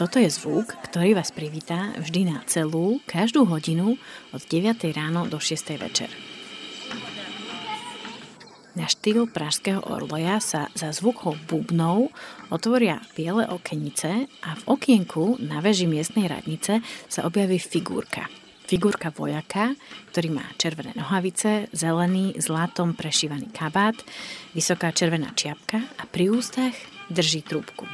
Toto 0.00 0.16
je 0.16 0.32
zvuk, 0.32 0.80
ktorý 0.88 1.12
vás 1.12 1.28
privítá 1.28 1.92
vždy 2.00 2.32
na 2.32 2.40
celú, 2.48 3.04
každú 3.04 3.44
hodinu 3.44 4.00
od 4.32 4.40
9. 4.48 4.80
ráno 4.96 5.28
do 5.28 5.36
6. 5.36 5.76
večer. 5.76 6.08
Na 8.72 8.88
štýl 8.88 9.28
pražského 9.28 9.84
orloja 9.84 10.40
sa 10.40 10.72
za 10.72 10.96
zvukou 10.96 11.36
bubnov 11.44 12.08
otvoria 12.48 13.04
biele 13.12 13.44
okenice 13.44 14.24
a 14.40 14.56
v 14.56 14.62
okienku 14.72 15.36
na 15.36 15.60
veži 15.60 15.84
miestnej 15.84 16.32
radnice 16.32 16.80
sa 17.04 17.28
objaví 17.28 17.60
figurka. 17.60 18.24
Figurka 18.64 19.12
vojaka, 19.12 19.76
ktorý 20.16 20.32
má 20.32 20.48
červené 20.56 20.96
nohavice, 20.96 21.68
zelený, 21.76 22.40
zlatom 22.40 22.96
prešívaný 22.96 23.52
kabát, 23.52 24.00
vysoká 24.56 24.96
červená 24.96 25.36
čiapka 25.36 25.84
a 26.00 26.08
pri 26.08 26.32
ústach 26.32 26.72
drží 27.12 27.44
trúbku. 27.44 27.84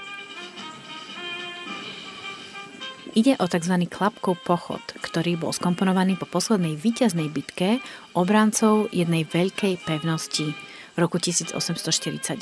Ide 3.16 3.40
o 3.40 3.48
tzv. 3.48 3.88
klapkov 3.88 4.36
pochod, 4.44 4.84
ktorý 5.00 5.40
bol 5.40 5.48
skomponovaný 5.48 6.20
po 6.20 6.28
poslednej 6.28 6.76
víťaznej 6.76 7.32
bitke 7.32 7.80
obrancov 8.12 8.92
jednej 8.92 9.24
veľkej 9.24 9.80
pevnosti 9.88 10.52
v 10.92 10.96
roku 11.00 11.16
1849. 11.16 12.36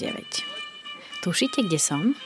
Tušíte, 1.22 1.62
kde 1.62 1.78
som? 1.78 2.18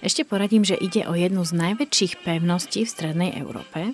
Ešte 0.00 0.24
poradím, 0.24 0.64
že 0.64 0.80
ide 0.80 1.04
o 1.04 1.12
jednu 1.12 1.44
z 1.44 1.52
najväčších 1.52 2.24
pevností 2.24 2.88
v 2.88 2.92
strednej 2.96 3.36
Európe. 3.36 3.92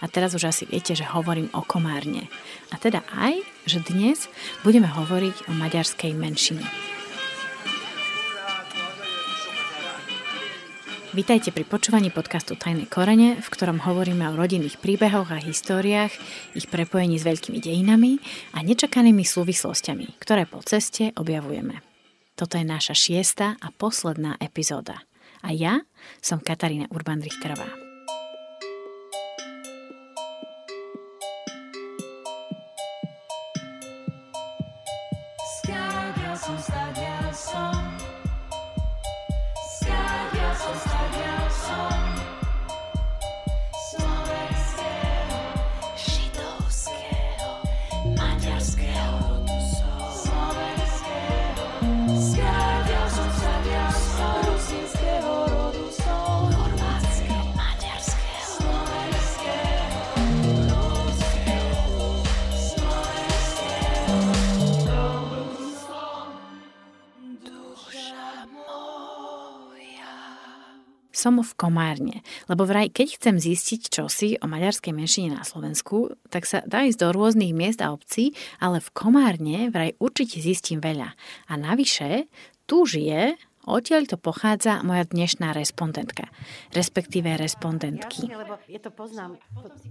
A 0.00 0.08
teraz 0.08 0.32
už 0.32 0.48
asi 0.48 0.64
viete, 0.64 0.96
že 0.96 1.04
hovorím 1.04 1.52
o 1.52 1.60
Komárne. 1.60 2.32
A 2.72 2.80
teda 2.80 3.04
aj, 3.12 3.44
že 3.68 3.84
dnes 3.84 4.24
budeme 4.64 4.88
hovoriť 4.88 5.46
o 5.46 5.54
maďarskej 5.54 6.16
menšine. 6.16 6.64
Vítajte 11.10 11.50
pri 11.50 11.66
počúvaní 11.66 12.14
podcastu 12.14 12.54
Tajné 12.54 12.86
korene, 12.86 13.34
v 13.42 13.48
ktorom 13.50 13.82
hovoríme 13.82 14.30
o 14.30 14.38
rodinných 14.38 14.78
príbehoch 14.78 15.34
a 15.34 15.42
históriách, 15.42 16.14
ich 16.54 16.70
prepojení 16.70 17.18
s 17.18 17.26
veľkými 17.26 17.58
dejinami 17.58 18.22
a 18.54 18.62
nečakanými 18.62 19.26
súvislostiami, 19.26 20.22
ktoré 20.22 20.46
po 20.46 20.62
ceste 20.62 21.10
objavujeme. 21.18 21.82
Toto 22.38 22.54
je 22.54 22.62
naša 22.62 22.94
šiesta 22.94 23.58
a 23.58 23.74
posledná 23.74 24.38
epizóda. 24.38 25.02
A 25.42 25.50
ja 25.50 25.82
som 26.22 26.38
Katarína 26.38 26.86
Urban-Richterová. 26.94 27.89
Som 71.20 71.36
v 71.44 71.52
Komárne. 71.52 72.24
Lebo 72.48 72.64
vraj, 72.64 72.88
keď 72.88 73.20
chcem 73.20 73.36
zistiť 73.36 73.92
čosi 73.92 74.40
o 74.40 74.48
maďarskej 74.48 74.96
menšine 74.96 75.36
na 75.36 75.44
Slovensku, 75.44 76.16
tak 76.32 76.48
sa 76.48 76.64
dá 76.64 76.88
ísť 76.88 77.04
do 77.04 77.08
rôznych 77.12 77.52
miest 77.52 77.84
a 77.84 77.92
obcí, 77.92 78.32
ale 78.56 78.80
v 78.80 78.88
Komárne 78.96 79.68
vraj 79.68 79.92
určite 80.00 80.40
zistím 80.40 80.80
veľa. 80.80 81.12
A 81.46 81.52
navyše, 81.60 82.24
tu 82.64 82.88
žije 82.88 83.36
Odtiaľ 83.60 84.08
to 84.08 84.16
pochádza 84.16 84.80
moja 84.80 85.04
dnešná 85.04 85.52
respondentka, 85.52 86.32
respektíve 86.72 87.28
respondentky. 87.36 88.32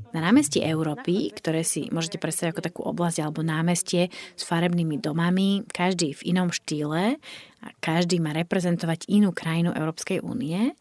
Na 0.10 0.20
námestí 0.26 0.66
Európy, 0.66 1.30
ktoré 1.38 1.62
si 1.62 1.86
môžete 1.94 2.18
predstaviť 2.18 2.50
ako 2.58 2.66
takú 2.66 2.82
oblasť 2.90 3.22
alebo 3.22 3.46
námestie 3.46 4.10
s 4.34 4.42
farebnými 4.42 4.98
domami, 4.98 5.70
každý 5.70 6.18
v 6.18 6.34
inom 6.34 6.50
štýle 6.50 7.22
a 7.62 7.68
každý 7.78 8.18
má 8.18 8.34
reprezentovať 8.34 9.06
inú 9.06 9.38
krajinu 9.38 9.70
Európskej 9.78 10.26
únie, 10.26 10.74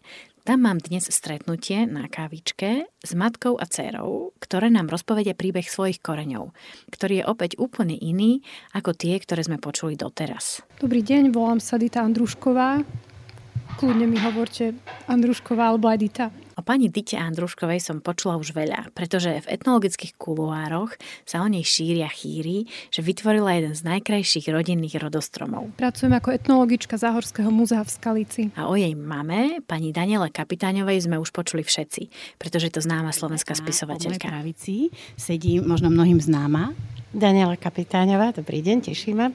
tam 0.48 0.64
mám 0.64 0.80
dnes 0.80 1.04
stretnutie 1.12 1.84
na 1.84 2.08
kávičke 2.08 2.88
s 2.88 3.12
matkou 3.12 3.60
a 3.60 3.68
dcerou, 3.68 4.32
ktoré 4.40 4.72
nám 4.72 4.88
rozpovedia 4.88 5.36
príbeh 5.36 5.68
svojich 5.68 6.00
koreňov, 6.00 6.56
ktorý 6.88 7.20
je 7.20 7.28
opäť 7.28 7.60
úplne 7.60 7.92
iný 7.92 8.40
ako 8.72 8.96
tie, 8.96 9.20
ktoré 9.20 9.44
sme 9.44 9.60
počuli 9.60 9.92
doteraz. 9.92 10.64
Dobrý 10.80 11.04
deň, 11.04 11.36
volám 11.36 11.60
sa 11.60 11.76
Dita 11.76 12.00
Andrušková. 12.00 12.80
Kľudne 13.76 14.08
mi 14.08 14.16
hovorte 14.16 14.72
Andrušková 15.04 15.68
alebo 15.68 15.92
Edita. 15.92 16.32
O 16.58 16.66
pani 16.66 16.90
Dite 16.90 17.14
Andruškovej 17.14 17.78
som 17.78 18.02
počula 18.02 18.34
už 18.34 18.50
veľa, 18.50 18.90
pretože 18.90 19.30
v 19.46 19.46
etnologických 19.46 20.18
kuluároch 20.18 20.98
sa 21.22 21.38
o 21.38 21.46
nej 21.46 21.62
šíria 21.62 22.10
chýry, 22.10 22.66
že 22.90 22.98
vytvorila 22.98 23.54
jeden 23.54 23.78
z 23.78 23.86
najkrajších 23.86 24.50
rodinných 24.50 24.98
rodostromov. 24.98 25.70
Pracujem 25.78 26.18
ako 26.18 26.34
etnologička 26.34 26.98
Záhorského 26.98 27.54
múzea 27.54 27.86
v 27.86 27.90
Skalici. 27.94 28.42
A 28.58 28.66
o 28.66 28.74
jej 28.74 28.90
mame, 28.98 29.62
pani 29.70 29.94
Daniele 29.94 30.34
Kapitáňovej, 30.34 31.06
sme 31.06 31.22
už 31.22 31.30
počuli 31.30 31.62
všetci, 31.62 32.34
pretože 32.42 32.74
to 32.74 32.82
známa 32.82 33.14
slovenská 33.14 33.54
spisovateľka. 33.54 34.26
Pravici 34.26 34.90
sedí 35.14 35.62
možno 35.62 35.94
mnohým 35.94 36.18
známa. 36.18 36.74
Daniela 37.14 37.54
Kapitáňová, 37.54 38.34
dobrý 38.34 38.66
deň, 38.66 38.90
tešíme. 38.90 39.30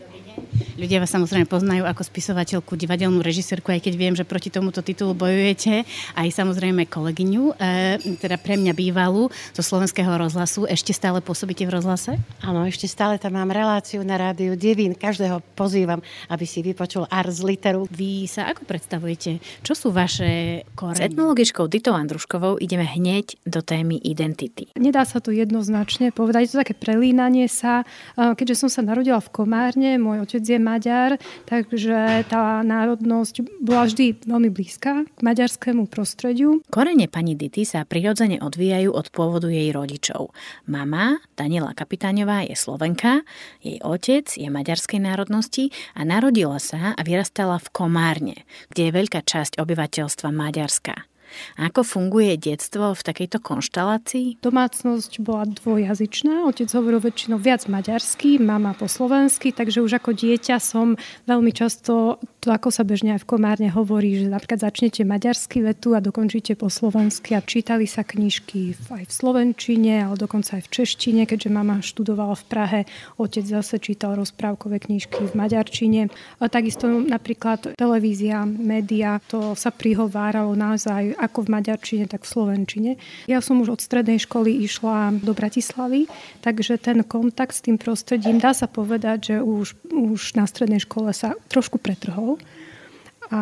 Ľudia 0.74 0.98
vás 0.98 1.14
samozrejme 1.14 1.46
poznajú 1.46 1.86
ako 1.86 2.02
spisovateľku, 2.02 2.74
divadelnú 2.74 3.22
režisérku, 3.22 3.70
aj 3.70 3.86
keď 3.86 3.94
viem, 3.94 4.14
že 4.18 4.26
proti 4.26 4.50
tomuto 4.50 4.82
titulu 4.82 5.14
bojujete. 5.14 5.86
Aj 6.18 6.26
samozrejme 6.26 6.90
kolegyňu, 6.90 7.54
e, 7.54 8.18
teda 8.18 8.42
pre 8.42 8.58
mňa 8.58 8.74
bývalú 8.74 9.30
zo 9.54 9.62
slovenského 9.62 10.10
rozhlasu. 10.10 10.66
Ešte 10.66 10.90
stále 10.90 11.22
pôsobíte 11.22 11.70
v 11.70 11.78
rozhlase? 11.78 12.18
Áno, 12.42 12.66
ešte 12.66 12.90
stále 12.90 13.22
tam 13.22 13.38
mám 13.38 13.54
reláciu 13.54 14.02
na 14.02 14.18
rádiu 14.18 14.58
Devín. 14.58 14.98
Každého 14.98 15.46
pozývam, 15.54 16.02
aby 16.34 16.46
si 16.50 16.66
vypočul 16.66 17.06
Ars 17.06 17.46
Literu. 17.46 17.86
Vy 17.94 18.26
sa 18.26 18.50
ako 18.50 18.66
predstavujete? 18.66 19.38
Čo 19.62 19.78
sú 19.78 19.88
vaše 19.94 20.66
korene? 20.74 20.98
S 20.98 21.06
etnologičkou 21.06 21.70
Ditou 21.70 21.94
Andruškovou 21.94 22.58
ideme 22.58 22.90
hneď 22.90 23.38
do 23.46 23.62
témy 23.62 24.02
identity. 24.02 24.74
Nedá 24.74 25.06
sa 25.06 25.22
to 25.22 25.30
jednoznačne 25.30 26.10
povedať. 26.10 26.50
Je 26.50 26.52
to 26.58 26.62
také 26.66 26.74
prelínanie 26.74 27.46
sa. 27.46 27.86
Keďže 28.18 28.66
som 28.66 28.70
sa 28.74 28.82
narodila 28.82 29.22
v 29.22 29.30
Komárne, 29.30 30.02
môj 30.02 30.23
otec 30.24 30.42
je 30.42 30.60
Maďar, 30.60 31.20
takže 31.46 32.26
tá 32.32 32.64
národnosť 32.64 33.62
bola 33.62 33.86
vždy 33.86 34.24
veľmi 34.26 34.50
blízka 34.50 35.04
k 35.06 35.20
maďarskému 35.20 35.86
prostrediu. 35.92 36.64
Korene 36.72 37.12
pani 37.12 37.36
Dity 37.36 37.68
sa 37.68 37.84
prirodzene 37.84 38.40
odvíjajú 38.40 38.90
od 38.90 39.08
pôvodu 39.12 39.52
jej 39.52 39.70
rodičov. 39.70 40.34
Mama, 40.66 41.22
Daniela 41.38 41.76
Kapitáňová, 41.76 42.48
je 42.48 42.56
Slovenka, 42.56 43.22
jej 43.60 43.78
otec 43.84 44.26
je 44.32 44.48
maďarskej 44.50 45.04
národnosti 45.04 45.70
a 45.94 46.08
narodila 46.08 46.58
sa 46.58 46.96
a 46.96 47.02
vyrastala 47.04 47.60
v 47.60 47.68
Komárne, 47.70 48.38
kde 48.72 48.90
je 48.90 48.96
veľká 48.96 49.22
časť 49.22 49.60
obyvateľstva 49.60 50.32
Maďarska. 50.32 51.13
Ako 51.60 51.86
funguje 51.86 52.36
detstvo 52.40 52.94
v 52.98 53.02
takejto 53.02 53.40
konštalácii? 53.40 54.42
Domácnosť 54.42 55.22
bola 55.22 55.46
dvojjazyčná. 55.48 56.48
Otec 56.50 56.70
hovoril 56.74 57.00
väčšinou 57.04 57.38
viac 57.38 57.66
maďarsky, 57.70 58.42
mama 58.42 58.74
po 58.74 58.90
slovensky, 58.90 59.54
takže 59.54 59.84
už 59.84 60.02
ako 60.02 60.18
dieťa 60.18 60.58
som 60.58 61.00
veľmi 61.30 61.52
často, 61.54 62.20
to 62.44 62.52
ako 62.52 62.76
sa 62.76 62.84
bežne 62.84 63.16
aj 63.16 63.24
v 63.24 63.30
Komárne 63.40 63.72
hovorí, 63.72 64.20
že 64.20 64.28
napríklad 64.28 64.60
začnete 64.60 65.08
maďarsky 65.08 65.64
vetu 65.64 65.96
a 65.96 66.04
dokončíte 66.04 66.60
po 66.60 66.68
slovensky 66.68 67.40
a 67.40 67.40
čítali 67.40 67.88
sa 67.88 68.04
knižky 68.04 68.76
aj 68.92 69.08
v 69.08 69.14
slovenčine, 69.16 70.04
ale 70.04 70.20
dokonca 70.20 70.60
aj 70.60 70.68
v 70.68 70.72
češtine, 70.76 71.24
keďže 71.24 71.48
mama 71.48 71.80
študovala 71.80 72.36
v 72.36 72.46
Prahe, 72.52 72.82
otec 73.16 73.48
zase 73.48 73.80
čítal 73.80 74.20
rozprávkové 74.20 74.84
knižky 74.84 75.24
v 75.24 75.34
maďarčine. 75.40 76.12
A 76.44 76.52
takisto 76.52 76.92
napríklad 76.92 77.80
televízia, 77.80 78.44
média, 78.44 79.24
to 79.32 79.56
sa 79.56 79.72
prihováralo 79.72 80.52
naozaj 80.52 81.16
ako 81.16 81.48
v 81.48 81.54
maďarčine, 81.56 82.12
tak 82.12 82.28
v 82.28 82.32
slovenčine. 82.36 82.92
Ja 83.32 83.40
som 83.40 83.64
už 83.64 83.80
od 83.80 83.82
strednej 83.82 84.20
školy 84.20 84.52
išla 84.68 85.16
do 85.24 85.32
Bratislavy, 85.32 86.12
takže 86.44 86.76
ten 86.76 87.08
kontakt 87.08 87.56
s 87.56 87.64
tým 87.64 87.80
prostredím, 87.80 88.44
dá 88.44 88.52
sa 88.52 88.68
povedať, 88.68 89.32
že 89.32 89.36
už, 89.40 89.80
už 89.96 90.36
na 90.36 90.44
strednej 90.44 90.84
škole 90.84 91.16
sa 91.16 91.40
trošku 91.48 91.80
pretrhol. 91.80 92.33
A 93.34 93.40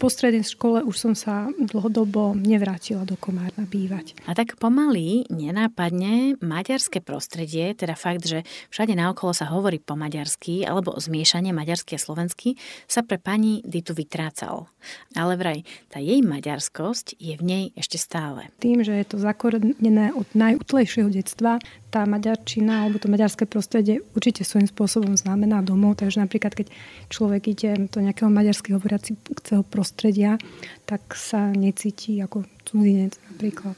po 0.00 0.08
strednej 0.08 0.48
škole 0.48 0.80
už 0.80 0.96
som 0.96 1.12
sa 1.12 1.52
dlhodobo 1.60 2.32
nevrátila 2.32 3.04
do 3.04 3.20
Komárna 3.20 3.68
bývať. 3.68 4.16
A 4.24 4.32
tak 4.32 4.56
pomaly, 4.56 5.28
nenápadne, 5.28 6.40
maďarské 6.40 7.04
prostredie, 7.04 7.76
teda 7.76 8.00
fakt, 8.00 8.24
že 8.24 8.48
všade 8.72 8.96
naokolo 8.96 9.36
sa 9.36 9.52
hovorí 9.52 9.76
po 9.76 10.00
maďarsky 10.00 10.64
alebo 10.64 10.96
zmiešanie 10.96 11.52
maďarsky 11.52 12.00
a 12.00 12.00
slovenský, 12.00 12.56
sa 12.88 13.04
pre 13.04 13.20
pani 13.20 13.60
Ditu 13.60 13.92
vytrácal. 13.92 14.72
Ale 15.12 15.36
vraj, 15.36 15.68
tá 15.92 16.00
jej 16.00 16.24
maďarskosť 16.24 17.20
je 17.20 17.36
v 17.36 17.42
nej 17.44 17.64
ešte 17.76 18.00
stále. 18.00 18.48
Tým, 18.56 18.80
že 18.80 18.96
je 18.96 19.04
to 19.04 19.20
zakorenené 19.20 20.16
od 20.16 20.24
najútlejšieho 20.32 21.12
detstva, 21.12 21.60
tá 21.90 22.06
maďarčina 22.06 22.86
alebo 22.86 23.02
to 23.02 23.10
maďarské 23.10 23.44
prostredie 23.50 24.00
určite 24.14 24.46
svojím 24.46 24.70
spôsobom 24.70 25.18
znamená 25.18 25.60
domov. 25.60 25.98
Takže 25.98 26.22
napríklad, 26.22 26.54
keď 26.54 26.70
človek 27.10 27.50
ide 27.50 27.90
do 27.90 27.98
nejakého 27.98 28.30
maďarsky 28.30 28.70
hovoriaceho 28.72 29.66
prostredia, 29.66 30.38
tak 30.86 31.02
sa 31.18 31.50
necíti 31.50 32.22
ako 32.22 32.46
cudzinec 32.62 33.18
napríklad. 33.34 33.74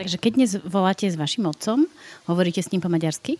Takže 0.00 0.16
keď 0.16 0.32
dnes 0.34 0.50
voláte 0.64 1.04
s 1.04 1.20
vašim 1.20 1.44
otcom, 1.44 1.84
hovoríte 2.24 2.64
s 2.64 2.72
ním 2.72 2.80
po 2.80 2.88
maďarsky? 2.88 3.36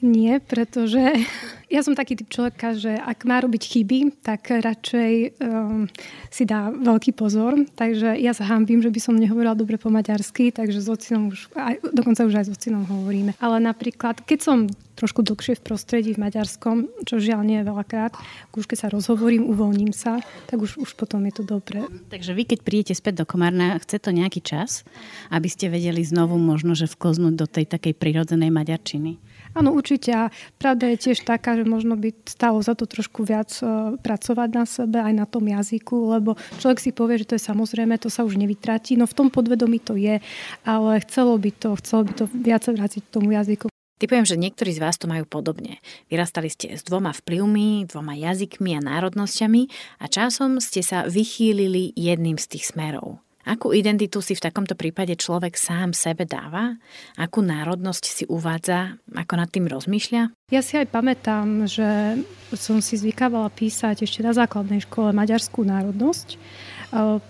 Nie, 0.00 0.40
pretože 0.40 1.00
ja 1.74 1.80
som 1.82 1.96
taký 1.96 2.18
typ 2.20 2.28
človeka, 2.30 2.76
že 2.76 2.94
ak 2.94 3.24
má 3.24 3.40
robiť 3.40 3.62
chyby, 3.64 3.98
tak 4.22 4.52
radšej 4.52 5.12
um, 5.40 5.88
si 6.28 6.44
dá 6.44 6.70
veľký 6.70 7.16
pozor. 7.16 7.58
Takže 7.74 8.14
ja 8.20 8.36
sa 8.36 8.46
hambím, 8.46 8.84
že 8.84 8.92
by 8.92 9.00
som 9.00 9.18
nehovorila 9.18 9.56
dobre 9.56 9.80
po 9.80 9.88
maďarsky, 9.90 10.52
takže 10.54 10.84
s 10.84 10.88
ocinom 10.88 11.32
už, 11.32 11.50
aj, 11.56 11.80
dokonca 11.90 12.26
už 12.26 12.34
aj 12.38 12.44
s 12.46 12.54
ocinom 12.54 12.84
hovoríme. 12.86 13.34
Ale 13.40 13.58
napríklad, 13.58 14.22
keď 14.22 14.38
som 14.40 14.58
trošku 14.94 15.26
dlhšie 15.26 15.58
v 15.58 15.62
prostredí 15.66 16.10
v 16.14 16.22
maďarskom, 16.22 16.86
čo 17.02 17.18
žiaľ 17.18 17.42
nie 17.42 17.58
je 17.60 17.66
veľakrát, 17.66 18.14
už 18.54 18.70
keď 18.70 18.78
sa 18.86 18.88
rozhovorím, 18.94 19.50
uvoľním 19.50 19.90
sa, 19.90 20.22
tak 20.46 20.62
už, 20.62 20.78
už 20.78 20.94
potom 20.94 21.26
je 21.26 21.34
to 21.34 21.42
dobré. 21.42 21.82
Takže 22.14 22.30
vy, 22.30 22.46
keď 22.46 22.58
prídete 22.62 22.94
späť 22.94 23.22
do 23.22 23.24
Komárna, 23.26 23.74
chce 23.82 23.98
to 23.98 24.14
nejaký 24.14 24.38
čas, 24.38 24.86
aby 25.34 25.50
ste 25.50 25.66
vedeli 25.66 26.06
znovu 26.06 26.38
možno, 26.38 26.78
že 26.78 26.86
vkoznúť 26.86 27.34
do 27.34 27.46
tej 27.50 27.66
takej 27.66 27.98
prirodzenej 27.98 28.54
maďarčiny? 28.54 29.18
Áno, 29.54 29.70
určite. 29.70 30.10
A 30.10 30.34
pravda 30.58 30.90
je 30.90 31.10
tiež 31.10 31.22
taká, 31.22 31.54
že 31.54 31.62
možno 31.62 31.94
by 31.94 32.10
stalo 32.26 32.58
za 32.58 32.74
to 32.74 32.90
trošku 32.90 33.22
viac 33.22 33.54
e, 33.62 33.94
pracovať 34.02 34.48
na 34.50 34.64
sebe, 34.66 34.98
aj 34.98 35.14
na 35.14 35.26
tom 35.30 35.46
jazyku, 35.46 36.18
lebo 36.18 36.34
človek 36.58 36.82
si 36.82 36.90
povie, 36.90 37.22
že 37.22 37.28
to 37.30 37.34
je 37.38 37.46
samozrejme, 37.46 37.94
to 38.02 38.10
sa 38.10 38.26
už 38.26 38.34
nevytratí. 38.34 38.98
No 38.98 39.06
v 39.06 39.14
tom 39.14 39.28
podvedomí 39.30 39.78
to 39.78 39.94
je, 39.94 40.18
ale 40.66 40.92
chcelo 41.06 41.38
by 41.38 41.50
to, 41.54 41.78
chcelo 41.78 42.02
by 42.04 42.12
to 42.18 42.24
viac 42.34 42.66
vrátiť 42.66 43.02
k 43.06 43.14
tomu 43.14 43.30
jazyku. 43.32 43.70
Typujem, 43.94 44.26
že 44.26 44.36
niektorí 44.36 44.74
z 44.74 44.82
vás 44.82 44.98
to 45.00 45.08
majú 45.08 45.24
podobne. 45.24 45.80
Vyrastali 46.12 46.52
ste 46.52 46.74
s 46.76 46.82
dvoma 46.84 47.14
vplyvmi, 47.14 47.88
dvoma 47.88 48.18
jazykmi 48.18 48.76
a 48.76 48.84
národnosťami 48.84 49.70
a 50.02 50.04
časom 50.10 50.60
ste 50.60 50.82
sa 50.84 51.08
vychýlili 51.08 51.96
jedným 51.96 52.36
z 52.36 52.58
tých 52.58 52.74
smerov. 52.74 53.23
Akú 53.44 53.76
identitu 53.76 54.24
si 54.24 54.32
v 54.32 54.40
takomto 54.40 54.72
prípade 54.72 55.12
človek 55.20 55.60
sám 55.60 55.92
sebe 55.92 56.24
dáva? 56.24 56.80
Akú 57.20 57.44
národnosť 57.44 58.04
si 58.08 58.24
uvádza? 58.24 58.96
Ako 59.12 59.36
nad 59.36 59.52
tým 59.52 59.68
rozmýšľa? 59.68 60.32
Ja 60.48 60.64
si 60.64 60.80
aj 60.80 60.88
pamätám, 60.88 61.68
že 61.68 62.16
som 62.56 62.80
si 62.80 62.96
zvykávala 62.96 63.52
písať 63.52 64.08
ešte 64.08 64.24
na 64.24 64.32
základnej 64.32 64.80
škole 64.88 65.12
maďarskú 65.12 65.60
národnosť. 65.60 66.40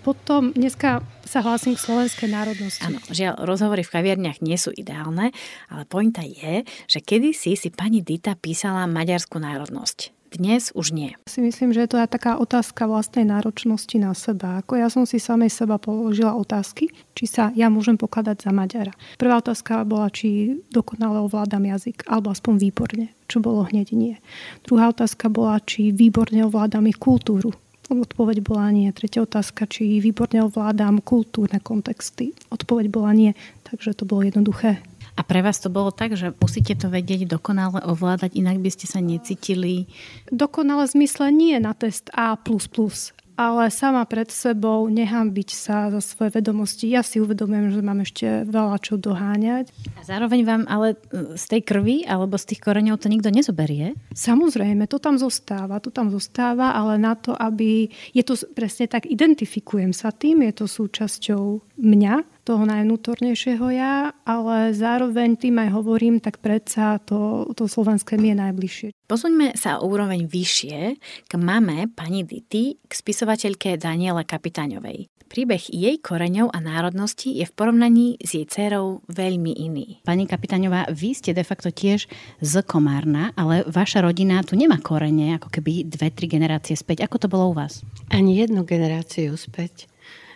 Potom 0.07 0.55
dneska 0.55 1.03
sa 1.27 1.43
hlásim 1.43 1.75
k 1.75 1.83
slovenskej 1.83 2.31
národnosti. 2.31 2.79
Áno, 2.85 3.03
žiaľ, 3.11 3.43
rozhovory 3.43 3.83
v 3.83 3.91
kaviarniach 3.99 4.39
nie 4.39 4.55
sú 4.55 4.71
ideálne, 4.71 5.35
ale 5.67 5.83
pointa 5.83 6.23
je, 6.23 6.63
že 6.87 7.03
kedysi 7.03 7.59
si 7.59 7.75
pani 7.75 7.99
Dita 7.99 8.39
písala 8.39 8.87
maďarskú 8.87 9.35
národnosť. 9.41 10.14
Dnes 10.35 10.75
už 10.75 10.91
nie. 10.91 11.15
Si 11.31 11.39
myslím, 11.39 11.71
že 11.71 11.87
je 11.87 11.95
to 11.95 11.97
aj 12.03 12.11
taká 12.11 12.35
otázka 12.35 12.91
vlastnej 12.91 13.23
náročnosti 13.23 13.95
na 13.95 14.11
seba. 14.11 14.59
Ako 14.59 14.75
ja 14.75 14.91
som 14.91 15.07
si 15.07 15.15
samej 15.15 15.47
seba 15.47 15.79
položila 15.79 16.35
otázky, 16.35 16.91
či 17.15 17.23
sa 17.23 17.55
ja 17.55 17.71
môžem 17.71 17.95
pokladať 17.95 18.43
za 18.43 18.51
Maďara. 18.51 18.91
Prvá 19.15 19.39
otázka 19.39 19.87
bola, 19.87 20.11
či 20.11 20.59
dokonale 20.75 21.23
ovládam 21.23 21.63
jazyk, 21.63 22.03
alebo 22.11 22.35
aspoň 22.35 22.59
výborne, 22.59 23.15
čo 23.31 23.39
bolo 23.39 23.63
hneď 23.63 23.95
nie. 23.95 24.19
Druhá 24.67 24.91
otázka 24.91 25.31
bola, 25.31 25.63
či 25.63 25.95
výborne 25.95 26.43
ovládam 26.43 26.91
ich 26.91 26.99
kultúru, 26.99 27.55
Odpoveď 27.85 28.41
bola 28.41 28.73
nie. 28.73 28.89
Tretia 28.89 29.21
otázka, 29.21 29.69
či 29.69 30.01
výborne 30.01 30.41
ovládam 30.41 31.05
kultúrne 31.05 31.61
kontexty. 31.61 32.33
Odpoveď 32.49 32.89
bola 32.89 33.13
nie. 33.13 33.37
Takže 33.61 33.93
to 33.93 34.09
bolo 34.09 34.25
jednoduché. 34.25 34.81
A 35.15 35.21
pre 35.23 35.39
vás 35.39 35.63
to 35.63 35.71
bolo 35.71 35.95
tak, 35.95 36.19
že 36.19 36.35
musíte 36.43 36.75
to 36.75 36.91
vedieť 36.91 37.31
dokonale 37.31 37.79
ovládať, 37.87 38.35
inak 38.35 38.59
by 38.59 38.67
ste 38.67 38.85
sa 38.85 38.99
necítili? 38.99 39.87
Dokonale 40.27 40.83
zmysle 40.91 41.31
nie 41.31 41.55
na 41.63 41.71
test 41.71 42.11
A++, 42.11 42.35
ale 43.35 43.67
sama 43.67 44.07
pred 44.07 44.31
sebou 44.31 44.87
nehambiť 44.87 45.49
sa 45.51 45.91
za 45.91 45.99
svoje 45.99 46.39
vedomosti. 46.39 46.87
Ja 46.91 47.03
si 47.03 47.19
uvedomujem, 47.19 47.75
že 47.75 47.83
mám 47.83 47.99
ešte 47.99 48.47
veľa 48.47 48.79
čo 48.79 48.95
doháňať. 48.95 49.75
A 49.99 50.01
zároveň 50.07 50.47
vám 50.47 50.63
ale 50.71 50.95
e, 51.11 51.35
z 51.35 51.45
tej 51.51 51.61
krvi 51.67 52.07
alebo 52.07 52.39
z 52.39 52.55
tých 52.55 52.63
koreňov 52.63 52.99
to 52.99 53.11
nikto 53.11 53.27
nezoberie? 53.27 53.91
Samozrejme, 54.15 54.87
to 54.87 55.03
tam 55.03 55.19
zostáva, 55.19 55.83
to 55.83 55.91
tam 55.91 56.07
zostáva, 56.11 56.75
ale 56.75 56.95
na 56.95 57.19
to, 57.19 57.35
aby... 57.35 57.91
Je 58.15 58.23
to 58.23 58.39
presne 58.55 58.87
tak, 58.87 59.03
identifikujem 59.03 59.91
sa 59.91 60.15
tým, 60.15 60.47
je 60.47 60.53
to 60.55 60.65
súčasťou 60.71 61.75
mňa, 61.75 62.34
toho 62.45 62.61
najvnútornejšieho 62.69 63.65
ja, 63.73 64.13
ale 64.21 64.71
zároveň 64.77 65.33
tým 65.33 65.57
aj 65.65 65.69
hovorím, 65.73 66.21
tak 66.21 66.37
predsa 66.37 67.01
to, 67.01 67.49
to 67.57 67.65
slovenské 67.65 68.21
mi 68.21 68.29
je 68.29 68.37
najbližšie. 68.37 68.87
Posuňme 69.09 69.57
sa 69.57 69.81
o 69.81 69.89
úroveň 69.89 70.29
vyššie 70.29 70.77
k 71.25 71.33
mame 71.41 71.89
pani 71.89 72.21
Dity, 72.21 72.77
k 72.85 72.91
spisovateľke 72.93 73.81
Daniele 73.81 74.21
Kapitáňovej. 74.21 75.09
Príbeh 75.25 75.73
jej 75.73 75.97
koreňov 75.97 76.53
a 76.53 76.61
národnosti 76.61 77.33
je 77.33 77.49
v 77.49 77.55
porovnaní 77.57 78.21
s 78.21 78.37
jej 78.37 78.45
dcerou 78.45 79.01
veľmi 79.09 79.57
iný. 79.57 79.99
Pani 80.05 80.29
Kapitáňová, 80.29 80.85
vy 80.93 81.17
ste 81.17 81.33
de 81.33 81.41
facto 81.41 81.73
tiež 81.73 82.05
z 82.45 82.53
Komárna, 82.61 83.33
ale 83.33 83.65
vaša 83.65 84.05
rodina 84.05 84.45
tu 84.45 84.53
nemá 84.53 84.77
korene, 84.77 85.41
ako 85.41 85.49
keby 85.49 85.89
dve, 85.89 86.13
tri 86.13 86.29
generácie 86.29 86.77
späť. 86.77 87.09
Ako 87.09 87.25
to 87.25 87.27
bolo 87.27 87.51
u 87.51 87.53
vás? 87.57 87.81
Ani 88.13 88.37
jednu 88.37 88.69
generáciu 88.69 89.33
späť. 89.33 89.89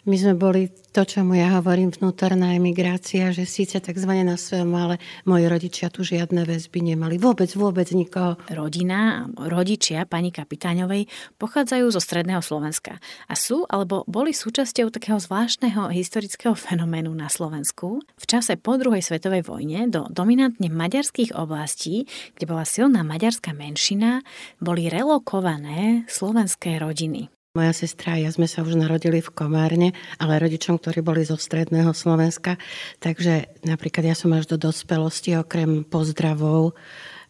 My 0.09 0.17
sme 0.17 0.33
boli 0.33 0.73
to, 0.89 1.05
čo 1.05 1.21
mu 1.21 1.37
ja 1.37 1.61
hovorím, 1.61 1.93
vnútorná 1.93 2.57
emigrácia, 2.57 3.29
že 3.29 3.45
síce 3.45 3.77
tzv. 3.77 4.09
na 4.25 4.41
svojom, 4.41 4.73
ale 4.73 4.97
moji 5.29 5.45
rodičia 5.45 5.93
tu 5.93 6.01
žiadne 6.01 6.49
väzby 6.49 6.81
nemali. 6.81 7.21
Vôbec, 7.21 7.45
vôbec 7.53 7.85
nikoho. 7.93 8.41
Rodina, 8.49 9.29
rodičia 9.37 10.09
pani 10.09 10.33
Kapitáňovej 10.33 11.05
pochádzajú 11.37 11.93
zo 11.93 12.01
stredného 12.01 12.41
Slovenska 12.41 12.97
a 13.29 13.37
sú 13.37 13.69
alebo 13.69 14.01
boli 14.09 14.33
súčasťou 14.33 14.89
takého 14.89 15.21
zvláštneho 15.21 15.93
historického 15.93 16.57
fenoménu 16.57 17.13
na 17.13 17.29
Slovensku. 17.29 18.01
V 18.01 18.25
čase 18.25 18.57
po 18.57 18.81
druhej 18.81 19.05
svetovej 19.05 19.45
vojne 19.45 19.93
do 19.93 20.09
dominantne 20.09 20.73
maďarských 20.73 21.37
oblastí, 21.37 22.09
kde 22.33 22.49
bola 22.49 22.65
silná 22.65 23.05
maďarská 23.05 23.53
menšina, 23.53 24.25
boli 24.57 24.89
relokované 24.89 26.09
slovenské 26.09 26.81
rodiny. 26.81 27.29
Moja 27.57 27.73
sestra 27.73 28.13
a 28.13 28.21
ja 28.21 28.29
sme 28.29 28.45
sa 28.45 28.61
už 28.61 28.77
narodili 28.77 29.25
v 29.25 29.33
Komárne, 29.33 29.97
ale 30.21 30.37
rodičom, 30.37 30.77
ktorí 30.77 31.01
boli 31.01 31.25
zo 31.25 31.33
stredného 31.33 31.97
Slovenska. 31.97 32.61
Takže 33.01 33.65
napríklad 33.65 34.05
ja 34.05 34.13
som 34.13 34.29
až 34.37 34.53
do 34.53 34.69
dospelosti 34.69 35.33
okrem 35.33 35.81
pozdravov 35.81 36.77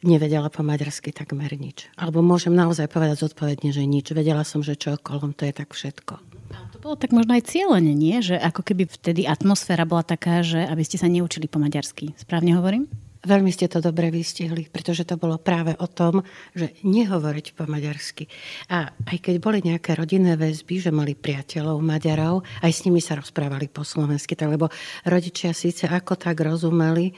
nevedela 0.03 0.51
po 0.51 0.59
maďarsky 0.59 1.15
takmer 1.15 1.55
nič. 1.55 1.87
Alebo 1.95 2.19
môžem 2.19 2.51
naozaj 2.51 2.91
povedať 2.91 3.31
zodpovedne, 3.31 3.71
že 3.71 3.87
nič. 3.87 4.11
Vedela 4.11 4.43
som, 4.43 4.59
že 4.59 4.75
čo 4.75 4.99
okolom, 4.99 5.31
to 5.31 5.47
je 5.47 5.55
tak 5.55 5.71
všetko. 5.71 6.19
to 6.75 6.77
bolo 6.83 6.99
tak 6.99 7.15
možno 7.15 7.39
aj 7.39 7.47
cieľene, 7.47 7.95
nie? 7.95 8.19
Že 8.19 8.43
ako 8.43 8.61
keby 8.67 8.91
vtedy 8.91 9.23
atmosféra 9.23 9.87
bola 9.87 10.03
taká, 10.03 10.43
že 10.43 10.67
aby 10.67 10.83
ste 10.83 10.99
sa 10.99 11.07
neučili 11.07 11.47
po 11.47 11.63
maďarsky. 11.63 12.11
Správne 12.19 12.59
hovorím? 12.59 12.91
Veľmi 13.19 13.51
ste 13.51 13.67
to 13.67 13.83
dobre 13.83 14.07
vystihli, 14.07 14.71
pretože 14.71 15.03
to 15.03 15.19
bolo 15.19 15.35
práve 15.35 15.75
o 15.75 15.87
tom, 15.91 16.23
že 16.55 16.79
nehovoriť 16.87 17.51
po 17.51 17.67
maďarsky. 17.67 18.31
A 18.71 18.95
aj 18.95 19.17
keď 19.19 19.35
boli 19.43 19.59
nejaké 19.59 19.91
rodinné 19.91 20.39
väzby, 20.39 20.79
že 20.79 20.95
mali 20.95 21.19
priateľov 21.19 21.83
Maďarov, 21.83 22.47
aj 22.63 22.71
s 22.71 22.87
nimi 22.87 23.03
sa 23.03 23.19
rozprávali 23.19 23.67
po 23.67 23.83
slovensky, 23.83 24.39
tak, 24.39 24.55
lebo 24.55 24.71
rodičia 25.03 25.51
síce 25.51 25.91
ako 25.91 26.15
tak 26.15 26.39
rozumeli, 26.39 27.11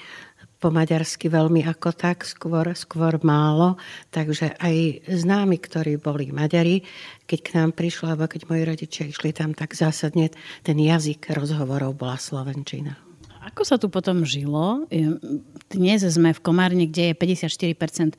po 0.62 0.70
maďarsky 0.70 1.26
veľmi 1.26 1.66
ako 1.66 1.90
tak, 1.98 2.22
skôr, 2.22 2.70
skôr 2.78 3.18
málo. 3.26 3.82
Takže 4.14 4.62
aj 4.62 5.10
známi, 5.10 5.58
ktorí 5.58 5.98
boli 5.98 6.30
Maďari, 6.30 6.86
keď 7.26 7.40
k 7.42 7.54
nám 7.58 7.74
prišli, 7.74 8.14
alebo 8.14 8.30
keď 8.30 8.46
moji 8.46 8.64
rodičia 8.70 9.10
išli 9.10 9.34
tam, 9.34 9.58
tak 9.58 9.74
zásadne 9.74 10.30
ten 10.62 10.78
jazyk 10.78 11.34
rozhovorov 11.34 11.98
bola 11.98 12.22
Slovenčina. 12.22 13.11
Ako 13.42 13.66
sa 13.66 13.82
tu 13.82 13.90
potom 13.90 14.22
žilo? 14.22 14.86
Dnes 15.66 16.06
sme 16.06 16.30
v 16.30 16.44
Komárne, 16.46 16.86
kde 16.86 17.10
je 17.10 17.18
54% 17.18 18.14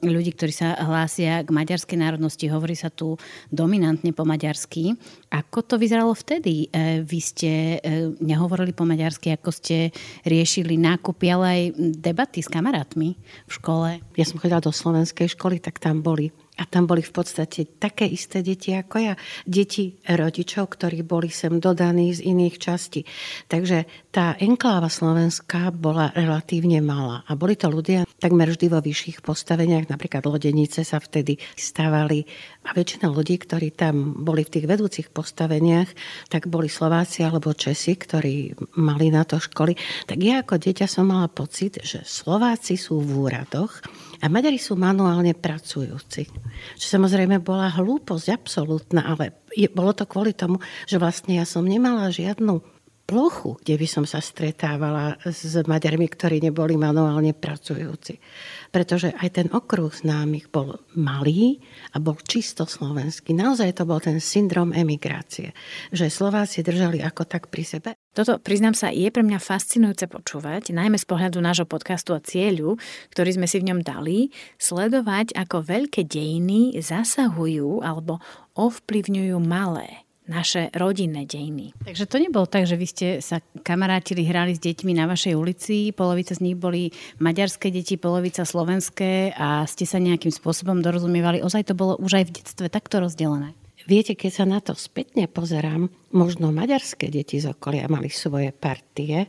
ľudí, 0.00 0.32
ktorí 0.32 0.52
sa 0.56 0.72
hlásia 0.88 1.44
k 1.44 1.52
maďarskej 1.52 2.00
národnosti. 2.00 2.48
Hovorí 2.48 2.72
sa 2.72 2.88
tu 2.88 3.20
dominantne 3.52 4.08
po 4.16 4.24
maďarsky. 4.24 4.96
Ako 5.28 5.68
to 5.68 5.76
vyzeralo 5.76 6.16
vtedy? 6.16 6.72
E, 6.72 7.04
vy 7.04 7.20
ste 7.20 7.76
nehovorili 8.24 8.72
po 8.72 8.88
maďarsky, 8.88 9.36
ako 9.36 9.52
ste 9.52 9.92
riešili 10.24 10.80
nákupy, 10.80 11.28
ale 11.28 11.44
aj 11.44 11.62
debaty 12.00 12.40
s 12.40 12.48
kamarátmi 12.48 13.20
v 13.20 13.52
škole? 13.52 14.00
Ja 14.16 14.24
som 14.24 14.40
chodila 14.40 14.64
do 14.64 14.72
slovenskej 14.72 15.28
školy, 15.28 15.60
tak 15.60 15.76
tam 15.76 16.00
boli 16.00 16.32
A 16.58 16.66
tam 16.66 16.90
boli 16.90 17.06
v 17.06 17.14
podstate 17.14 17.78
také 17.78 18.04
isté 18.04 18.42
deti 18.42 18.74
ako 18.74 18.96
ja. 18.98 19.14
Deti 19.46 19.94
rodičov, 20.02 20.74
ktorí 20.74 21.06
boli 21.06 21.30
sem 21.30 21.62
dodaní 21.62 22.10
z 22.10 22.26
iných 22.26 22.56
častí. 22.58 23.06
Takže 23.46 24.10
tá 24.10 24.34
enkláva 24.42 24.90
slovenská 24.90 25.70
bola 25.70 26.10
relatívne 26.18 26.82
malá. 26.82 27.22
A 27.30 27.38
boli 27.38 27.54
to 27.54 27.70
ľudia 27.70 28.02
takmer 28.18 28.50
vždy 28.50 28.66
vo 28.70 28.82
vyšších 28.82 29.22
postaveniach. 29.22 29.90
Napríklad 29.90 30.26
lodenice 30.26 30.82
sa 30.82 30.98
vtedy 30.98 31.38
stávali. 31.54 32.26
A 32.66 32.74
väčšina 32.74 33.08
ľudí, 33.08 33.38
ktorí 33.38 33.72
tam 33.72 34.18
boli 34.18 34.42
v 34.44 34.58
tých 34.58 34.66
vedúcich 34.66 35.08
postaveniach, 35.14 35.88
tak 36.28 36.50
boli 36.50 36.66
Slováci 36.66 37.22
alebo 37.24 37.54
Česi, 37.54 37.94
ktorí 37.94 38.58
mali 38.76 39.08
na 39.08 39.22
to 39.22 39.38
školy. 39.38 39.78
Tak 40.04 40.18
ja 40.20 40.42
ako 40.42 40.58
dieťa 40.58 40.86
som 40.90 41.08
mala 41.08 41.30
pocit, 41.30 41.80
že 41.80 42.02
Slováci 42.04 42.76
sú 42.76 43.00
v 43.00 43.30
úradoch 43.30 43.80
a 44.18 44.26
Maďari 44.26 44.58
sú 44.58 44.74
manuálne 44.74 45.32
pracujúci. 45.32 46.26
Čo 46.74 46.86
samozrejme 46.98 47.38
bola 47.38 47.70
hlúposť 47.70 48.26
absolútna, 48.34 49.06
ale 49.06 49.46
je, 49.54 49.70
bolo 49.70 49.94
to 49.94 50.04
kvôli 50.04 50.34
tomu, 50.34 50.58
že 50.90 50.98
vlastne 50.98 51.38
ja 51.38 51.46
som 51.46 51.62
nemala 51.62 52.10
žiadnu 52.10 52.77
plochu, 53.08 53.56
kde 53.64 53.80
by 53.80 53.88
som 53.88 54.04
sa 54.04 54.20
stretávala 54.20 55.16
s 55.24 55.56
Maďarmi, 55.64 56.04
ktorí 56.04 56.44
neboli 56.44 56.76
manuálne 56.76 57.32
pracujúci. 57.32 58.20
Pretože 58.68 59.16
aj 59.16 59.28
ten 59.32 59.48
okruh 59.48 59.88
známych 59.88 60.52
bol 60.52 60.76
malý 60.92 61.64
a 61.96 62.04
bol 62.04 62.20
čisto 62.20 62.68
slovenský. 62.68 63.32
Naozaj 63.32 63.80
to 63.80 63.88
bol 63.88 63.96
ten 63.96 64.20
syndrom 64.20 64.76
emigrácie, 64.76 65.56
že 65.88 66.12
Slováci 66.12 66.60
držali 66.60 67.00
ako 67.00 67.24
tak 67.24 67.48
pri 67.48 67.64
sebe. 67.64 67.90
Toto, 68.12 68.36
priznám 68.36 68.76
sa, 68.76 68.92
je 68.92 69.08
pre 69.08 69.24
mňa 69.24 69.40
fascinujúce 69.40 70.04
počúvať, 70.04 70.76
najmä 70.76 71.00
z 71.00 71.08
pohľadu 71.08 71.40
nášho 71.40 71.64
podcastu 71.64 72.12
a 72.12 72.20
cieľu, 72.20 72.76
ktorý 73.08 73.40
sme 73.40 73.46
si 73.48 73.56
v 73.56 73.72
ňom 73.72 73.80
dali, 73.80 74.28
sledovať, 74.60 75.32
ako 75.32 75.64
veľké 75.64 76.04
dejiny 76.04 76.76
zasahujú 76.76 77.80
alebo 77.80 78.20
ovplyvňujú 78.58 79.38
malé 79.40 80.07
naše 80.28 80.68
rodinné 80.76 81.24
dejiny. 81.24 81.72
Takže 81.82 82.04
to 82.04 82.20
nebolo 82.20 82.44
tak, 82.44 82.68
že 82.68 82.76
vy 82.76 82.86
ste 82.86 83.06
sa 83.24 83.40
kamarátili, 83.64 84.28
hrali 84.28 84.52
s 84.54 84.60
deťmi 84.60 84.92
na 84.94 85.08
vašej 85.08 85.34
ulici, 85.34 85.90
polovica 85.96 86.36
z 86.36 86.44
nich 86.44 86.56
boli 86.56 86.92
maďarské 87.18 87.72
deti, 87.72 87.96
polovica 87.96 88.44
slovenské 88.44 89.32
a 89.34 89.64
ste 89.64 89.88
sa 89.88 89.96
nejakým 89.96 90.30
spôsobom 90.30 90.84
dorozumievali. 90.84 91.40
Ozaj 91.40 91.72
to 91.72 91.74
bolo 91.74 91.96
už 91.96 92.22
aj 92.22 92.24
v 92.28 92.34
detstve 92.38 92.66
takto 92.68 93.00
rozdelené? 93.00 93.56
Viete, 93.88 94.12
keď 94.12 94.30
sa 94.30 94.44
na 94.44 94.60
to 94.60 94.76
spätne 94.76 95.24
pozerám, 95.32 95.88
možno 96.12 96.52
maďarské 96.52 97.08
deti 97.08 97.40
z 97.40 97.56
okolia 97.56 97.88
mali 97.88 98.12
svoje 98.12 98.52
partie, 98.52 99.24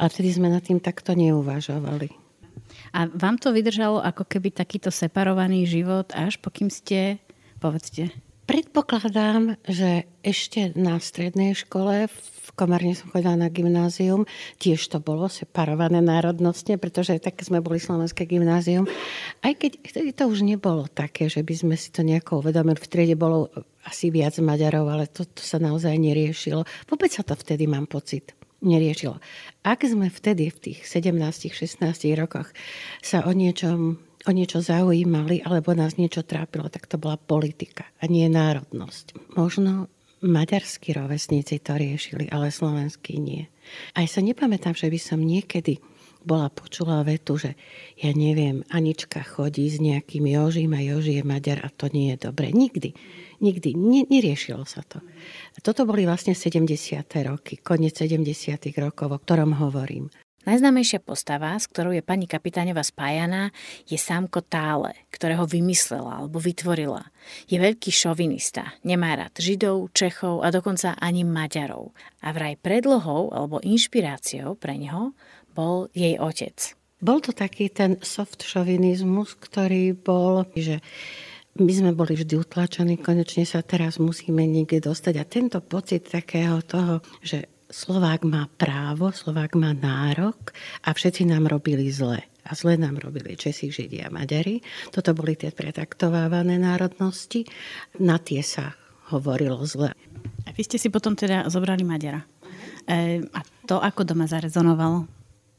ale 0.00 0.08
vtedy 0.08 0.32
sme 0.32 0.48
nad 0.48 0.64
tým 0.64 0.80
takto 0.80 1.12
neuvažovali. 1.12 2.08
A 2.96 3.04
vám 3.04 3.36
to 3.36 3.52
vydržalo 3.52 4.00
ako 4.00 4.24
keby 4.24 4.48
takýto 4.48 4.88
separovaný 4.88 5.68
život, 5.68 6.08
až 6.16 6.40
pokým 6.40 6.72
ste, 6.72 7.20
povedzte, 7.60 8.08
Predpokladám, 8.48 9.60
že 9.68 10.08
ešte 10.24 10.72
na 10.72 10.96
strednej 10.96 11.52
škole, 11.52 12.08
v 12.08 12.50
Komárne 12.56 12.96
som 12.96 13.12
chodila 13.12 13.36
na 13.36 13.52
gymnázium, 13.52 14.24
tiež 14.56 14.88
to 14.88 15.04
bolo 15.04 15.28
separované 15.28 16.00
národnostne, 16.00 16.80
pretože 16.80 17.20
také 17.20 17.44
sme 17.44 17.60
boli 17.60 17.76
slovenské 17.76 18.24
gymnázium. 18.24 18.88
Aj 19.44 19.52
keď 19.52 19.84
vtedy 19.84 20.16
to 20.16 20.32
už 20.32 20.48
nebolo 20.48 20.88
také, 20.88 21.28
že 21.28 21.44
by 21.44 21.54
sme 21.60 21.76
si 21.76 21.92
to 21.92 22.00
nejako 22.00 22.40
uvedomili. 22.40 22.80
V 22.80 22.88
triede 22.88 23.20
bolo 23.20 23.52
asi 23.84 24.08
viac 24.08 24.40
Maďarov, 24.40 24.88
ale 24.88 25.12
to, 25.12 25.28
to 25.28 25.44
sa 25.44 25.60
naozaj 25.60 25.92
neriešilo. 26.00 26.64
Vôbec 26.88 27.12
sa 27.12 27.20
to 27.20 27.36
vtedy, 27.36 27.68
mám 27.68 27.84
pocit, 27.84 28.32
neriešilo. 28.64 29.20
Ak 29.60 29.84
sme 29.84 30.08
vtedy 30.08 30.48
v 30.48 30.72
tých 30.72 30.88
17-16 30.88 31.84
rokoch 32.16 32.48
sa 33.04 33.28
o 33.28 33.30
niečom 33.36 34.07
o 34.28 34.30
niečo 34.36 34.60
zaujímali 34.60 35.40
alebo 35.40 35.72
nás 35.72 35.96
niečo 35.96 36.20
trápilo, 36.20 36.68
tak 36.68 36.84
to 36.84 37.00
bola 37.00 37.16
politika 37.16 37.88
a 37.98 38.04
nie 38.04 38.28
národnosť. 38.28 39.34
Možno 39.40 39.88
maďarskí 40.20 40.92
rovesníci 40.92 41.64
to 41.64 41.80
riešili, 41.80 42.28
ale 42.28 42.52
slovenskí 42.52 43.16
nie. 43.16 43.48
Aj 43.96 44.04
sa 44.04 44.20
nepamätám, 44.20 44.76
že 44.76 44.92
by 44.92 44.98
som 45.00 45.24
niekedy 45.24 45.80
bola 46.18 46.50
počula 46.50 47.00
vetu, 47.06 47.38
že 47.38 47.54
ja 47.96 48.10
neviem, 48.10 48.66
Anička 48.68 49.22
chodí 49.22 49.70
s 49.70 49.78
nejakým 49.78 50.26
Jožím 50.26 50.74
a 50.74 50.82
Joži 50.82 51.22
je 51.22 51.24
Maďar 51.24 51.62
a 51.62 51.70
to 51.70 51.88
nie 51.94 52.12
je 52.12 52.28
dobre. 52.28 52.50
Nikdy. 52.50 52.90
Nikdy. 53.38 53.70
Ne, 53.78 54.02
neriešilo 54.10 54.66
sa 54.66 54.82
to. 54.82 54.98
A 55.54 55.58
toto 55.62 55.86
boli 55.86 56.04
vlastne 56.04 56.34
70. 56.34 56.68
roky, 57.22 57.62
koniec 57.62 57.96
70. 57.96 58.26
rokov, 58.82 59.08
o 59.14 59.18
ktorom 59.22 59.56
hovorím. 59.62 60.10
Najznámejšia 60.48 61.04
postava, 61.04 61.52
s 61.60 61.68
ktorou 61.68 61.92
je 61.92 62.00
pani 62.00 62.24
kapitáňová 62.24 62.80
spájaná, 62.80 63.52
je 63.84 64.00
Sámko 64.00 64.40
Tále, 64.40 64.96
ktorého 65.12 65.44
vymyslela 65.44 66.24
alebo 66.24 66.40
vytvorila. 66.40 67.04
Je 67.52 67.60
veľký 67.60 67.92
šovinista, 67.92 68.72
nemá 68.80 69.12
rád 69.12 69.36
Židov, 69.36 69.92
Čechov 69.92 70.40
a 70.40 70.48
dokonca 70.48 70.96
ani 70.96 71.20
Maďarov. 71.28 71.92
A 72.24 72.32
vraj 72.32 72.56
predlohou 72.56 73.28
alebo 73.28 73.60
inšpiráciou 73.60 74.56
pre 74.56 74.80
neho 74.80 75.12
bol 75.52 75.92
jej 75.92 76.16
otec. 76.16 76.56
Bol 77.04 77.20
to 77.20 77.36
taký 77.36 77.68
ten 77.68 78.00
soft 78.00 78.40
šovinizmus, 78.40 79.36
ktorý 79.36 79.92
bol, 80.00 80.48
že 80.56 80.80
my 81.60 81.72
sme 81.76 81.92
boli 81.92 82.16
vždy 82.16 82.40
utlačení, 82.40 82.96
konečne 82.96 83.44
sa 83.44 83.60
teraz 83.60 84.00
musíme 84.00 84.48
niekde 84.48 84.80
dostať. 84.80 85.14
A 85.20 85.28
tento 85.28 85.60
pocit 85.60 86.08
takého 86.08 86.64
toho, 86.64 87.04
že 87.20 87.52
Slovák 87.68 88.24
má 88.24 88.48
právo, 88.56 89.12
Slovák 89.12 89.52
má 89.52 89.76
nárok 89.76 90.56
a 90.88 90.96
všetci 90.96 91.28
nám 91.28 91.52
robili 91.52 91.92
zle. 91.92 92.24
A 92.48 92.56
zle 92.56 92.80
nám 92.80 92.96
robili 92.96 93.36
Česi, 93.36 93.68
Židia 93.68 94.08
a 94.08 94.14
Maďari. 94.14 94.64
Toto 94.88 95.12
boli 95.12 95.36
tie 95.36 95.52
pretaktovávané 95.52 96.56
národnosti. 96.56 97.44
Na 98.00 98.16
tie 98.16 98.40
sa 98.40 98.72
hovorilo 99.12 99.60
zle. 99.68 99.92
A 100.44 100.48
vy 100.56 100.64
ste 100.64 100.80
si 100.80 100.88
potom 100.88 101.12
teda 101.12 101.44
zobrali 101.52 101.84
Maďara. 101.84 102.24
E, 102.88 103.20
a 103.20 103.40
to 103.68 103.76
ako 103.84 104.00
doma 104.00 104.24
zarezonovalo? 104.24 105.04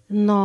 No, 0.10 0.38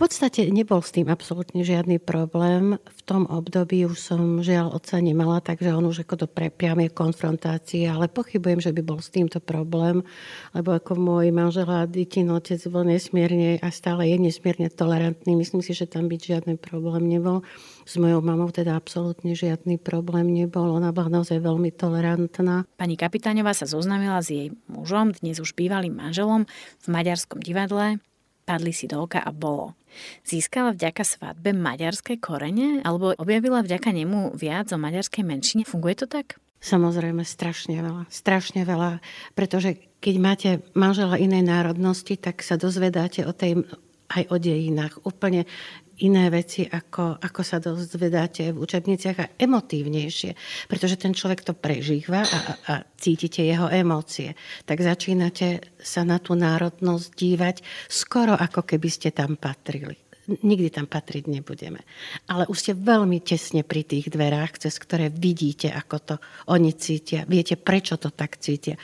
podstate 0.00 0.48
nebol 0.48 0.80
s 0.80 0.96
tým 0.96 1.12
absolútne 1.12 1.60
žiadny 1.60 2.00
problém. 2.00 2.80
V 2.80 3.00
tom 3.04 3.28
období 3.28 3.84
už 3.84 4.00
som 4.00 4.40
žiaľ 4.40 4.72
otca 4.72 4.96
nemala, 4.96 5.44
takže 5.44 5.76
on 5.76 5.84
už 5.84 6.08
ako 6.08 6.24
do 6.24 6.26
priamej 6.32 6.88
konfrontácie, 6.96 7.84
ale 7.84 8.08
pochybujem, 8.08 8.64
že 8.64 8.72
by 8.72 8.80
bol 8.80 9.04
s 9.04 9.12
týmto 9.12 9.44
problém, 9.44 10.00
lebo 10.56 10.72
ako 10.72 10.96
môj 10.96 11.28
manžel 11.36 11.68
a 11.68 11.84
Ditin 11.84 12.32
otec 12.32 12.56
bol 12.72 12.88
nesmierne 12.88 13.60
a 13.60 13.68
stále 13.68 14.08
je 14.08 14.16
nesmierne 14.16 14.72
tolerantný. 14.72 15.36
Myslím 15.36 15.60
si, 15.60 15.76
že 15.76 15.84
tam 15.84 16.08
byť 16.08 16.20
žiadny 16.32 16.56
problém 16.56 17.04
nebol. 17.04 17.44
S 17.84 18.00
mojou 18.00 18.24
mamou 18.24 18.48
teda 18.48 18.80
absolútne 18.80 19.36
žiadny 19.36 19.76
problém 19.76 20.32
nebol. 20.32 20.80
Ona 20.80 20.96
bola 20.96 21.20
naozaj 21.20 21.44
veľmi 21.44 21.76
tolerantná. 21.76 22.64
Pani 22.80 22.96
Kapitáňová 22.96 23.52
sa 23.52 23.68
zoznamila 23.68 24.24
s 24.24 24.32
jej 24.32 24.48
mužom, 24.64 25.12
dnes 25.20 25.36
už 25.44 25.52
bývalým 25.52 25.92
manželom, 25.92 26.48
v 26.80 26.86
Maďarskom 26.88 27.44
divadle 27.44 28.00
padli 28.50 28.74
si 28.74 28.90
do 28.90 29.06
oka 29.06 29.22
a 29.22 29.30
bolo. 29.30 29.78
Získala 30.26 30.74
vďaka 30.74 31.06
svadbe 31.06 31.54
maďarské 31.54 32.18
korene 32.18 32.82
alebo 32.82 33.14
objavila 33.14 33.62
vďaka 33.62 33.94
nemu 33.94 34.34
viac 34.34 34.74
o 34.74 34.78
maďarskej 34.82 35.22
menšine? 35.22 35.62
Funguje 35.62 35.94
to 35.94 36.10
tak? 36.10 36.42
Samozrejme, 36.58 37.22
strašne 37.22 37.78
veľa. 37.78 38.10
Strašne 38.10 38.66
veľa, 38.66 38.98
pretože 39.38 39.78
keď 40.02 40.14
máte 40.18 40.50
manžela 40.74 41.16
inej 41.16 41.46
národnosti, 41.46 42.18
tak 42.18 42.42
sa 42.42 42.58
dozvedáte 42.58 43.22
o 43.24 43.32
tej 43.32 43.64
aj 44.10 44.26
o 44.26 44.36
dejinách. 44.42 45.06
Úplne 45.06 45.46
iné 46.04 46.32
veci, 46.32 46.64
ako, 46.64 47.20
ako 47.20 47.40
sa 47.44 47.60
dozvedáte 47.60 48.52
v 48.52 48.60
učebniciach 48.60 49.18
a 49.20 49.30
emotívnejšie, 49.36 50.30
pretože 50.66 50.96
ten 51.00 51.12
človek 51.12 51.44
to 51.44 51.52
prežíva 51.52 52.24
a, 52.24 52.38
a, 52.38 52.52
a 52.66 52.74
cítite 52.96 53.44
jeho 53.44 53.68
emócie. 53.68 54.34
Tak 54.64 54.80
začínate 54.80 55.76
sa 55.80 56.04
na 56.04 56.20
tú 56.20 56.36
národnosť 56.36 57.08
dívať 57.12 57.56
skoro 57.88 58.36
ako 58.36 58.64
keby 58.64 58.88
ste 58.88 59.08
tam 59.12 59.36
patrili 59.36 59.96
nikdy 60.30 60.70
tam 60.70 60.86
patriť 60.86 61.26
nebudeme. 61.26 61.82
Ale 62.30 62.46
už 62.46 62.54
ste 62.54 62.72
veľmi 62.78 63.18
tesne 63.18 63.66
pri 63.66 63.82
tých 63.82 64.14
dverách, 64.14 64.62
cez 64.62 64.78
ktoré 64.78 65.10
vidíte, 65.10 65.74
ako 65.74 65.96
to 65.98 66.14
oni 66.54 66.70
cítia. 66.78 67.26
Viete, 67.26 67.58
prečo 67.58 67.98
to 67.98 68.14
tak 68.14 68.38
cítia 68.38 68.78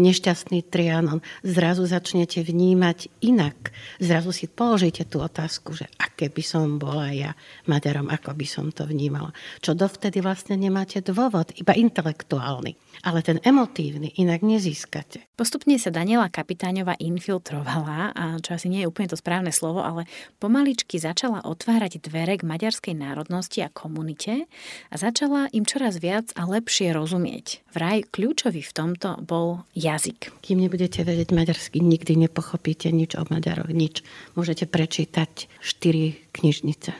nešťastný 0.00 0.64
trianon, 0.68 1.20
zrazu 1.44 1.84
začnete 1.84 2.40
vnímať 2.40 3.08
inak. 3.24 3.74
Zrazu 4.00 4.32
si 4.32 4.48
položíte 4.48 5.04
tú 5.04 5.20
otázku, 5.20 5.76
že 5.76 5.90
aké 6.00 6.32
by 6.32 6.42
som 6.44 6.80
bola 6.80 7.12
ja 7.12 7.30
Maďarom, 7.68 8.08
ako 8.08 8.32
by 8.32 8.46
som 8.46 8.70
to 8.72 8.88
vnímala. 8.88 9.34
Čo 9.60 9.76
dovtedy 9.76 10.22
vlastne 10.24 10.56
nemáte 10.56 11.02
dôvod, 11.04 11.52
iba 11.58 11.74
intelektuálny. 11.74 12.76
Ale 13.00 13.24
ten 13.24 13.40
emotívny 13.40 14.12
inak 14.20 14.44
nezískate. 14.44 15.24
Postupne 15.34 15.74
sa 15.80 15.88
Daniela 15.88 16.28
Kapitáňová 16.28 17.00
infiltrovala, 17.00 18.12
a 18.12 18.38
čo 18.38 18.54
asi 18.54 18.68
nie 18.68 18.84
je 18.84 18.90
úplne 18.92 19.08
to 19.10 19.18
správne 19.18 19.50
slovo, 19.50 19.80
ale 19.80 20.04
pomaličky 20.38 21.00
začala 21.00 21.42
otvárať 21.42 21.98
dvere 21.98 22.38
k 22.38 22.46
maďarskej 22.46 22.94
národnosti 22.94 23.64
a 23.64 23.72
komunite 23.72 24.46
a 24.92 24.94
začala 24.94 25.48
im 25.50 25.66
čoraz 25.66 25.98
viac 25.98 26.30
a 26.38 26.46
lepšie 26.46 26.92
rozumieť. 26.94 27.64
Vraj 27.74 28.06
kľúčový 28.12 28.62
v 28.62 28.72
tomto 28.76 29.18
bol 29.24 29.64
jazyk. 29.74 30.30
Kým 30.44 30.62
nebudete 30.62 31.02
vedieť 31.02 31.34
maďarsky, 31.34 31.82
nikdy 31.82 32.28
nepochopíte 32.28 32.92
nič 32.92 33.18
o 33.18 33.26
Maďaroch, 33.26 33.72
nič. 33.72 34.04
Môžete 34.38 34.68
prečítať 34.68 35.48
štyri 35.58 36.22
knižnice. 36.36 36.92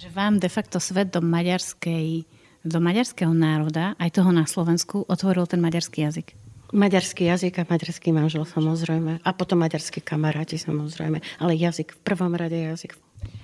Že 0.00 0.08
vám 0.16 0.40
de 0.40 0.48
facto 0.48 0.80
svet 0.80 1.12
do 1.12 1.20
maďarskej 1.20 2.24
do 2.64 2.78
maďarského 2.78 3.32
národa, 3.32 3.96
aj 3.96 4.20
toho 4.20 4.30
na 4.30 4.44
Slovensku, 4.44 5.08
otvoril 5.08 5.48
ten 5.48 5.60
maďarský 5.64 6.04
jazyk? 6.04 6.36
Maďarský 6.70 7.26
jazyk 7.26 7.54
a 7.60 7.64
maďarský 7.66 8.14
manžel 8.14 8.46
samozrejme. 8.46 9.26
A 9.26 9.30
potom 9.34 9.58
maďarskí 9.58 10.04
kamaráti 10.06 10.54
samozrejme. 10.54 11.18
Ale 11.42 11.58
jazyk, 11.58 11.98
v 11.98 12.00
prvom 12.06 12.30
rade 12.38 12.54
jazyk. 12.54 12.94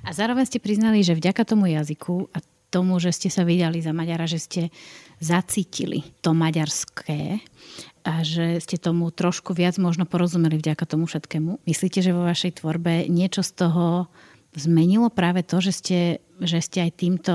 A 0.06 0.14
zároveň 0.14 0.46
ste 0.46 0.62
priznali, 0.62 1.02
že 1.02 1.18
vďaka 1.18 1.42
tomu 1.42 1.66
jazyku 1.66 2.30
a 2.30 2.38
tomu, 2.70 2.98
že 3.02 3.14
ste 3.14 3.28
sa 3.30 3.46
vydali 3.46 3.82
za 3.82 3.94
Maďara, 3.94 4.30
že 4.30 4.42
ste 4.42 4.62
zacítili 5.22 6.04
to 6.20 6.36
maďarské 6.36 7.40
a 8.06 8.22
že 8.22 8.62
ste 8.62 8.76
tomu 8.78 9.10
trošku 9.10 9.56
viac 9.56 9.80
možno 9.80 10.06
porozumeli 10.06 10.60
vďaka 10.60 10.84
tomu 10.86 11.10
všetkému. 11.10 11.66
Myslíte, 11.66 12.04
že 12.04 12.14
vo 12.14 12.26
vašej 12.26 12.62
tvorbe 12.62 13.10
niečo 13.10 13.42
z 13.42 13.66
toho 13.66 14.06
zmenilo 14.54 15.10
práve 15.10 15.42
to, 15.42 15.58
že 15.60 15.72
ste, 15.72 15.98
že 16.40 16.58
ste 16.62 16.86
aj 16.86 16.92
týmto 17.00 17.34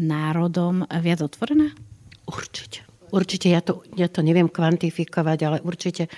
národom 0.00 0.86
viac 1.00 1.20
otvorená? 1.22 1.70
Určite. 2.24 2.86
Určite, 3.14 3.46
ja 3.52 3.62
to, 3.62 3.86
ja 3.94 4.10
to 4.10 4.26
neviem 4.26 4.50
kvantifikovať, 4.50 5.38
ale 5.46 5.58
určite 5.62 6.10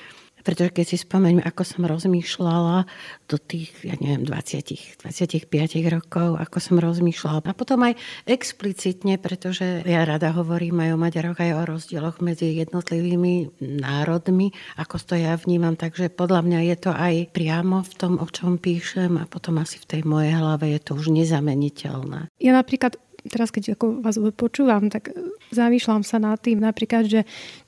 pretože 0.47 0.71
keď 0.71 0.87
si 0.87 0.97
spomeňme, 1.03 1.43
ako 1.43 1.63
som 1.67 1.83
rozmýšľala 1.91 2.87
do 3.27 3.35
tých, 3.35 3.75
ja 3.83 3.99
neviem, 3.99 4.23
20, 4.23 5.03
25 5.03 5.51
rokov, 5.91 6.39
ako 6.39 6.59
som 6.63 6.79
rozmýšľala. 6.79 7.43
A 7.43 7.59
potom 7.59 7.83
aj 7.83 7.99
explicitne, 8.31 9.19
pretože 9.19 9.83
ja 9.83 10.07
rada 10.07 10.31
hovorím 10.31 10.87
aj 10.87 10.91
o 10.95 11.01
Maďaroch, 11.03 11.43
aj 11.43 11.51
o 11.51 11.63
rozdieloch 11.67 12.23
medzi 12.23 12.55
jednotlivými 12.63 13.59
národmi, 13.59 14.55
ako 14.79 15.03
to 15.03 15.19
ja 15.19 15.35
vnímam. 15.35 15.75
Takže 15.75 16.15
podľa 16.15 16.47
mňa 16.47 16.61
je 16.71 16.77
to 16.79 16.95
aj 16.95 17.15
priamo 17.35 17.83
v 17.83 17.93
tom, 17.99 18.23
o 18.23 18.27
čom 18.31 18.63
píšem 18.63 19.19
a 19.19 19.27
potom 19.27 19.59
asi 19.59 19.83
v 19.83 19.99
tej 19.99 20.03
mojej 20.07 20.31
hlave 20.31 20.71
je 20.71 20.79
to 20.79 20.95
už 20.95 21.11
nezameniteľné. 21.11 22.31
Ja 22.39 22.55
napríklad 22.55 23.03
teraz 23.29 23.51
keď 23.51 23.77
ako 23.79 24.01
vás 24.01 24.17
počúvam, 24.35 24.89
tak 24.89 25.13
zamýšľam 25.53 26.03
sa 26.03 26.23
nad 26.23 26.39
tým 26.41 26.63
napríklad, 26.63 27.07
že 27.07 27.21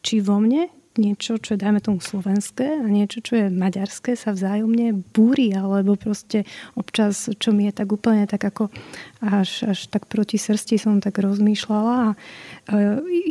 či 0.03 0.23
vo 0.23 0.39
mne 0.39 0.71
niečo, 0.99 1.39
čo 1.39 1.55
je, 1.55 1.63
dajme 1.63 1.79
tomu, 1.79 2.03
slovenské 2.03 2.83
a 2.83 2.87
niečo, 2.91 3.23
čo 3.23 3.39
je 3.39 3.47
maďarské, 3.49 4.19
sa 4.19 4.35
vzájomne 4.35 4.93
búri, 5.15 5.55
alebo 5.55 5.95
proste 5.95 6.43
občas, 6.75 7.31
čo 7.39 7.55
mi 7.55 7.71
je 7.71 7.73
tak 7.73 7.89
úplne 7.89 8.27
tak 8.27 8.43
ako 8.43 8.69
až, 9.23 9.71
až 9.71 9.87
tak 9.89 10.11
proti 10.11 10.37
srsti 10.37 10.77
som 10.77 10.99
tak 10.99 11.23
rozmýšľala. 11.23 11.95
A 11.95 12.09
e, 12.13 12.17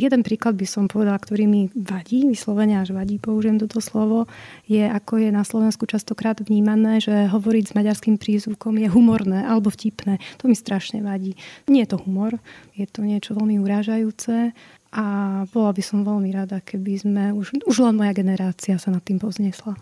jeden 0.00 0.24
príklad 0.24 0.56
by 0.56 0.64
som 0.64 0.88
povedala, 0.88 1.20
ktorý 1.20 1.44
mi 1.44 1.62
vadí, 1.76 2.24
vyslovene 2.24 2.80
až 2.80 2.96
vadí, 2.96 3.20
použijem 3.20 3.60
toto 3.60 3.84
slovo, 3.84 4.24
je 4.64 4.88
ako 4.88 5.20
je 5.22 5.30
na 5.30 5.44
Slovensku 5.44 5.84
častokrát 5.84 6.40
vnímané, 6.40 7.04
že 7.04 7.28
hovoriť 7.28 7.64
s 7.72 7.76
maďarským 7.76 8.16
prízvukom 8.16 8.80
je 8.80 8.88
humorné 8.88 9.44
alebo 9.44 9.68
vtipné. 9.68 10.16
To 10.40 10.48
mi 10.48 10.56
strašne 10.56 11.04
vadí. 11.04 11.36
Nie 11.68 11.84
je 11.84 11.92
to 11.92 12.02
humor, 12.02 12.40
je 12.72 12.88
to 12.88 13.04
niečo 13.04 13.36
veľmi 13.36 13.60
urážajúce 13.60 14.56
a 14.88 15.04
bola 15.52 15.70
by 15.76 15.82
som 15.84 16.00
veľmi 16.00 16.32
rada, 16.32 16.64
keby 16.64 16.92
sme, 16.96 17.24
už, 17.36 17.60
už 17.68 17.76
len 17.84 17.96
moja 17.96 18.16
generácia 18.16 18.80
sa 18.80 18.88
nad 18.88 19.04
tým 19.04 19.20
poznesla. 19.20 19.76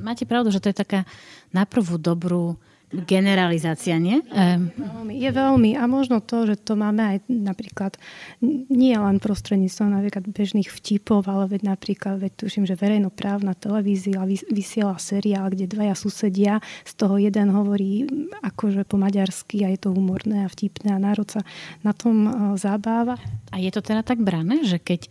Máte 0.00 0.26
pravdu, 0.26 0.50
že 0.50 0.58
to 0.58 0.72
je 0.72 0.80
taká 0.80 1.06
naprvú 1.54 2.00
dobrú 2.00 2.58
generalizácia, 2.90 4.02
nie? 4.02 4.18
Veľmi, 4.34 5.14
je 5.14 5.30
veľmi. 5.30 5.70
A 5.78 5.86
možno 5.86 6.18
to, 6.18 6.42
že 6.50 6.58
to 6.58 6.74
máme 6.74 6.98
aj 6.98 7.16
napríklad 7.30 7.94
nie 8.42 8.98
len 8.98 9.22
prostredníctvom 9.22 9.94
napríklad 9.94 10.26
bežných 10.26 10.66
vtipov, 10.66 11.30
ale 11.30 11.46
veď 11.46 11.70
napríklad, 11.70 12.18
veď 12.18 12.32
tuším, 12.34 12.66
že 12.66 12.74
verejnoprávna 12.74 13.54
televízia 13.54 14.26
vysiela 14.50 14.98
seriál, 14.98 15.54
kde 15.54 15.70
dvaja 15.70 15.94
susedia, 15.94 16.58
z 16.82 16.92
toho 16.98 17.14
jeden 17.22 17.54
hovorí 17.54 18.10
akože 18.42 18.82
po 18.82 18.98
maďarsky 18.98 19.62
a 19.62 19.70
je 19.70 19.78
to 19.86 19.94
humorné 19.94 20.42
a 20.42 20.50
vtipné 20.50 20.90
a 20.90 20.98
národ 20.98 21.30
sa 21.30 21.46
na 21.86 21.94
tom 21.94 22.26
e, 22.26 22.30
zabáva. 22.58 23.14
A 23.54 23.62
je 23.62 23.70
to 23.70 23.86
teda 23.86 24.02
tak 24.02 24.18
brané, 24.18 24.66
že 24.66 24.82
keď 24.82 25.06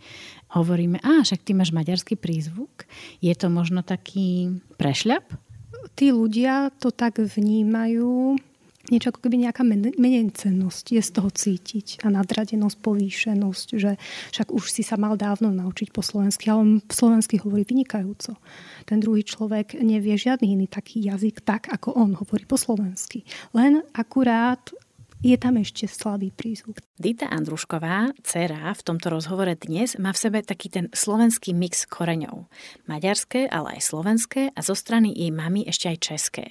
hovoríme, 0.52 1.00
a 1.00 1.24
však 1.24 1.48
ty 1.48 1.56
máš 1.56 1.72
maďarský 1.72 2.20
prízvuk, 2.20 2.84
je 3.24 3.32
to 3.32 3.48
možno 3.48 3.80
taký 3.80 4.60
prešľap? 4.76 5.49
Tí 6.00 6.08
ľudia 6.16 6.72
to 6.80 6.88
tak 6.88 7.20
vnímajú, 7.20 8.40
niečo 8.88 9.12
ako 9.12 9.28
keby 9.28 9.44
nejaká 9.44 9.60
menencennosť 10.00 10.96
je 10.96 11.02
z 11.04 11.10
toho 11.12 11.28
cítiť 11.28 12.00
a 12.00 12.08
nadradenosť, 12.08 12.80
povýšenosť, 12.80 13.68
že 13.76 14.00
však 14.32 14.48
už 14.48 14.64
si 14.72 14.80
sa 14.80 14.96
mal 14.96 15.20
dávno 15.20 15.52
naučiť 15.52 15.92
po 15.92 16.00
slovensky, 16.00 16.48
ale 16.48 16.58
on 16.64 16.72
slovensky 16.88 17.36
hovorí 17.36 17.68
vynikajúco. 17.68 18.32
Ten 18.88 18.98
druhý 19.04 19.28
človek 19.28 19.76
nevie 19.76 20.16
žiadny 20.16 20.56
iný 20.56 20.66
taký 20.72 21.04
jazyk 21.04 21.44
tak, 21.44 21.68
ako 21.68 21.92
on 22.00 22.16
hovorí 22.16 22.48
po 22.48 22.56
slovensky. 22.56 23.20
Len 23.52 23.84
akurát 23.92 24.72
je 25.20 25.36
tam 25.36 25.60
ešte 25.60 25.84
slabý 25.84 26.32
prízvuk. 26.32 26.80
Dita 26.96 27.28
Andrušková, 27.28 28.16
dcera, 28.24 28.72
v 28.72 28.84
tomto 28.84 29.12
rozhovore 29.12 29.52
dnes 29.52 30.00
má 30.00 30.16
v 30.16 30.20
sebe 30.20 30.38
taký 30.40 30.72
ten 30.72 30.86
slovenský 30.96 31.52
mix 31.52 31.84
koreňov. 31.84 32.48
Maďarské, 32.88 33.44
ale 33.52 33.76
aj 33.76 33.92
slovenské 33.92 34.42
a 34.56 34.60
zo 34.64 34.72
strany 34.72 35.12
jej 35.12 35.28
mamy 35.28 35.68
ešte 35.68 35.92
aj 35.92 35.98
české. 36.00 36.44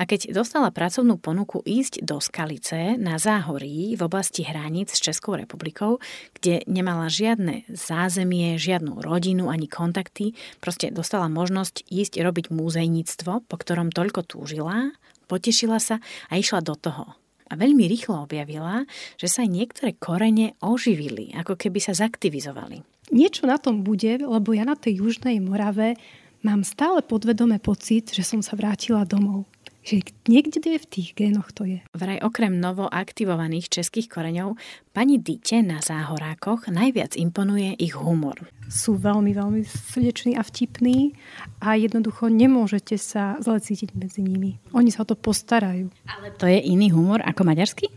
A 0.00 0.08
keď 0.08 0.32
dostala 0.32 0.72
pracovnú 0.72 1.20
ponuku 1.20 1.60
ísť 1.68 2.00
do 2.00 2.16
Skalice 2.16 2.96
na 2.96 3.20
Záhorí 3.20 3.92
v 3.92 4.00
oblasti 4.00 4.40
hraníc 4.40 4.96
s 4.96 5.04
Českou 5.04 5.36
republikou, 5.36 6.00
kde 6.32 6.64
nemala 6.64 7.12
žiadne 7.12 7.68
zázemie, 7.68 8.56
žiadnu 8.56 9.04
rodinu 9.04 9.52
ani 9.52 9.68
kontakty, 9.68 10.32
proste 10.64 10.88
dostala 10.88 11.28
možnosť 11.28 11.84
ísť 11.92 12.24
robiť 12.24 12.48
múzejníctvo, 12.56 13.44
po 13.44 13.56
ktorom 13.60 13.92
toľko 13.92 14.24
túžila, 14.24 14.96
potešila 15.28 15.76
sa 15.76 16.00
a 16.32 16.40
išla 16.40 16.64
do 16.64 16.72
toho 16.72 17.27
a 17.48 17.56
veľmi 17.56 17.88
rýchlo 17.88 18.28
objavila, 18.28 18.84
že 19.16 19.26
sa 19.26 19.42
aj 19.44 19.50
niektoré 19.50 19.90
korene 19.96 20.54
oživili, 20.60 21.32
ako 21.34 21.56
keby 21.56 21.80
sa 21.80 21.96
zaktivizovali. 21.96 22.84
Niečo 23.08 23.48
na 23.48 23.56
tom 23.56 23.80
bude, 23.80 24.20
lebo 24.20 24.52
ja 24.52 24.68
na 24.68 24.76
tej 24.76 25.00
Južnej 25.00 25.40
Morave 25.40 25.96
mám 26.44 26.62
stále 26.62 27.00
podvedome 27.00 27.58
pocit, 27.58 28.12
že 28.12 28.22
som 28.22 28.44
sa 28.44 28.54
vrátila 28.54 29.08
domov 29.08 29.48
že 29.88 30.04
niekde 30.28 30.60
v 30.60 30.84
tých 30.84 31.16
génoch 31.16 31.48
to 31.56 31.64
je. 31.64 31.80
Vraj 31.96 32.20
okrem 32.20 32.60
novo 32.60 32.84
aktivovaných 32.84 33.72
českých 33.72 34.12
koreňov 34.12 34.60
pani 34.92 35.16
Dite 35.16 35.64
na 35.64 35.80
záhorákoch 35.80 36.68
najviac 36.68 37.16
imponuje 37.16 37.72
ich 37.80 37.96
humor. 37.96 38.36
Sú 38.68 39.00
veľmi, 39.00 39.32
veľmi 39.32 39.64
srdeční 39.64 40.36
a 40.36 40.44
vtipní 40.44 41.16
a 41.64 41.80
jednoducho 41.80 42.28
nemôžete 42.28 43.00
sa 43.00 43.40
zle 43.40 43.64
cítiť 43.64 43.96
medzi 43.96 44.20
nimi. 44.20 44.60
Oni 44.76 44.92
sa 44.92 45.02
o 45.02 45.08
to 45.08 45.16
postarajú. 45.16 45.88
Ale 46.04 46.36
to 46.36 46.44
je 46.44 46.60
iný 46.60 46.92
humor 46.92 47.24
ako 47.24 47.48
maďarský? 47.48 47.88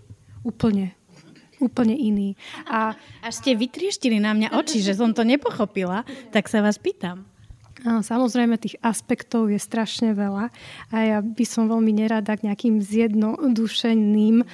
Úplne 0.47 0.95
úplne 1.61 1.93
iný. 1.93 2.33
A 2.65 2.97
až 3.21 3.33
ste 3.37 3.53
vytrieštili 3.53 4.17
na 4.17 4.33
mňa 4.33 4.57
oči, 4.57 4.81
že 4.81 4.97
som 4.97 5.13
to 5.13 5.21
nepochopila, 5.21 6.01
tak 6.33 6.49
sa 6.49 6.65
vás 6.65 6.81
pýtam. 6.81 7.30
Samozrejme, 7.81 8.61
tých 8.61 8.77
aspektov 8.85 9.49
je 9.49 9.57
strašne 9.57 10.13
veľa 10.13 10.53
a 10.93 10.95
ja 11.01 11.17
by 11.17 11.45
som 11.49 11.65
veľmi 11.65 11.89
nerada 11.89 12.37
k 12.37 12.45
nejakým 12.45 12.77
zjednodušeným, 12.77 14.45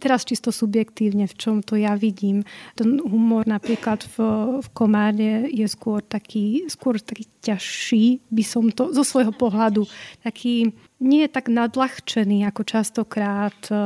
teraz 0.00 0.24
čisto 0.24 0.48
subjektívne, 0.48 1.28
v 1.28 1.34
čom 1.36 1.60
to 1.60 1.76
ja 1.76 1.92
vidím. 1.92 2.40
Ten 2.72 2.96
humor 3.04 3.44
napríklad 3.44 4.08
v, 4.16 4.16
v 4.64 4.68
Komárne 4.72 5.52
je 5.52 5.68
skôr 5.68 6.00
taký, 6.00 6.64
skôr 6.72 6.96
taký 6.96 7.28
ťažší, 7.44 8.24
by 8.32 8.44
som 8.48 8.72
to 8.72 8.96
zo 8.96 9.04
svojho 9.04 9.36
pohľadu, 9.36 9.84
taký 10.24 10.72
nie 11.00 11.24
je 11.24 11.30
tak 11.32 11.48
nadľahčený 11.48 12.44
ako 12.48 12.62
častokrát 12.64 13.56
e, 13.72 13.76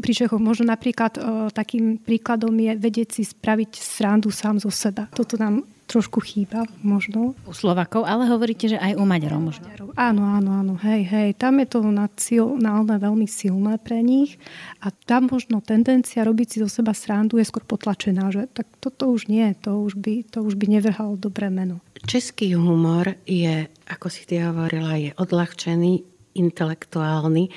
pri 0.00 0.12
Čechoch. 0.12 0.40
Možno 0.40 0.68
napríklad 0.68 1.16
e, 1.16 1.20
takým 1.52 1.96
príkladom 1.96 2.52
je 2.52 2.72
vedieť 2.76 3.20
si 3.20 3.22
spraviť 3.24 3.80
srandu 3.80 4.28
sám 4.28 4.60
zo 4.60 4.68
seba. 4.68 5.08
Toto 5.08 5.40
nám 5.40 5.64
trošku 5.92 6.24
chýba 6.24 6.64
možno. 6.80 7.36
U 7.44 7.52
Slovakov, 7.52 8.08
ale 8.08 8.24
hovoríte, 8.32 8.72
že 8.72 8.80
aj 8.80 8.96
u 8.96 9.04
Maďarov 9.04 9.40
možno. 9.44 9.68
Áno, 9.92 10.24
áno, 10.24 10.50
áno, 10.56 10.74
hej, 10.80 11.04
hej. 11.04 11.28
Tam 11.36 11.60
je 11.60 11.68
to 11.68 11.84
nacionálne 11.84 12.96
veľmi 12.96 13.28
silné 13.28 13.76
pre 13.76 14.00
nich 14.00 14.40
a 14.80 14.88
tam 14.88 15.28
možno 15.28 15.60
tendencia 15.60 16.24
robiť 16.24 16.46
si 16.48 16.56
zo 16.64 16.68
seba 16.72 16.96
srandu 16.96 17.36
je 17.36 17.44
skôr 17.44 17.68
potlačená, 17.68 18.32
že 18.32 18.48
tak 18.48 18.64
toto 18.80 19.12
už 19.12 19.28
nie, 19.28 19.52
to 19.60 19.84
už 19.84 20.00
by, 20.00 20.24
to 20.24 20.40
už 20.40 20.56
by 20.56 20.64
nevrhalo 20.72 21.20
dobré 21.20 21.52
meno. 21.52 21.84
Český 22.08 22.56
humor 22.56 23.20
je, 23.28 23.68
ako 23.92 24.08
si 24.08 24.24
ty 24.24 24.40
hovorila, 24.40 24.96
je 24.96 25.12
odľahčený, 25.14 26.08
intelektuálny 26.32 27.52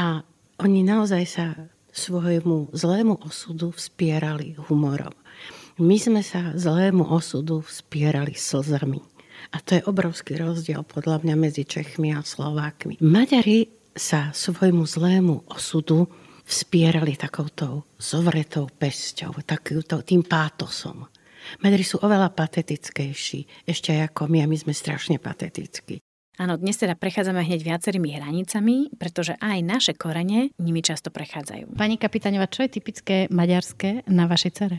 a 0.00 0.24
oni 0.64 0.80
naozaj 0.80 1.24
sa 1.28 1.46
svojmu 1.94 2.74
zlému 2.74 3.22
osudu 3.22 3.70
vspierali 3.70 4.58
humorom. 4.66 5.14
My 5.74 5.98
sme 5.98 6.22
sa 6.22 6.54
zlému 6.54 7.02
osudu 7.10 7.58
vspierali 7.66 8.38
slzami. 8.38 9.02
A 9.50 9.58
to 9.58 9.74
je 9.74 9.82
obrovský 9.82 10.38
rozdiel 10.38 10.86
podľa 10.86 11.26
mňa 11.26 11.34
medzi 11.34 11.66
Čechmi 11.66 12.14
a 12.14 12.22
Slovákmi. 12.22 13.02
Maďari 13.02 13.66
sa 13.90 14.30
svojmu 14.30 14.86
zlému 14.86 15.50
osudu 15.50 16.06
vspierali 16.46 17.18
takouto 17.18 17.90
zovretou 17.98 18.70
pesťou, 18.70 19.34
takýmto, 19.42 20.06
tým 20.06 20.22
pátosom. 20.22 21.10
Maďari 21.58 21.82
sú 21.82 21.98
oveľa 22.06 22.30
patetickejší, 22.30 23.66
ešte 23.66 23.98
aj 23.98 24.14
ako 24.14 24.30
my, 24.30 24.46
a 24.46 24.50
my 24.50 24.54
sme 24.54 24.70
strašne 24.70 25.18
patetickí. 25.18 25.98
Áno, 26.34 26.54
dnes 26.54 26.78
teda 26.78 26.98
prechádzame 26.98 27.46
hneď 27.46 27.62
viacerými 27.62 28.14
hranicami, 28.14 28.94
pretože 28.94 29.38
aj 29.42 29.58
naše 29.62 29.92
korene 29.94 30.50
nimi 30.58 30.82
často 30.82 31.10
prechádzajú. 31.10 31.74
Pani 31.74 31.98
kapitáňová, 31.98 32.46
čo 32.50 32.62
je 32.66 32.78
typické 32.78 33.16
maďarské 33.30 34.06
na 34.10 34.30
vašej 34.30 34.52
cere? 34.54 34.78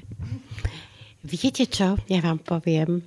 Viete 1.26 1.66
čo? 1.66 1.98
Ja 2.06 2.22
vám 2.22 2.38
poviem. 2.46 3.02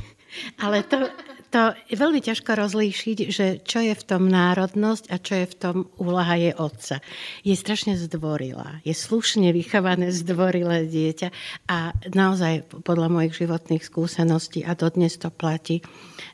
Ale 0.64 0.80
to, 0.88 1.04
to 1.48 1.72
je 1.88 1.96
veľmi 1.96 2.20
ťažko 2.20 2.60
rozlíšiť, 2.60 3.18
že 3.32 3.46
čo 3.64 3.80
je 3.80 3.96
v 3.96 4.04
tom 4.04 4.28
národnosť 4.28 5.04
a 5.08 5.16
čo 5.16 5.32
je 5.40 5.46
v 5.48 5.56
tom 5.56 5.76
úloha 5.96 6.36
je 6.36 6.52
otca. 6.52 7.00
Je 7.40 7.56
strašne 7.56 7.96
zdvorilá, 7.96 8.84
je 8.84 8.92
slušne 8.92 9.48
vychované 9.56 10.12
zdvorilé 10.20 10.84
dieťa 10.84 11.28
a 11.72 11.96
naozaj 12.12 12.84
podľa 12.84 13.08
mojich 13.08 13.40
životných 13.40 13.80
skúseností 13.80 14.60
a 14.60 14.76
dodnes 14.76 15.16
to 15.16 15.32
platí, 15.32 15.80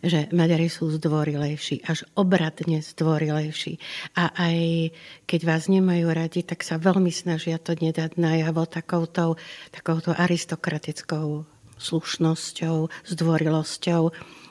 že 0.03 0.27
Maďari 0.35 0.66
sú 0.66 0.90
zdvorilejší, 0.90 1.87
až 1.87 2.03
obratne 2.18 2.83
zdvorilejší. 2.83 3.79
A 4.18 4.35
aj 4.35 4.90
keď 5.31 5.40
vás 5.46 5.70
nemajú 5.70 6.11
radi, 6.11 6.42
tak 6.42 6.66
sa 6.66 6.74
veľmi 6.74 7.14
snažia 7.14 7.62
to 7.62 7.79
nedať 7.79 8.18
najavo 8.18 8.66
takouto, 8.66 9.38
takouto 9.70 10.11
aristokratickou 10.11 11.46
slušnosťou, 11.79 12.90
zdvorilosťou 13.14 14.03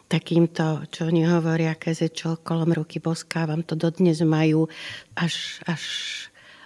takýmto, 0.07 0.87
čo 0.93 1.09
oni 1.09 1.25
hovoria, 1.25 1.73
keze 1.79 2.13
čo 2.13 2.41
kolom 2.41 2.71
ruky 2.75 3.01
boskávam, 3.01 3.65
to 3.65 3.73
dodnes 3.73 4.21
majú 4.21 4.69
až, 5.17 5.61
až 5.65 5.81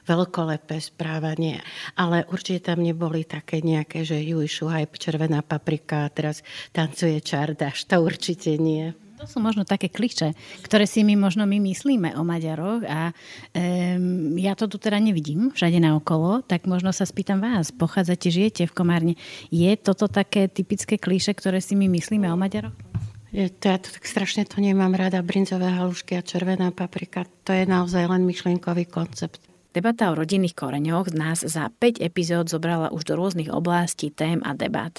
veľkolepé 0.07 0.79
správanie. 0.79 1.59
Ale 1.99 2.23
určite 2.31 2.71
tam 2.71 2.79
neboli 2.79 3.27
také 3.27 3.59
nejaké, 3.59 4.07
že 4.07 4.23
juj, 4.23 4.47
šuhaj, 4.47 4.87
červená 4.95 5.43
paprika 5.43 6.07
a 6.07 6.13
teraz 6.13 6.41
tancuje 6.71 7.19
čardaš. 7.19 7.83
To 7.91 7.99
určite 7.99 8.55
nie. 8.55 8.95
To 9.17 9.25
sú 9.25 9.41
možno 9.41 9.65
také 9.65 9.89
kliše, 9.89 10.37
ktoré 10.61 10.85
si 10.85 11.01
my 11.01 11.17
možno 11.17 11.49
my 11.49 11.57
myslíme 11.57 12.13
o 12.13 12.21
Maďaroch 12.21 12.85
a 12.85 13.09
um, 13.09 14.37
ja 14.37 14.53
to 14.53 14.69
tu 14.69 14.77
teda 14.77 15.01
nevidím 15.01 15.49
všade 15.49 15.81
naokolo, 15.81 16.45
tak 16.45 16.69
možno 16.69 16.93
sa 16.93 17.01
spýtam 17.01 17.41
vás, 17.41 17.73
pochádzate, 17.73 18.29
žijete 18.29 18.69
v 18.69 18.75
Komárne. 18.77 19.13
Je 19.49 19.73
toto 19.73 20.05
také 20.05 20.45
typické 20.45 21.01
kliše, 21.01 21.33
ktoré 21.33 21.57
si 21.65 21.73
my 21.73 21.89
myslíme 21.89 22.29
o 22.29 22.37
Maďaroch? 22.37 22.86
Je, 23.31 23.49
to, 23.49 23.67
ja 23.67 23.77
to 23.77 23.91
tak 23.91 24.07
strašne 24.07 24.47
to 24.47 24.63
nemám 24.63 24.95
rada, 24.95 25.19
brinzové 25.21 25.67
halušky 25.67 26.15
a 26.15 26.23
červená 26.23 26.71
paprika. 26.71 27.27
To 27.43 27.51
je 27.51 27.67
naozaj 27.67 28.07
len 28.07 28.23
myšlienkový 28.23 28.87
koncept. 28.87 29.46
Debata 29.77 30.09
o 30.09 30.17
rodinných 30.17 30.57
koreňoch 30.57 31.13
nás 31.13 31.45
za 31.45 31.69
5 31.69 32.01
epizód 32.01 32.49
zobrala 32.49 32.89
už 32.89 33.05
do 33.05 33.13
rôznych 33.13 33.53
oblastí, 33.53 34.09
tém 34.09 34.41
a 34.41 34.57
debat. 34.57 34.89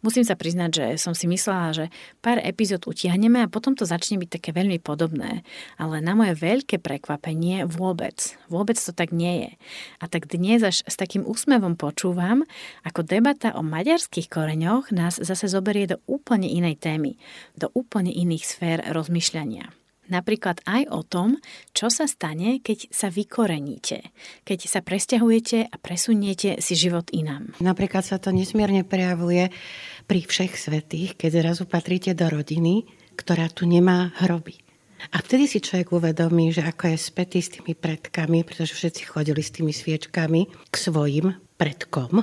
Musím 0.00 0.24
sa 0.24 0.40
priznať, 0.40 0.70
že 0.72 0.86
som 0.96 1.12
si 1.12 1.28
myslela, 1.28 1.76
že 1.76 1.84
pár 2.24 2.40
epizód 2.40 2.88
utiahneme 2.88 3.44
a 3.44 3.52
potom 3.52 3.76
to 3.76 3.84
začne 3.84 4.16
byť 4.16 4.40
také 4.40 4.56
veľmi 4.56 4.80
podobné. 4.80 5.44
Ale 5.76 6.00
na 6.00 6.16
moje 6.16 6.32
veľké 6.40 6.80
prekvapenie 6.80 7.68
vôbec. 7.68 8.40
Vôbec 8.48 8.80
to 8.80 8.96
tak 8.96 9.12
nie 9.12 9.44
je. 9.44 9.50
A 10.00 10.08
tak 10.08 10.32
dnes 10.32 10.64
až 10.64 10.80
s 10.80 10.96
takým 10.96 11.28
úsmevom 11.28 11.76
počúvam, 11.76 12.48
ako 12.88 13.04
debata 13.04 13.52
o 13.52 13.60
maďarských 13.60 14.32
koreňoch 14.32 14.96
nás 14.96 15.20
zase 15.20 15.44
zoberie 15.44 15.84
do 15.84 16.00
úplne 16.08 16.48
inej 16.48 16.80
témy, 16.80 17.20
do 17.52 17.68
úplne 17.76 18.08
iných 18.08 18.48
sfér 18.48 18.80
rozmýšľania. 18.96 19.81
Napríklad 20.12 20.60
aj 20.68 20.92
o 20.92 21.00
tom, 21.00 21.40
čo 21.72 21.88
sa 21.88 22.04
stane, 22.04 22.60
keď 22.60 22.92
sa 22.92 23.08
vykoreníte, 23.08 24.12
keď 24.44 24.58
sa 24.68 24.84
presťahujete 24.84 25.72
a 25.72 25.76
presuniete 25.80 26.60
si 26.60 26.76
život 26.76 27.08
inám. 27.16 27.56
Napríklad 27.64 28.04
sa 28.04 28.20
to 28.20 28.28
nesmierne 28.28 28.84
prejavuje 28.84 29.48
pri 30.04 30.20
všech 30.20 30.52
svetých, 30.52 31.16
keď 31.16 31.40
zrazu 31.40 31.64
patríte 31.64 32.12
do 32.12 32.28
rodiny, 32.28 32.84
ktorá 33.16 33.48
tu 33.48 33.64
nemá 33.64 34.12
hroby. 34.20 34.60
A 35.10 35.18
vtedy 35.18 35.50
si 35.50 35.58
človek 35.58 35.96
uvedomí, 35.96 36.54
že 36.54 36.62
ako 36.62 36.94
je 36.94 36.98
spätý 37.00 37.40
s 37.42 37.58
tými 37.58 37.74
predkami, 37.74 38.44
pretože 38.46 38.76
všetci 38.76 39.08
chodili 39.08 39.42
s 39.42 39.50
tými 39.50 39.74
sviečkami 39.74 40.70
k 40.70 40.74
svojim 40.76 41.34
predkom, 41.58 42.22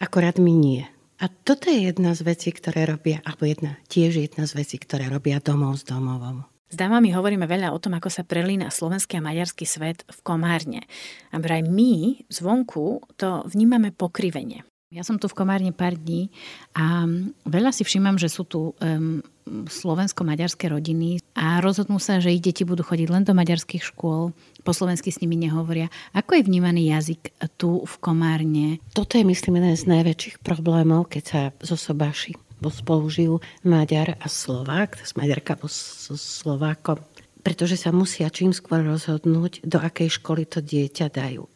akorát 0.00 0.40
my 0.40 0.54
nie. 0.54 0.86
A 1.18 1.26
toto 1.26 1.66
je 1.66 1.90
jedna 1.90 2.14
z 2.14 2.22
vecí, 2.22 2.54
ktoré 2.54 2.86
robia, 2.86 3.18
alebo 3.26 3.42
jedna, 3.44 3.74
tiež 3.90 4.22
jedna 4.22 4.46
z 4.46 4.54
vecí, 4.54 4.78
ktoré 4.78 5.10
robia 5.10 5.42
domov 5.42 5.82
s 5.82 5.84
domovom. 5.84 6.46
S 6.68 6.76
dámami 6.76 7.16
hovoríme 7.16 7.48
veľa 7.48 7.72
o 7.72 7.80
tom, 7.80 7.96
ako 7.96 8.12
sa 8.12 8.28
prelína 8.28 8.68
slovenský 8.68 9.16
a 9.16 9.24
maďarský 9.24 9.64
svet 9.64 10.04
v 10.04 10.18
Komárne. 10.20 10.84
A 11.32 11.40
vraj 11.40 11.64
my 11.64 12.20
zvonku 12.28 13.00
to 13.16 13.40
vnímame 13.48 13.88
pokrivene. 13.88 14.68
Ja 14.88 15.04
som 15.04 15.20
tu 15.20 15.28
v 15.28 15.36
Komárne 15.36 15.72
pár 15.72 16.00
dní 16.00 16.32
a 16.72 17.04
veľa 17.44 17.76
si 17.76 17.84
všímam, 17.84 18.16
že 18.16 18.32
sú 18.32 18.48
tu 18.48 18.72
um, 18.72 19.20
slovensko-maďarské 19.48 20.72
rodiny 20.72 21.20
a 21.36 21.60
rozhodnú 21.60 22.00
sa, 22.00 22.24
že 22.24 22.32
ich 22.32 22.40
deti 22.40 22.64
budú 22.64 22.84
chodiť 22.84 23.08
len 23.12 23.24
do 23.24 23.36
maďarských 23.36 23.84
škôl, 23.84 24.32
po 24.64 24.72
slovensky 24.72 25.12
s 25.12 25.20
nimi 25.20 25.36
nehovoria. 25.36 25.92
Ako 26.16 26.40
je 26.40 26.48
vnímaný 26.48 26.92
jazyk 26.92 27.36
tu 27.60 27.84
v 27.84 27.94
Komárne? 28.00 28.80
Toto 28.96 29.20
je, 29.20 29.28
myslím, 29.28 29.60
jeden 29.60 29.76
z 29.76 29.88
najväčších 29.92 30.40
problémov, 30.40 31.12
keď 31.12 31.22
sa 31.24 31.40
zosobáši 31.60 32.47
spolu 32.66 33.06
žijú 33.06 33.34
Maďar 33.62 34.18
a 34.18 34.26
Slovák, 34.26 34.98
Maďarka 35.14 35.54
so 35.70 36.18
Slovákom, 36.18 36.98
pretože 37.46 37.78
sa 37.78 37.94
musia 37.94 38.26
čím 38.28 38.50
skôr 38.50 38.82
rozhodnúť, 38.82 39.62
do 39.62 39.78
akej 39.78 40.18
školy 40.18 40.44
to 40.50 40.58
dieťa 40.58 41.06
dajú. 41.14 41.46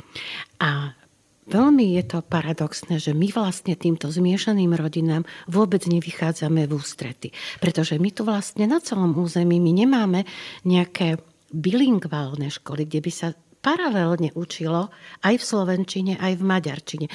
A 0.62 0.94
Veľmi 1.42 1.98
je 1.98 2.06
to 2.06 2.18
paradoxné, 2.22 3.02
že 3.02 3.10
my 3.18 3.34
vlastne 3.34 3.74
týmto 3.74 4.06
zmiešaným 4.06 4.78
rodinám 4.78 5.26
vôbec 5.50 5.82
nevychádzame 5.90 6.70
v 6.70 6.72
ústrety. 6.78 7.28
Pretože 7.58 7.98
my 7.98 8.14
tu 8.14 8.22
vlastne 8.22 8.70
na 8.70 8.78
celom 8.78 9.10
území 9.18 9.58
my 9.58 9.72
nemáme 9.74 10.22
nejaké 10.62 11.18
bilingválne 11.50 12.46
školy, 12.46 12.86
kde 12.86 13.00
by 13.02 13.12
sa 13.12 13.28
paralelne 13.58 14.30
učilo 14.38 14.94
aj 15.26 15.34
v 15.38 15.44
slovenčine, 15.44 16.12
aj 16.22 16.38
v 16.38 16.42
maďarčine. 16.46 17.06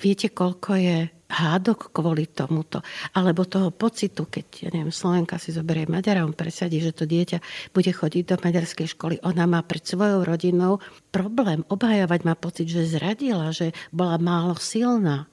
Viete, 0.00 0.32
koľko 0.32 0.70
je 0.80 0.98
hádok 1.34 1.90
kvôli 1.90 2.30
tomuto, 2.30 2.80
alebo 3.18 3.42
toho 3.42 3.74
pocitu, 3.74 4.30
keď, 4.30 4.46
ja 4.62 4.70
neviem, 4.70 4.94
Slovenka 4.94 5.42
si 5.42 5.50
zoberie 5.50 5.90
Maďara, 5.90 6.22
on 6.22 6.32
presadí, 6.38 6.78
že 6.78 6.94
to 6.94 7.04
dieťa 7.10 7.42
bude 7.74 7.90
chodiť 7.90 8.22
do 8.30 8.36
maďarskej 8.38 8.94
školy, 8.94 9.18
ona 9.26 9.50
má 9.50 9.60
pred 9.66 9.82
svojou 9.82 10.22
rodinou 10.22 10.78
problém 11.10 11.66
obhajovať, 11.66 12.20
má 12.22 12.38
pocit, 12.38 12.70
že 12.70 12.86
zradila, 12.86 13.50
že 13.50 13.74
bola 13.90 14.14
málo 14.22 14.54
silná 14.54 15.26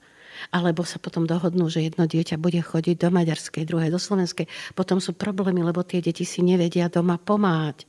alebo 0.50 0.82
sa 0.82 0.98
potom 0.98 1.28
dohodnú, 1.28 1.68
že 1.70 1.86
jedno 1.86 2.08
dieťa 2.08 2.40
bude 2.40 2.58
chodiť 2.58 2.96
do 2.98 3.08
maďarskej, 3.12 3.68
druhé 3.68 3.92
do 3.92 4.00
slovenskej. 4.00 4.48
Potom 4.74 4.98
sú 4.98 5.14
problémy, 5.14 5.62
lebo 5.62 5.86
tie 5.86 6.02
deti 6.02 6.26
si 6.26 6.42
nevedia 6.42 6.90
doma 6.90 7.20
pomáhať. 7.20 7.86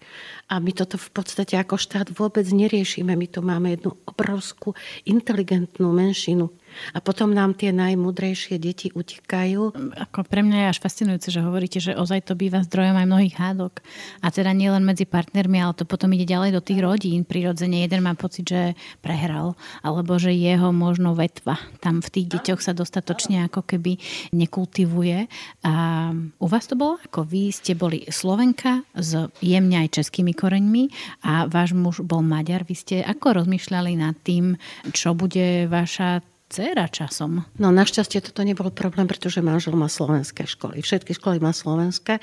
A 0.51 0.61
my 0.61 0.69
toto 0.75 0.99
v 0.99 1.09
podstate 1.09 1.57
ako 1.57 1.79
štát 1.79 2.13
vôbec 2.13 2.45
neriešime. 2.45 3.15
My 3.15 3.25
tu 3.25 3.41
máme 3.41 3.73
jednu 3.73 3.97
obrovskú 4.05 4.77
inteligentnú 5.07 5.89
menšinu, 5.89 6.51
a 6.93 6.99
potom 6.99 7.31
nám 7.33 7.57
tie 7.57 7.73
najmudrejšie 7.73 8.57
deti 8.57 8.89
utekajú. 8.93 9.73
Ako 10.09 10.25
pre 10.25 10.41
mňa 10.45 10.57
je 10.57 10.71
až 10.75 10.79
fascinujúce, 10.79 11.29
že 11.29 11.41
hovoríte, 11.45 11.79
že 11.81 11.97
ozaj 11.97 12.29
to 12.29 12.33
býva 12.33 12.65
zdrojom 12.65 12.97
aj 12.97 13.07
mnohých 13.09 13.35
hádok. 13.37 13.83
A 14.21 14.31
teda 14.31 14.51
nielen 14.53 14.85
medzi 14.85 15.05
partnermi, 15.05 15.59
ale 15.59 15.77
to 15.77 15.83
potom 15.83 16.11
ide 16.13 16.29
ďalej 16.29 16.55
do 16.55 16.61
tých 16.63 16.79
rodín. 16.81 17.25
Prirodzene 17.27 17.83
jeden 17.83 18.05
má 18.05 18.13
pocit, 18.17 18.45
že 18.47 18.61
prehral, 19.03 19.57
alebo 19.83 20.15
že 20.17 20.33
jeho 20.33 20.71
možno 20.71 21.13
vetva 21.13 21.59
tam 21.83 21.99
v 21.99 22.09
tých 22.09 22.27
deťoch 22.39 22.61
sa 22.63 22.71
dostatočne 22.71 23.47
ako 23.51 23.67
keby 23.67 23.99
nekultivuje. 24.31 25.27
A 25.67 25.73
u 26.15 26.47
vás 26.47 26.65
to 26.67 26.79
bolo 26.79 26.99
ako? 27.03 27.27
Vy 27.27 27.51
ste 27.51 27.75
boli 27.75 28.07
Slovenka 28.07 28.87
s 28.95 29.15
jemne 29.43 29.83
aj 29.83 29.99
českými 29.99 30.31
koreňmi 30.31 30.83
a 31.27 31.51
váš 31.51 31.75
muž 31.75 31.99
bol 32.03 32.23
Maďar. 32.23 32.63
Vy 32.63 32.75
ste 32.75 32.95
ako 33.03 33.43
rozmýšľali 33.43 33.99
nad 33.99 34.15
tým, 34.23 34.55
čo 34.95 35.11
bude 35.11 35.67
vaša 35.67 36.23
dcera 36.53 36.85
časom. 36.85 37.41
No 37.57 37.73
našťastie 37.73 38.21
toto 38.21 38.45
nebol 38.45 38.69
problém, 38.69 39.09
pretože 39.09 39.41
manžel 39.41 39.73
má 39.73 39.89
slovenské 39.89 40.45
školy. 40.45 40.85
Všetky 40.85 41.17
školy 41.17 41.41
má 41.41 41.49
slovenské 41.49 42.21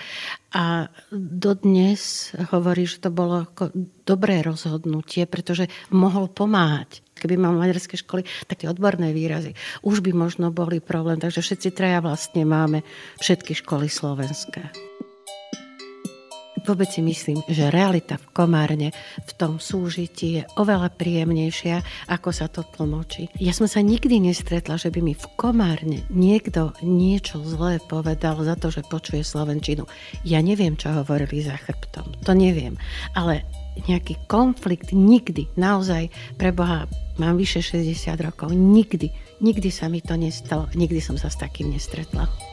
a 0.55 0.87
dodnes 1.11 2.31
hovorí, 2.55 2.87
že 2.87 3.03
to 3.03 3.11
bolo 3.11 3.51
ako 3.51 3.75
dobré 4.07 4.47
rozhodnutie, 4.47 5.27
pretože 5.27 5.67
mohol 5.91 6.31
pomáhať 6.31 7.03
keby 7.21 7.37
mal 7.37 7.53
maďarské 7.53 8.01
školy, 8.01 8.25
tak 8.49 8.65
tie 8.65 8.73
odborné 8.73 9.13
výrazy 9.13 9.53
už 9.85 10.01
by 10.01 10.17
možno 10.17 10.49
boli 10.49 10.81
problém. 10.81 11.21
Takže 11.21 11.45
všetci 11.45 11.69
traja 11.77 12.01
vlastne 12.01 12.49
máme 12.49 12.81
všetky 13.21 13.53
školy 13.61 13.93
slovenské. 13.93 14.90
Vôbec 16.65 16.89
si 16.93 17.01
myslím, 17.01 17.41
že 17.49 17.73
realita 17.73 18.21
v 18.21 18.27
Komárne 18.37 18.89
v 19.25 19.33
tom 19.37 19.57
súžití 19.57 20.41
je 20.41 20.43
oveľa 20.61 20.93
príjemnejšia, 20.93 22.09
ako 22.13 22.29
sa 22.31 22.53
to 22.53 22.65
tlmočí. 22.65 23.33
Ja 23.41 23.57
som 23.57 23.65
sa 23.65 23.81
nikdy 23.81 24.21
nestretla, 24.21 24.77
že 24.77 24.93
by 24.93 25.01
mi 25.01 25.15
v 25.17 25.27
Komárne 25.41 26.05
niekto 26.13 26.77
niečo 26.85 27.41
zlé 27.41 27.81
povedal 27.81 28.37
za 28.45 28.57
to, 28.61 28.69
že 28.69 28.85
počuje 28.87 29.25
Slovenčinu. 29.25 29.89
Ja 30.27 30.45
neviem, 30.45 30.77
čo 30.77 30.93
hovorili 30.93 31.41
za 31.41 31.57
chrbtom. 31.57 32.25
To 32.29 32.33
neviem. 32.37 32.77
Ale 33.17 33.47
nejaký 33.89 34.19
konflikt 34.29 34.93
nikdy, 34.93 35.49
naozaj, 35.57 36.11
pre 36.37 36.51
Boha, 36.53 36.85
mám 37.17 37.39
vyše 37.39 37.63
60 37.65 38.21
rokov, 38.21 38.53
nikdy, 38.53 39.09
nikdy 39.41 39.69
sa 39.73 39.89
mi 39.89 40.05
to 40.05 40.19
nestalo, 40.19 40.69
nikdy 40.77 40.99
som 40.99 41.17
sa 41.17 41.33
s 41.33 41.39
takým 41.39 41.73
nestretla. 41.73 42.50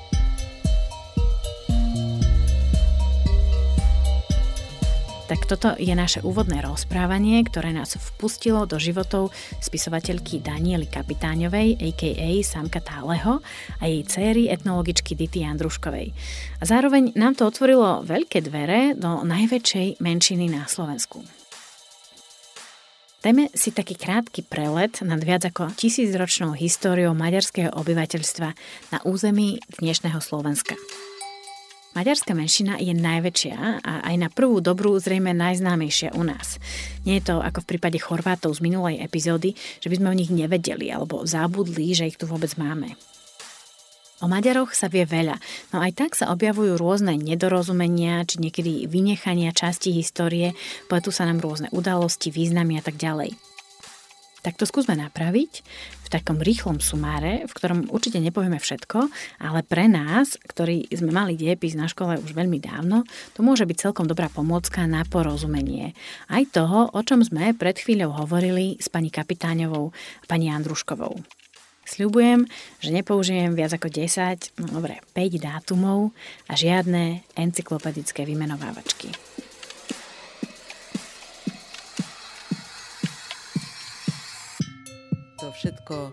Tak 5.27 5.43
toto 5.43 5.75
je 5.75 5.91
naše 5.91 6.23
úvodné 6.23 6.63
rozprávanie, 6.63 7.43
ktoré 7.43 7.75
nás 7.75 7.99
vpustilo 7.99 8.63
do 8.63 8.79
životov 8.79 9.35
spisovateľky 9.59 10.39
Daniely 10.39 10.87
Kapitáňovej, 10.87 11.83
a.k.a. 11.83 12.31
Samka 12.47 12.79
Táleho 12.79 13.43
a 13.83 13.91
jej 13.91 14.07
céry 14.07 14.47
etnologičky 14.47 15.19
Dity 15.19 15.43
Andruškovej. 15.43 16.15
A 16.59 16.63
zároveň 16.63 17.11
nám 17.19 17.35
to 17.35 17.43
otvorilo 17.43 18.07
veľké 18.07 18.39
dvere 18.47 18.95
do 18.95 19.27
najväčšej 19.27 19.99
menšiny 19.99 20.47
na 20.47 20.63
Slovensku. 20.63 21.19
Dajme 23.19 23.51
si 23.51 23.75
taký 23.75 23.99
krátky 23.99 24.47
prelet 24.47 25.03
nad 25.03 25.19
viac 25.19 25.43
ako 25.43 25.75
tisícročnou 25.75 26.55
históriou 26.55 27.11
maďarského 27.11 27.75
obyvateľstva 27.75 28.49
na 28.95 28.97
území 29.03 29.59
dnešného 29.75 30.23
Slovenska. 30.23 30.79
Maďarská 31.97 32.37
menšina 32.37 32.77
je 32.77 32.93
najväčšia 32.93 33.81
a 33.81 34.05
aj 34.05 34.15
na 34.21 34.29
prvú 34.29 34.61
dobrú 34.61 34.93
zrejme 35.01 35.33
najznámejšia 35.33 36.13
u 36.13 36.21
nás. 36.21 36.61
Nie 37.09 37.17
je 37.17 37.33
to 37.33 37.41
ako 37.41 37.65
v 37.65 37.69
prípade 37.73 37.97
Chorvátov 37.97 38.53
z 38.53 38.61
minulej 38.61 39.01
epizódy, 39.01 39.57
že 39.81 39.89
by 39.89 39.97
sme 39.97 40.07
o 40.13 40.19
nich 40.21 40.29
nevedeli 40.29 40.93
alebo 40.93 41.25
zabudli, 41.25 41.97
že 41.97 42.05
ich 42.05 42.21
tu 42.21 42.29
vôbec 42.29 42.53
máme. 42.53 42.93
O 44.21 44.29
Maďaroch 44.29 44.77
sa 44.77 44.93
vie 44.93 45.09
veľa, 45.09 45.41
no 45.73 45.81
aj 45.81 45.97
tak 45.97 46.11
sa 46.13 46.29
objavujú 46.29 46.77
rôzne 46.77 47.17
nedorozumenia 47.17 48.21
či 48.29 48.45
niekedy 48.45 48.85
vynechania 48.85 49.49
časti 49.49 49.89
histórie, 49.89 50.53
pletú 50.85 51.09
sa 51.09 51.25
nám 51.25 51.41
rôzne 51.41 51.73
udalosti, 51.73 52.29
významy 52.29 52.77
a 52.77 52.85
tak 52.85 53.01
ďalej. 53.01 53.33
Tak 54.45 54.55
to 54.55 54.69
skúsme 54.69 54.93
napraviť 54.95 55.65
v 56.05 56.07
takom 56.07 56.39
rýchlom 56.39 56.79
sumáre, 56.79 57.43
v 57.49 57.51
ktorom 57.51 57.91
určite 57.91 58.21
nepovieme 58.23 58.61
všetko, 58.61 59.11
ale 59.43 59.59
pre 59.65 59.91
nás, 59.91 60.39
ktorí 60.39 60.87
sme 60.93 61.11
mali 61.11 61.35
diepis 61.35 61.75
na 61.75 61.89
škole 61.89 62.15
už 62.21 62.31
veľmi 62.31 62.61
dávno, 62.61 63.03
to 63.35 63.43
môže 63.43 63.67
byť 63.67 63.89
celkom 63.89 64.07
dobrá 64.07 64.31
pomôcka 64.31 64.87
na 64.87 65.03
porozumenie. 65.03 65.97
Aj 66.31 66.45
toho, 66.47 66.87
o 66.93 67.01
čom 67.03 67.25
sme 67.25 67.51
pred 67.57 67.75
chvíľou 67.75 68.13
hovorili 68.13 68.79
s 68.79 68.87
pani 68.87 69.11
Kapitáňovou 69.11 69.91
a 69.91 70.25
pani 70.29 70.47
Andruškovou. 70.53 71.17
Sľubujem, 71.87 72.43
že 72.83 72.91
nepoužijem 72.91 73.55
viac 73.55 73.71
ako 73.79 73.87
10, 73.87 74.59
no 74.59 74.67
dobre, 74.79 74.99
5 75.15 75.39
dátumov 75.39 76.11
a 76.51 76.53
žiadne 76.59 77.23
encyklopedické 77.39 78.27
vymenovávačky. 78.27 79.15
Všetko 85.57 85.95
e, 86.07 86.11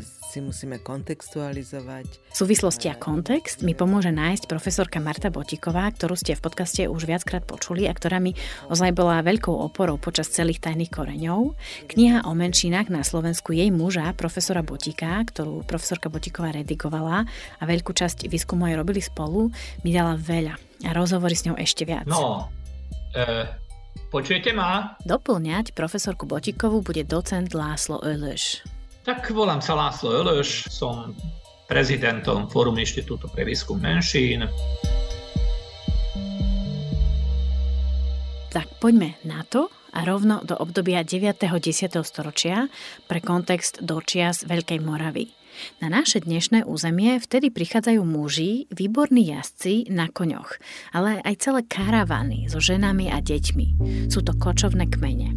si 0.00 0.40
musíme 0.40 0.80
kontextualizovať. 0.80 2.32
Súvislosti 2.32 2.88
a 2.88 2.96
kontext 2.96 3.60
mi 3.60 3.76
pomôže 3.76 4.08
nájsť 4.08 4.48
profesorka 4.48 4.96
Marta 4.96 5.28
Botiková, 5.28 5.92
ktorú 5.92 6.16
ste 6.16 6.32
v 6.32 6.40
podcaste 6.40 6.88
už 6.88 7.04
viackrát 7.04 7.44
počuli 7.44 7.84
a 7.84 7.92
ktorá 7.92 8.16
mi 8.16 8.32
ozaj 8.72 8.96
bola 8.96 9.20
veľkou 9.20 9.52
oporou 9.52 10.00
počas 10.00 10.32
celých 10.32 10.64
tajných 10.64 10.88
koreňov. 10.88 11.52
Kniha 11.92 12.24
o 12.24 12.32
menšinách 12.32 12.88
na 12.88 13.04
Slovensku 13.04 13.52
jej 13.52 13.68
muža, 13.68 14.16
profesora 14.16 14.64
Botika, 14.64 15.20
ktorú 15.20 15.68
profesorka 15.68 16.08
Botiková 16.08 16.56
redigovala 16.56 17.28
a 17.60 17.62
veľkú 17.68 17.92
časť 17.92 18.32
výskumu 18.32 18.72
aj 18.72 18.80
robili 18.80 19.04
spolu, 19.04 19.52
mi 19.84 19.92
dala 19.92 20.16
veľa 20.16 20.56
a 20.88 20.90
rozhovory 20.96 21.36
s 21.36 21.44
ňou 21.44 21.60
ešte 21.60 21.84
viac. 21.84 22.08
No, 22.08 22.48
e, 23.12 23.44
Počujete 24.12 24.52
ma? 24.52 25.00
Doplňať 25.08 25.72
profesorku 25.72 26.28
Botikovú 26.28 26.84
bude 26.84 27.00
docent 27.08 27.56
Láslo 27.56 27.96
Ölöš. 28.04 28.60
Tak 29.02 29.32
volám 29.32 29.64
sa 29.64 29.72
Láslo 29.72 30.12
Ölöš, 30.12 30.68
som 30.68 31.16
prezidentom 31.64 32.46
Fórum 32.52 32.76
Inštitútu 32.76 33.26
pre 33.32 33.48
výskum 33.48 33.80
menšín. 33.80 34.44
Tak 38.52 38.68
poďme 38.84 39.16
na 39.24 39.40
to 39.48 39.72
a 39.96 40.04
rovno 40.04 40.44
do 40.44 40.52
obdobia 40.60 41.00
9. 41.00 41.40
10. 41.40 41.96
storočia 42.04 42.68
pre 43.08 43.24
kontext 43.24 43.80
do 43.80 43.96
čias 44.04 44.44
Veľkej 44.44 44.84
Moravy. 44.84 45.32
Na 45.80 45.88
naše 45.92 46.22
dnešné 46.22 46.64
územie 46.64 47.18
vtedy 47.20 47.52
prichádzajú 47.52 48.02
muži, 48.02 48.70
výborní 48.72 49.34
jazdci 49.34 49.90
na 49.92 50.08
koňoch, 50.08 50.56
ale 50.94 51.18
aj 51.22 51.34
celé 51.42 51.60
karavany 51.66 52.48
so 52.48 52.62
ženami 52.62 53.12
a 53.12 53.20
deťmi. 53.20 53.66
Sú 54.08 54.24
to 54.24 54.32
kočovné 54.36 54.88
kmene. 54.88 55.34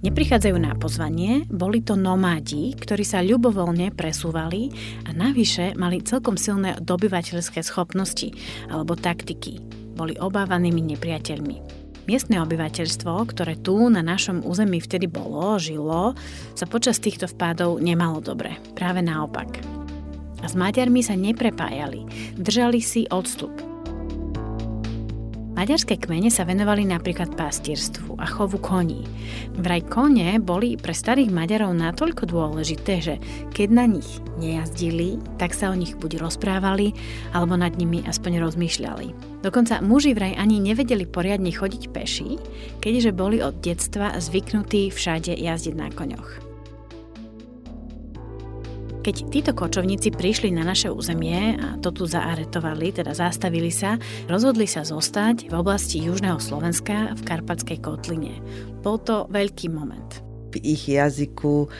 Neprichádzajú 0.00 0.56
na 0.56 0.72
pozvanie, 0.80 1.44
boli 1.52 1.84
to 1.84 1.92
nomádi, 1.92 2.72
ktorí 2.72 3.04
sa 3.04 3.20
ľubovoľne 3.20 3.92
presúvali 3.92 4.72
a 5.04 5.12
navyše 5.12 5.76
mali 5.76 6.00
celkom 6.00 6.40
silné 6.40 6.80
dobyvateľské 6.80 7.60
schopnosti 7.60 8.32
alebo 8.72 8.96
taktiky. 8.96 9.60
Boli 9.92 10.16
obávanými 10.16 10.96
nepriateľmi. 10.96 11.79
Miestne 12.10 12.42
obyvateľstvo, 12.42 13.22
ktoré 13.30 13.54
tu 13.54 13.86
na 13.86 14.02
našom 14.02 14.42
území 14.42 14.82
vtedy 14.82 15.06
bolo, 15.06 15.62
žilo, 15.62 16.18
sa 16.58 16.66
počas 16.66 16.98
týchto 16.98 17.30
vpádov 17.30 17.78
nemalo 17.78 18.18
dobre. 18.18 18.58
Práve 18.74 18.98
naopak. 18.98 19.62
A 20.42 20.50
s 20.50 20.58
Maďarmi 20.58 21.06
sa 21.06 21.14
neprepájali, 21.14 22.02
držali 22.34 22.82
si 22.82 23.06
odstup. 23.14 23.69
Maďarské 25.60 26.00
kmene 26.00 26.32
sa 26.32 26.48
venovali 26.48 26.88
napríklad 26.88 27.36
pastierstvu 27.36 28.16
a 28.16 28.24
chovu 28.24 28.56
koní. 28.56 29.04
Vraj 29.60 29.84
kone 29.92 30.40
boli 30.40 30.80
pre 30.80 30.96
starých 30.96 31.28
Maďarov 31.28 31.76
natoľko 31.76 32.24
dôležité, 32.24 33.04
že 33.04 33.14
keď 33.52 33.68
na 33.68 33.84
nich 33.84 34.08
nejazdili, 34.40 35.20
tak 35.36 35.52
sa 35.52 35.68
o 35.68 35.76
nich 35.76 36.00
buď 36.00 36.24
rozprávali, 36.24 36.96
alebo 37.36 37.60
nad 37.60 37.76
nimi 37.76 38.00
aspoň 38.08 38.40
rozmýšľali. 38.40 39.12
Dokonca 39.44 39.84
muži 39.84 40.16
vraj 40.16 40.32
ani 40.32 40.64
nevedeli 40.64 41.04
poriadne 41.04 41.52
chodiť 41.52 41.92
peši, 41.92 42.40
keďže 42.80 43.12
boli 43.12 43.44
od 43.44 43.60
detstva 43.60 44.16
zvyknutí 44.16 44.88
všade 44.88 45.36
jazdiť 45.36 45.76
na 45.76 45.92
koňoch. 45.92 46.49
Keď 49.00 49.32
títo 49.32 49.52
kočovníci 49.56 50.12
prišli 50.12 50.52
na 50.52 50.60
naše 50.60 50.92
územie 50.92 51.56
a 51.56 51.80
to 51.80 51.88
tu 51.88 52.04
zaaretovali, 52.04 52.92
teda 52.92 53.16
zastavili 53.16 53.72
sa, 53.72 53.96
rozhodli 54.28 54.68
sa 54.68 54.84
zostať 54.84 55.48
v 55.48 55.54
oblasti 55.56 56.04
Južného 56.04 56.36
Slovenska 56.36 57.16
v 57.16 57.20
Karpatskej 57.24 57.80
kotline. 57.80 58.36
Bol 58.84 59.00
to 59.00 59.24
veľký 59.32 59.72
moment 59.72 60.29
v 60.50 60.60
ich 60.62 60.90
jazyku 60.90 61.70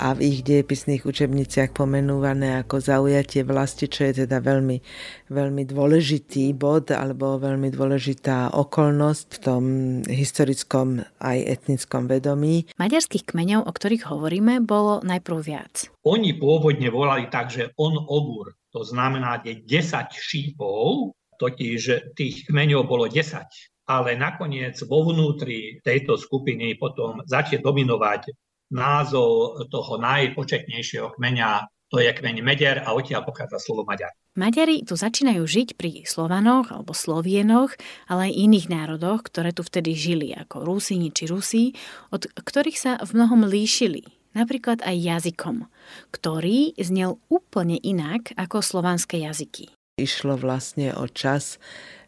a 0.00 0.16
v 0.16 0.20
ich 0.24 0.38
dejepisných 0.40 1.04
učebniciach 1.04 1.76
pomenúvané 1.76 2.64
ako 2.64 2.80
zaujatie 2.80 3.44
vlasti, 3.44 3.86
čo 3.86 4.08
je 4.08 4.24
teda 4.24 4.40
veľmi, 4.40 4.80
veľmi 5.28 5.62
dôležitý 5.68 6.56
bod 6.56 6.88
alebo 6.90 7.36
veľmi 7.36 7.68
dôležitá 7.68 8.56
okolnosť 8.56 9.26
v 9.28 9.38
tom 9.44 9.62
historickom 10.08 11.04
aj 11.20 11.38
etnickom 11.44 12.08
vedomí. 12.08 12.64
Maďarských 12.80 13.28
kmeňov, 13.28 13.68
o 13.68 13.72
ktorých 13.72 14.08
hovoríme, 14.08 14.64
bolo 14.64 15.04
najprv 15.04 15.38
viac. 15.44 15.92
Oni 16.08 16.36
pôvodne 16.36 16.88
volali 16.88 17.28
tak, 17.28 17.52
že 17.52 17.72
on 17.76 17.96
obur, 17.96 18.56
to 18.72 18.80
znamená 18.84 19.40
10 19.44 19.68
šípov, 20.10 21.12
totiž 21.36 22.14
tých 22.14 22.46
kmeňov 22.48 22.86
bolo 22.88 23.10
10 23.10 23.73
ale 23.84 24.16
nakoniec 24.16 24.76
vo 24.88 25.04
vnútri 25.08 25.80
tejto 25.84 26.16
skupiny 26.16 26.76
potom 26.80 27.20
začne 27.28 27.60
dominovať 27.60 28.32
názov 28.72 29.60
toho 29.68 30.00
najpočetnejšieho 30.00 31.14
kmeňa, 31.14 31.68
to 31.92 32.00
je 32.00 32.10
kmeň 32.10 32.36
Meder 32.42 32.82
a 32.82 32.96
odtiaľ 32.96 33.22
pochádza 33.28 33.60
slovo 33.60 33.86
Maďar. 33.86 34.10
Maďari 34.34 34.82
tu 34.82 34.98
začínajú 34.98 35.46
žiť 35.46 35.78
pri 35.78 36.02
Slovanoch 36.10 36.74
alebo 36.74 36.90
Slovienoch, 36.90 37.70
ale 38.10 38.32
aj 38.32 38.40
iných 38.50 38.66
národoch, 38.66 39.30
ktoré 39.30 39.54
tu 39.54 39.62
vtedy 39.62 39.94
žili, 39.94 40.34
ako 40.34 40.66
Rusíni 40.66 41.14
či 41.14 41.30
Rusí, 41.30 41.64
od 42.10 42.26
ktorých 42.26 42.78
sa 42.80 42.92
v 42.98 43.14
mnohom 43.14 43.46
líšili, 43.46 44.02
napríklad 44.34 44.82
aj 44.82 44.96
jazykom, 44.96 45.70
ktorý 46.10 46.74
znel 46.82 47.22
úplne 47.30 47.78
inak 47.78 48.34
ako 48.34 48.58
slovanské 48.58 49.22
jazyky. 49.22 49.70
Išlo 49.94 50.34
vlastne 50.34 50.90
o 50.90 51.06
čas 51.06 51.62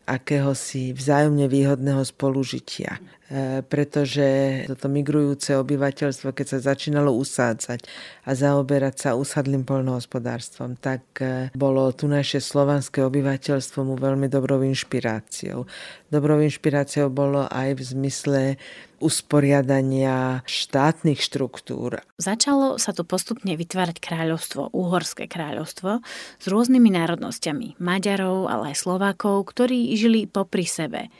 akéhosi 0.07 0.95
vzájomne 0.95 1.51
výhodného 1.51 2.07
spolužitia. 2.07 3.03
E, 3.27 3.67
pretože 3.67 4.63
toto 4.71 4.87
migrujúce 4.87 5.59
obyvateľstvo, 5.59 6.31
keď 6.31 6.47
sa 6.47 6.59
začínalo 6.71 7.11
usádzať 7.11 7.83
a 8.23 8.31
zaoberať 8.39 8.95
sa 9.03 9.11
usadlým 9.19 9.67
poľnohospodárstvom, 9.67 10.79
tak 10.79 11.03
e, 11.19 11.51
bolo 11.59 11.91
tu 11.91 12.07
naše 12.07 12.39
slovanské 12.39 13.03
obyvateľstvo 13.03 13.83
mu 13.83 13.99
veľmi 13.99 14.31
dobrou 14.31 14.63
inšpiráciou. 14.63 15.67
Dobrou 16.07 16.39
inšpiráciou 16.39 17.11
bolo 17.11 17.51
aj 17.51 17.75
v 17.75 17.83
zmysle 17.83 18.43
usporiadania 19.03 20.41
štátnych 20.49 21.21
štruktúr. 21.21 22.01
Začalo 22.17 22.81
sa 22.81 22.97
tu 22.97 23.05
postupne 23.05 23.53
vytvárať 23.53 24.01
kráľovstvo, 24.01 24.73
úhorské 24.73 25.29
kráľovstvo, 25.29 26.01
s 26.41 26.45
rôznymi 26.49 26.95
národnosťami, 26.97 27.77
Maďarov, 27.77 28.49
ale 28.49 28.73
aj 28.73 28.87
Slovákov, 28.87 29.53
ktorí 29.53 29.93
žili 29.99 30.25
popri 30.25 30.65
sebe. 30.65 31.13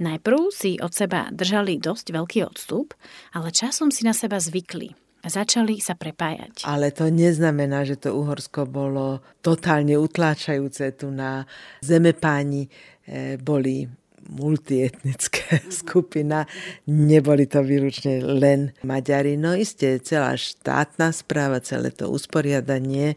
Najprv 0.00 0.48
si 0.48 0.80
od 0.80 0.92
seba 0.96 1.28
držali 1.28 1.76
dosť 1.76 2.06
veľký 2.16 2.40
odstup, 2.48 2.96
ale 3.36 3.52
časom 3.52 3.92
si 3.92 4.08
na 4.08 4.16
seba 4.16 4.40
zvykli 4.40 4.96
a 5.22 5.26
začali 5.30 5.78
sa 5.78 5.94
prepájať. 5.94 6.66
Ale 6.66 6.90
to 6.90 7.06
neznamená, 7.12 7.86
že 7.86 8.00
to 8.00 8.16
Uhorsko 8.16 8.66
bolo 8.66 9.22
totálne 9.38 9.94
utláčajúce. 9.94 10.98
Tu 10.98 11.12
na 11.14 11.46
zemepáni 11.78 12.66
e, 13.06 13.38
boli 13.38 13.86
multietnická 14.32 15.62
skupina. 15.82 16.46
Neboli 16.90 17.46
to 17.46 17.62
výlučne 17.62 18.22
len 18.22 18.74
Maďari. 18.82 19.38
No 19.38 19.54
isté, 19.54 20.02
celá 20.02 20.34
štátna 20.34 21.14
správa, 21.14 21.62
celé 21.62 21.94
to 21.94 22.10
usporiadanie 22.10 23.14
e, 23.14 23.16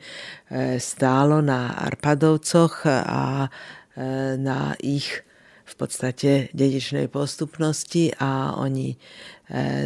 stálo 0.78 1.42
na 1.42 1.74
Arpadovcoch 1.74 2.86
a 2.86 3.48
e, 3.48 3.50
na 4.38 4.78
ich 4.78 5.26
v 5.66 5.74
podstate 5.74 6.54
dedičnej 6.54 7.10
postupnosti 7.10 8.14
a 8.22 8.54
oni 8.62 8.94
e, 8.94 8.98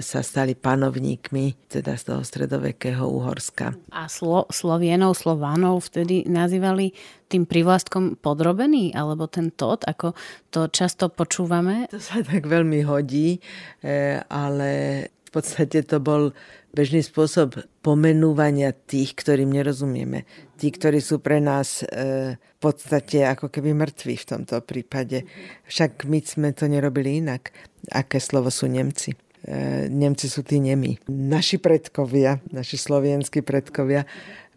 sa 0.03 0.19
stali 0.19 0.53
panovníkmi 0.53 1.71
teda 1.71 1.95
z 1.95 2.03
toho 2.03 2.21
stredovekého 2.21 3.07
Uhorska. 3.07 3.71
A 3.95 4.11
Slo- 4.11 4.51
Slovienov, 4.51 5.15
Slovánov 5.15 5.87
vtedy 5.87 6.27
nazývali 6.27 6.91
tým 7.31 7.47
privlastkom 7.47 8.19
podrobený, 8.19 8.91
alebo 8.91 9.31
ten 9.31 9.55
tot, 9.55 9.87
ako 9.87 10.11
to 10.51 10.67
často 10.67 11.07
počúvame? 11.07 11.87
To 11.95 12.03
sa 12.03 12.19
tak 12.19 12.43
veľmi 12.43 12.83
hodí, 12.83 13.39
e, 13.79 14.19
ale 14.27 14.69
v 15.07 15.31
podstate 15.31 15.85
to 15.85 16.01
bol 16.01 16.33
bežný 16.73 17.05
spôsob 17.05 17.61
pomenúvania 17.85 18.73
tých, 18.73 19.13
ktorým 19.13 19.53
nerozumieme. 19.53 20.25
Tí, 20.57 20.73
ktorí 20.73 20.99
sú 20.99 21.21
pre 21.21 21.37
nás 21.37 21.85
e, 21.85 22.35
podstate 22.59 23.23
ako 23.23 23.47
keby 23.47 23.71
mŕtvi 23.71 24.19
v 24.19 24.27
tomto 24.27 24.59
prípade. 24.61 25.23
Však 25.71 26.03
my 26.05 26.19
sme 26.21 26.49
to 26.51 26.67
nerobili 26.67 27.23
inak. 27.23 27.55
Aké 27.95 28.19
slovo 28.19 28.51
sú 28.51 28.67
Nemci? 28.67 29.15
E, 29.47 29.87
Nemci 29.87 30.27
sú 30.27 30.43
tí 30.43 30.59
nemi. 30.59 30.99
Naši 31.07 31.57
predkovia, 31.57 32.43
naši 32.51 32.75
slovenskí 32.75 33.39
predkovia 33.41 34.03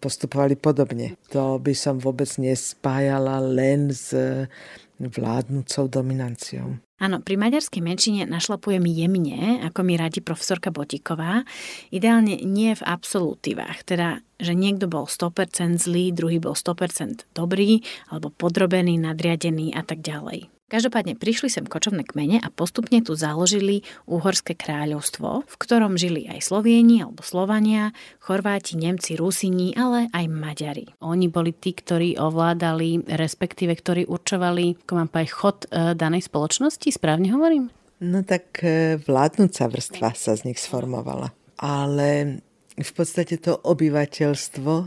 postupovali 0.02 0.58
podobne. 0.58 1.14
To 1.30 1.62
by 1.62 1.72
som 1.78 2.02
vôbec 2.02 2.26
nespájala 2.42 3.38
len 3.38 3.94
s 3.94 4.10
vládnúcou 4.98 5.86
dominanciou. 5.86 6.74
Áno, 7.02 7.18
pri 7.18 7.34
maďarskej 7.34 7.82
menšine 7.82 8.30
našlapujem 8.30 8.86
jemne, 8.86 9.58
ako 9.66 9.82
mi 9.82 9.98
radí 9.98 10.22
profesorka 10.22 10.70
Botiková. 10.70 11.42
Ideálne 11.90 12.38
nie 12.46 12.78
v 12.78 12.86
absolutívach, 12.86 13.82
teda 13.82 14.22
že 14.38 14.54
niekto 14.54 14.86
bol 14.86 15.10
100% 15.10 15.82
zlý, 15.82 16.14
druhý 16.14 16.38
bol 16.38 16.54
100% 16.54 17.26
dobrý, 17.34 17.82
alebo 18.06 18.30
podrobený, 18.30 19.02
nadriadený 19.02 19.74
a 19.74 19.82
tak 19.82 19.98
ďalej. 19.98 20.61
Každopádne 20.72 21.20
prišli 21.20 21.52
sem 21.52 21.68
kočovné 21.68 22.00
kmene 22.00 22.40
a 22.40 22.48
postupne 22.48 23.04
tu 23.04 23.12
založili 23.12 23.84
Úhorské 24.08 24.56
kráľovstvo, 24.56 25.44
v 25.44 25.54
ktorom 25.60 26.00
žili 26.00 26.24
aj 26.32 26.48
Slovieni 26.48 27.04
alebo 27.04 27.20
Slovania, 27.20 27.92
Chorváti, 28.24 28.80
Nemci, 28.80 29.20
Rusini, 29.20 29.76
ale 29.76 30.08
aj 30.16 30.32
Maďari. 30.32 30.96
Oni 31.04 31.28
boli 31.28 31.52
tí, 31.52 31.76
ktorí 31.76 32.16
ovládali, 32.16 33.04
respektíve 33.04 33.76
ktorí 33.76 34.08
určovali, 34.08 34.88
ako 34.88 34.92
mám 34.96 35.12
povedať, 35.12 35.30
chod 35.36 35.68
e, 35.68 35.92
danej 35.92 36.24
spoločnosti, 36.32 36.88
správne 36.88 37.36
hovorím? 37.36 37.68
No 38.00 38.24
tak 38.24 38.64
e, 38.64 38.96
vládnúca 38.96 39.68
vrstva 39.68 40.16
sa 40.16 40.32
z 40.40 40.48
nich 40.48 40.56
sformovala. 40.56 41.36
Ale 41.60 42.40
v 42.80 42.92
podstate 42.96 43.36
to 43.36 43.60
obyvateľstvo 43.60 44.72
e, 44.72 44.84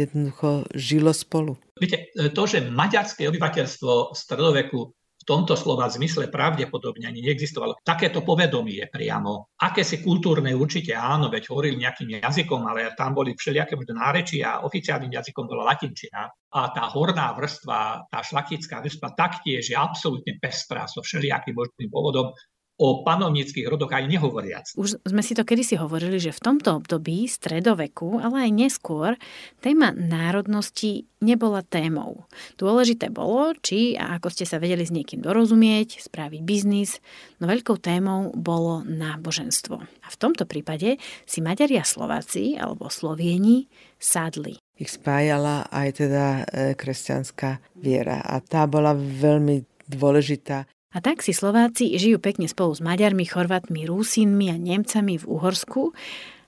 jednoducho 0.00 0.64
žilo 0.72 1.12
spolu. 1.12 1.60
Viete, 1.76 2.08
to, 2.32 2.42
že 2.48 2.64
maďarské 2.72 3.28
obyvateľstvo 3.28 4.12
v 4.12 4.16
stredoveku 4.16 4.80
v 5.20 5.28
tomto 5.28 5.52
slova 5.52 5.84
zmysle 5.92 6.32
pravdepodobne 6.32 7.04
ani 7.04 7.20
neexistovalo. 7.20 7.76
Takéto 7.84 8.24
povedomie 8.24 8.88
priamo. 8.88 9.52
Aké 9.60 9.84
si 9.84 10.00
kultúrne 10.00 10.56
určite 10.56 10.96
áno, 10.96 11.28
veď 11.28 11.52
hovorili 11.52 11.84
nejakým 11.84 12.24
jazykom, 12.24 12.64
ale 12.64 12.96
tam 12.96 13.12
boli 13.12 13.36
všelijaké 13.36 13.76
možno 13.76 14.00
náreči 14.00 14.40
a 14.40 14.64
oficiálnym 14.64 15.12
jazykom 15.12 15.44
bola 15.44 15.76
latinčina. 15.76 16.24
A 16.56 16.60
tá 16.72 16.88
horná 16.88 17.36
vrstva, 17.36 18.08
tá 18.08 18.18
šlachtická 18.24 18.80
vrstva 18.80 19.12
taktiež 19.14 19.70
je 19.70 19.76
absolútne 19.76 20.40
pestrá 20.40 20.88
so 20.88 21.04
všelijakým 21.04 21.52
možným 21.52 21.92
pôvodom 21.92 22.32
o 22.80 23.04
panovníckých 23.04 23.68
rodoch 23.68 23.92
aj 23.92 24.08
nehovoriac. 24.08 24.64
Už 24.72 25.04
sme 25.04 25.20
si 25.20 25.36
to 25.36 25.44
kedysi 25.44 25.76
hovorili, 25.76 26.16
že 26.16 26.32
v 26.32 26.40
tomto 26.40 26.80
období 26.80 27.28
stredoveku, 27.28 28.16
ale 28.24 28.48
aj 28.48 28.56
neskôr, 28.56 29.20
téma 29.60 29.92
národnosti 29.92 31.04
nebola 31.20 31.60
témou. 31.60 32.24
Dôležité 32.56 33.12
bolo, 33.12 33.52
či 33.60 34.00
a 34.00 34.16
ako 34.16 34.32
ste 34.32 34.48
sa 34.48 34.56
vedeli 34.56 34.88
s 34.88 34.94
niekým 34.96 35.20
dorozumieť, 35.20 36.00
spraviť 36.00 36.40
biznis, 36.40 37.04
no 37.36 37.44
veľkou 37.44 37.76
témou 37.76 38.32
bolo 38.32 38.80
náboženstvo. 38.88 39.76
A 39.76 40.06
v 40.08 40.16
tomto 40.16 40.48
prípade 40.48 40.96
si 41.28 41.44
Maďari 41.44 41.76
a 41.76 41.84
Slováci, 41.84 42.56
alebo 42.56 42.88
Slovieni, 42.88 43.68
sadli 44.00 44.56
ich 44.80 44.96
spájala 44.96 45.68
aj 45.68 45.88
teda 46.00 46.24
e, 46.40 46.42
kresťanská 46.72 47.60
viera. 47.76 48.24
A 48.24 48.40
tá 48.40 48.64
bola 48.64 48.96
veľmi 48.96 49.60
dôležitá. 49.84 50.64
A 50.90 50.98
tak 50.98 51.22
si 51.22 51.30
Slováci 51.30 51.94
žijú 51.94 52.18
pekne 52.18 52.50
spolu 52.50 52.74
s 52.74 52.82
Maďarmi, 52.82 53.22
Chorvatmi, 53.22 53.86
Rúsinmi 53.86 54.50
a 54.50 54.58
Nemcami 54.58 55.22
v 55.22 55.24
Uhorsku, 55.30 55.94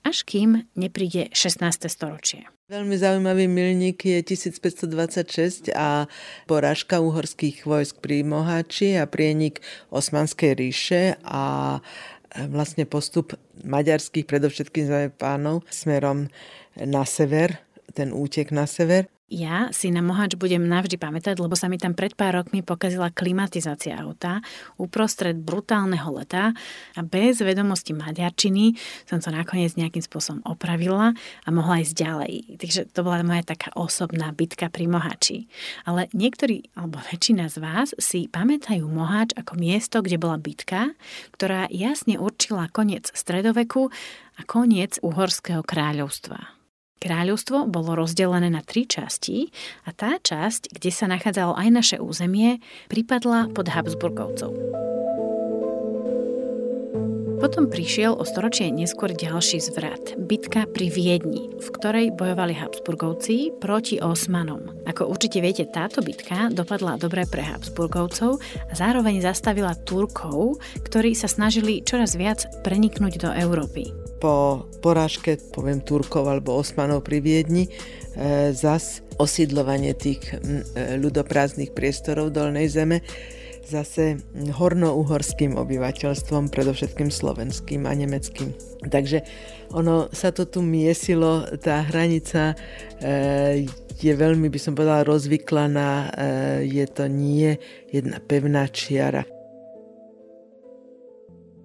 až 0.03 0.27
kým 0.27 0.67
nepríde 0.75 1.31
16. 1.31 1.63
storočie. 1.87 2.43
Veľmi 2.67 2.99
zaujímavý 2.99 3.47
milník 3.47 4.03
je 4.03 4.19
1526 4.19 5.71
a 5.71 6.11
porážka 6.43 6.99
uhorských 6.99 7.63
vojsk 7.63 8.03
pri 8.03 8.27
Moháči 8.27 8.99
a 8.99 9.07
prienik 9.07 9.63
Osmanskej 9.95 10.59
ríše 10.59 11.15
a 11.23 11.79
vlastne 12.51 12.83
postup 12.83 13.39
maďarských, 13.63 14.27
predovšetkým 14.27 15.15
pánov, 15.15 15.63
smerom 15.71 16.27
na 16.75 17.07
sever, 17.07 17.63
ten 17.93 18.09
útek 18.11 18.49
na 18.49 18.65
sever 18.65 19.05
ja 19.33 19.73
si 19.73 19.89
na 19.89 20.05
Mohač 20.05 20.37
budem 20.37 20.61
navždy 20.61 21.01
pamätať, 21.01 21.41
lebo 21.41 21.57
sa 21.57 21.65
mi 21.65 21.81
tam 21.81 21.97
pred 21.97 22.13
pár 22.13 22.37
rokmi 22.37 22.61
pokazila 22.61 23.09
klimatizácia 23.09 23.97
auta 23.97 24.45
uprostred 24.77 25.41
brutálneho 25.41 26.05
leta 26.13 26.53
a 26.93 26.99
bez 27.01 27.41
vedomosti 27.41 27.97
maďarčiny 27.97 28.77
som 29.09 29.17
to 29.17 29.33
nakoniec 29.33 29.73
nejakým 29.73 30.05
spôsobom 30.05 30.45
opravila 30.45 31.17
a 31.17 31.49
mohla 31.49 31.81
ísť 31.81 31.95
ďalej. 31.97 32.33
Takže 32.61 32.81
to 32.93 33.01
bola 33.01 33.25
moja 33.25 33.41
taká 33.41 33.73
osobná 33.73 34.29
bitka 34.37 34.69
pri 34.69 34.85
Mohači. 34.85 35.49
Ale 35.89 36.13
niektorí, 36.13 36.69
alebo 36.77 37.01
väčšina 37.01 37.49
z 37.49 37.57
vás 37.57 37.89
si 37.97 38.29
pamätajú 38.29 38.85
Mohač 38.85 39.33
ako 39.33 39.57
miesto, 39.57 40.05
kde 40.05 40.21
bola 40.21 40.37
bitka, 40.37 40.93
ktorá 41.33 41.65
jasne 41.73 42.21
určila 42.21 42.69
koniec 42.69 43.09
stredoveku 43.09 43.89
a 44.37 44.41
koniec 44.45 45.01
uhorského 45.01 45.65
kráľovstva. 45.65 46.62
Kráľovstvo 47.03 47.67
bolo 47.67 47.99
rozdelené 47.99 48.47
na 48.47 48.63
tri 48.63 48.87
časti 48.87 49.51
a 49.83 49.91
tá 49.91 50.15
časť, 50.23 50.71
kde 50.71 50.87
sa 50.87 51.11
nachádzalo 51.11 51.51
aj 51.51 51.67
naše 51.67 51.97
územie, 51.99 52.63
pripadla 52.87 53.51
pod 53.51 53.67
Habsburgovcov. 53.67 54.55
Potom 57.43 57.67
prišiel 57.67 58.15
o 58.15 58.23
storočie 58.23 58.71
neskôr 58.71 59.11
ďalší 59.11 59.59
zvrat, 59.59 60.15
bitka 60.15 60.63
pri 60.63 60.87
Viedni, 60.87 61.51
v 61.59 61.67
ktorej 61.75 62.15
bojovali 62.15 62.55
Habsburgovci 62.55 63.51
proti 63.59 63.99
Osmanom. 63.99 64.87
Ako 64.87 65.11
určite 65.11 65.43
viete, 65.43 65.67
táto 65.67 65.99
bitka 65.99 66.47
dopadla 66.55 66.95
dobre 66.95 67.27
pre 67.27 67.43
Habsburgovcov 67.43 68.39
a 68.39 68.73
zároveň 68.79 69.19
zastavila 69.19 69.75
Turkov, 69.75 70.63
ktorí 70.87 71.19
sa 71.19 71.27
snažili 71.27 71.83
čoraz 71.83 72.15
viac 72.15 72.47
preniknúť 72.63 73.19
do 73.19 73.29
Európy 73.35 74.02
po 74.23 74.63
porážke, 74.79 75.35
poviem 75.51 75.83
Turkov 75.83 76.31
alebo 76.31 76.55
Osmanov 76.55 77.03
pri 77.03 77.19
Viedni, 77.19 77.67
e, 77.67 77.71
zas 78.55 79.03
osídlovanie 79.19 79.91
tých 79.91 80.23
e, 80.31 80.39
ľudoprázdnych 80.95 81.75
priestorov 81.75 82.31
dolnej 82.31 82.71
zeme 82.71 83.03
zase 83.67 84.23
hornouhorským 84.31 85.59
obyvateľstvom, 85.59 86.47
predovšetkým 86.55 87.11
slovenským 87.11 87.83
a 87.83 87.91
nemeckým. 87.91 88.55
Takže 88.87 89.27
ono 89.75 90.07
sa 90.15 90.31
to 90.31 90.47
tu 90.47 90.63
miesilo, 90.63 91.43
tá 91.59 91.83
hranica 91.83 92.55
e, 93.03 93.67
je 93.99 94.13
veľmi, 94.15 94.47
by 94.47 94.59
som 94.59 94.71
povedala, 94.71 95.07
rozvyklaná, 95.07 96.11
je 96.59 96.83
to 96.91 97.07
nie 97.07 97.55
jedna 97.87 98.19
pevná 98.19 98.67
čiara. 98.67 99.32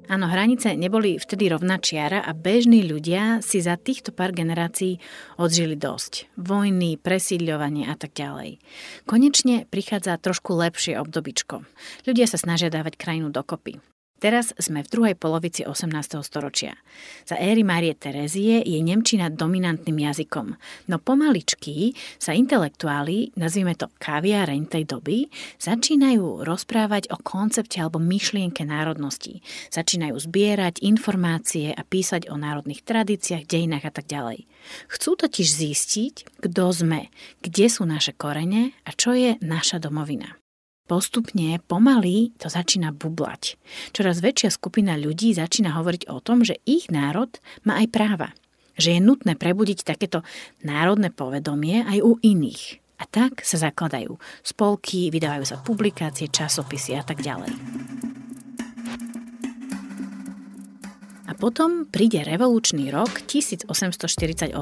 Áno, 0.09 0.25
hranice 0.25 0.73
neboli 0.73 1.21
vtedy 1.21 1.53
rovná 1.53 1.77
čiara 1.77 2.25
a 2.25 2.33
bežní 2.33 2.81
ľudia 2.81 3.45
si 3.45 3.61
za 3.61 3.77
týchto 3.77 4.09
pár 4.09 4.33
generácií 4.33 4.97
odžili 5.37 5.77
dosť. 5.77 6.33
Vojny, 6.41 6.97
presídľovanie 6.97 7.85
a 7.85 7.93
tak 7.93 8.17
ďalej. 8.17 8.57
Konečne 9.05 9.69
prichádza 9.69 10.17
trošku 10.17 10.57
lepšie 10.57 10.97
obdobičko. 10.97 11.61
Ľudia 12.09 12.25
sa 12.25 12.41
snažia 12.41 12.73
dávať 12.73 12.97
krajinu 12.97 13.29
dokopy. 13.29 13.85
Teraz 14.19 14.51
sme 14.59 14.83
v 14.83 14.91
druhej 14.91 15.15
polovici 15.15 15.63
18. 15.63 15.95
storočia. 16.27 16.75
Za 17.23 17.39
éry 17.39 17.63
Márie 17.63 17.95
Terezie 17.95 18.67
je 18.67 18.79
Nemčina 18.83 19.31
dominantným 19.31 19.95
jazykom, 19.95 20.59
no 20.91 20.97
pomaličky 20.99 21.95
sa 22.19 22.35
intelektuáli, 22.35 23.31
nazvime 23.39 23.79
to 23.79 23.87
kaviareň 24.03 24.67
tej 24.67 24.91
doby, 24.91 25.31
začínajú 25.63 26.43
rozprávať 26.43 27.15
o 27.15 27.17
koncepte 27.23 27.79
alebo 27.79 28.03
myšlienke 28.03 28.67
národnosti. 28.67 29.39
Začínajú 29.71 30.19
zbierať 30.19 30.83
informácie 30.83 31.71
a 31.71 31.87
písať 31.87 32.27
o 32.27 32.35
národných 32.35 32.83
tradíciách, 32.83 33.47
dejinách 33.47 33.87
a 33.87 33.93
tak 33.95 34.11
ďalej. 34.11 34.51
Chcú 34.91 35.15
totiž 35.15 35.47
zistiť, 35.47 36.15
kto 36.43 36.65
sme, 36.75 37.07
kde 37.39 37.67
sú 37.71 37.87
naše 37.87 38.11
korene 38.19 38.75
a 38.83 38.91
čo 38.91 39.15
je 39.15 39.39
naša 39.39 39.79
domovina. 39.79 40.35
Postupne, 40.89 41.61
pomaly 41.69 42.33
to 42.41 42.49
začína 42.49 42.97
bublať. 42.97 43.61
Čoraz 43.93 44.25
väčšia 44.25 44.49
skupina 44.49 44.97
ľudí 44.97 45.37
začína 45.37 45.77
hovoriť 45.77 46.09
o 46.09 46.17
tom, 46.25 46.49
že 46.49 46.65
ich 46.65 46.89
národ 46.89 47.29
má 47.69 47.77
aj 47.85 47.93
práva. 47.93 48.29
Že 48.81 48.97
je 48.97 49.01
nutné 49.05 49.37
prebudiť 49.37 49.85
takéto 49.85 50.25
národné 50.65 51.13
povedomie 51.13 51.85
aj 51.85 52.01
u 52.01 52.17
iných. 52.25 52.81
A 52.99 53.05
tak 53.05 53.45
sa 53.45 53.61
zakladajú 53.61 54.17
spolky, 54.41 55.13
vydávajú 55.13 55.45
sa 55.45 55.61
publikácie, 55.61 56.33
časopisy 56.33 56.97
a 56.97 57.05
tak 57.05 57.21
ďalej. 57.21 57.53
A 61.29 61.37
potom 61.37 61.85
príde 61.85 62.25
revolučný 62.25 62.89
rok 62.89 63.29
1848, 63.29 64.57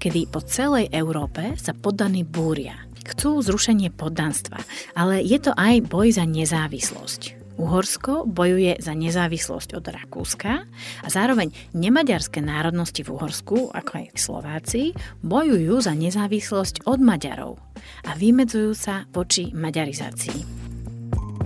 kedy 0.00 0.20
po 0.32 0.40
celej 0.40 0.88
Európe 0.96 1.52
sa 1.60 1.76
poddaní 1.76 2.24
búria 2.24 2.87
chcú 3.14 3.40
zrušenie 3.40 3.88
poddanstva, 3.94 4.60
ale 4.92 5.24
je 5.24 5.38
to 5.40 5.56
aj 5.56 5.84
boj 5.88 6.12
za 6.12 6.28
nezávislosť. 6.28 7.38
Uhorsko 7.58 8.22
bojuje 8.22 8.78
za 8.78 8.94
nezávislosť 8.94 9.74
od 9.74 9.84
Rakúska 9.90 10.62
a 11.02 11.08
zároveň 11.10 11.50
nemaďarské 11.74 12.38
národnosti 12.38 13.02
v 13.02 13.18
Uhorsku, 13.18 13.74
ako 13.74 13.90
aj 13.98 14.06
Slováci, 14.14 14.94
bojujú 15.26 15.82
za 15.82 15.90
nezávislosť 15.90 16.86
od 16.86 17.02
Maďarov 17.02 17.58
a 18.06 18.14
vymedzujú 18.14 18.72
sa 18.78 19.10
voči 19.10 19.50
maďarizácii. 19.50 20.70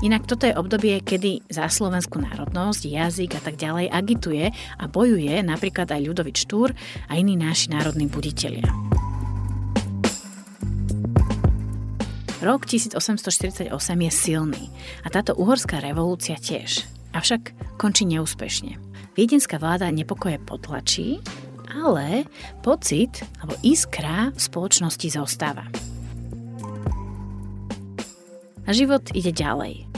Inak 0.02 0.26
toto 0.26 0.50
je 0.50 0.58
obdobie, 0.58 0.98
kedy 1.00 1.46
za 1.48 1.70
slovenskú 1.70 2.20
národnosť, 2.20 2.90
jazyk 2.90 3.38
a 3.38 3.40
tak 3.40 3.54
ďalej 3.56 3.86
agituje 3.88 4.50
a 4.52 4.84
bojuje 4.90 5.40
napríklad 5.46 5.88
aj 5.88 6.02
Ľudovič 6.02 6.44
Štúr 6.44 6.74
a 7.06 7.12
iní 7.16 7.38
naši 7.38 7.70
národní 7.70 8.10
buditelia. 8.10 8.66
Rok 12.42 12.66
1848 12.66 13.70
je 14.02 14.10
silný 14.10 14.66
a 15.06 15.08
táto 15.14 15.30
uhorská 15.38 15.78
revolúcia 15.78 16.34
tiež. 16.34 16.90
Avšak 17.14 17.54
končí 17.78 18.02
neúspešne. 18.02 18.82
Viedenská 19.14 19.62
vláda 19.62 19.86
nepokoje 19.94 20.42
potlačí, 20.42 21.22
ale 21.70 22.26
pocit 22.66 23.22
alebo 23.38 23.54
iskra 23.62 24.34
v 24.34 24.40
spoločnosti 24.42 25.06
zostáva. 25.06 25.70
A 28.66 28.70
život 28.74 29.06
ide 29.14 29.30
ďalej. 29.30 29.91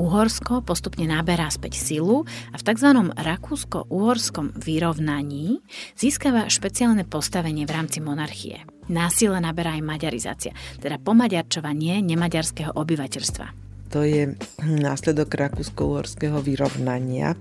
Uhorsko 0.00 0.64
postupne 0.64 1.04
naberá 1.04 1.52
späť 1.52 1.76
silu 1.76 2.24
a 2.24 2.56
v 2.56 2.62
tzv. 2.64 3.12
rakúsko-uhorskom 3.20 4.56
vyrovnaní 4.56 5.60
získava 5.92 6.48
špeciálne 6.48 7.04
postavenie 7.04 7.68
v 7.68 7.74
rámci 7.76 8.00
monarchie. 8.00 8.64
Násile 8.88 9.36
naberá 9.44 9.76
aj 9.76 9.84
maďarizácia, 9.84 10.56
teda 10.80 10.96
pomaďarčovanie 11.04 12.00
nemaďarského 12.00 12.72
obyvateľstva. 12.80 13.46
To 13.92 14.00
je 14.00 14.32
následok 14.64 15.36
rakúsko-uhorského 15.36 16.40
vyrovnania, 16.40 17.36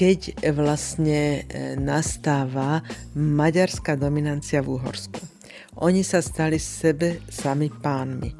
keď 0.00 0.32
vlastne 0.56 1.44
e, 1.44 1.76
nastáva 1.76 2.80
maďarská 3.12 4.00
dominancia 4.00 4.64
v 4.64 4.80
Uhorsku. 4.80 5.20
Oni 5.84 6.00
sa 6.00 6.24
stali 6.24 6.56
sebe 6.56 7.20
sami 7.28 7.68
pánmi 7.68 8.32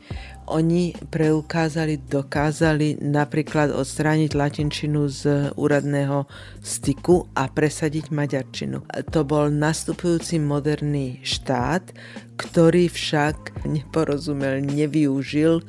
oni 0.47 0.95
preukázali, 1.11 1.99
dokázali 2.07 3.03
napríklad 3.03 3.75
odstrániť 3.75 4.31
latinčinu 4.35 5.11
z 5.11 5.51
úradného 5.59 6.27
styku 6.63 7.27
a 7.35 7.51
presadiť 7.51 8.15
maďarčinu. 8.15 8.87
To 9.11 9.21
bol 9.27 9.51
nastupujúci 9.51 10.39
moderný 10.39 11.19
štát, 11.27 11.91
ktorý 12.39 12.87
však 12.87 13.67
neporozumel, 13.67 14.63
nevyužil 14.63 15.67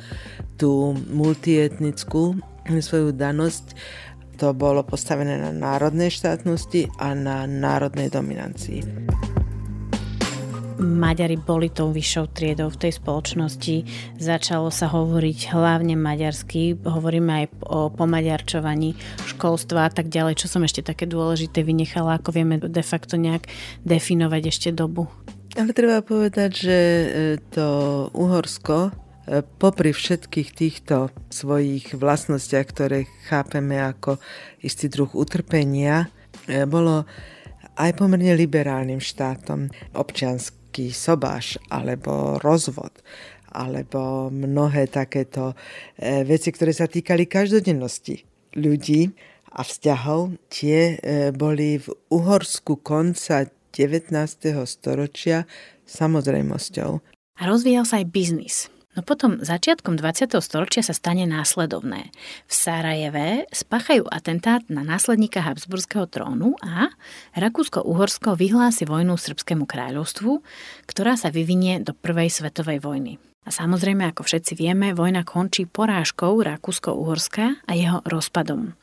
tú 0.62 0.94
multietnickú 1.10 2.38
svoju 2.68 3.10
danosť. 3.16 3.66
To 4.38 4.54
bolo 4.54 4.86
postavené 4.86 5.42
na 5.42 5.50
národnej 5.50 6.14
štátnosti 6.14 6.94
a 7.02 7.18
na 7.18 7.50
národnej 7.50 8.14
dominancii. 8.14 8.86
Maďari 10.78 11.42
boli 11.42 11.74
tou 11.74 11.90
vyššou 11.90 12.38
triedou 12.38 12.70
v 12.70 12.78
tej 12.78 13.02
spoločnosti. 13.02 13.76
Začalo 14.22 14.70
sa 14.70 14.86
hovoriť 14.86 15.50
hlavne 15.50 15.98
maďarsky, 15.98 16.78
hovoríme 16.78 17.32
aj 17.34 17.46
o 17.66 17.90
pomaďarčovaní 17.90 18.94
školstva 19.26 19.90
a 19.90 19.92
tak 19.92 20.14
ďalej, 20.14 20.38
čo 20.38 20.48
som 20.48 20.62
ešte 20.62 20.86
také 20.86 21.10
dôležité 21.10 21.66
vynechala, 21.66 22.22
ako 22.22 22.30
vieme 22.30 22.62
de 22.62 22.84
facto 22.86 23.18
nejak 23.18 23.50
definovať 23.90 24.44
ešte 24.54 24.70
dobu. 24.70 25.10
Ale 25.58 25.74
treba 25.74 26.06
povedať, 26.06 26.52
že 26.54 26.78
e, 26.78 27.08
to 27.50 27.68
Uhorsko 28.14 28.94
e, 29.26 29.42
popri 29.42 29.90
všetkých 29.90 30.50
týchto 30.54 31.10
svojich 31.34 31.98
vlastnostiach, 31.98 32.68
ktoré 32.70 33.10
chápeme 33.26 33.82
ako 33.82 34.22
istý 34.62 34.94
druh 34.94 35.10
utrpenia, 35.18 36.14
e, 36.46 36.70
bolo 36.70 37.10
aj 37.78 37.98
pomerne 37.98 38.38
liberálnym 38.38 39.02
štátom. 39.02 39.74
Občiansk 39.98 40.67
nejaký 40.78 40.94
sobáš 40.94 41.58
alebo 41.74 42.38
rozvod 42.38 42.94
alebo 43.50 44.30
mnohé 44.30 44.86
takéto 44.86 45.58
e, 45.98 46.22
veci, 46.22 46.54
ktoré 46.54 46.70
sa 46.70 46.86
týkali 46.86 47.26
každodennosti 47.26 48.22
ľudí 48.54 49.10
a 49.50 49.66
vzťahov, 49.66 50.38
tie 50.52 51.00
e, 51.02 51.34
boli 51.34 51.82
v 51.82 51.90
Uhorsku 52.14 52.78
konca 52.86 53.50
19. 53.74 54.14
storočia 54.68 55.50
samozrejmosťou. 55.90 56.92
A 57.40 57.42
rozvíjal 57.50 57.88
sa 57.90 57.98
aj 57.98 58.06
biznis. 58.14 58.70
No 58.98 59.06
potom 59.06 59.38
začiatkom 59.38 59.94
20. 59.94 60.42
storočia 60.42 60.82
sa 60.82 60.90
stane 60.90 61.30
následovné. 61.30 62.10
V 62.50 62.52
Sarajeve 62.52 63.46
spáchajú 63.54 64.10
atentát 64.10 64.66
na 64.74 64.82
následníka 64.82 65.46
Habsburského 65.46 66.10
trónu 66.10 66.58
a 66.66 66.90
Rakúsko-Uhorsko 67.38 68.34
vyhlási 68.34 68.90
vojnu 68.90 69.14
Srbskému 69.14 69.70
kráľovstvu, 69.70 70.42
ktorá 70.90 71.14
sa 71.14 71.30
vyvinie 71.30 71.78
do 71.78 71.94
Prvej 71.94 72.34
svetovej 72.34 72.82
vojny. 72.82 73.22
A 73.46 73.54
samozrejme, 73.54 74.02
ako 74.10 74.26
všetci 74.26 74.58
vieme, 74.58 74.98
vojna 74.98 75.22
končí 75.22 75.70
porážkou 75.70 76.34
Rakúsko-Uhorska 76.42 77.70
a 77.70 77.72
jeho 77.78 78.02
rozpadom. 78.02 78.74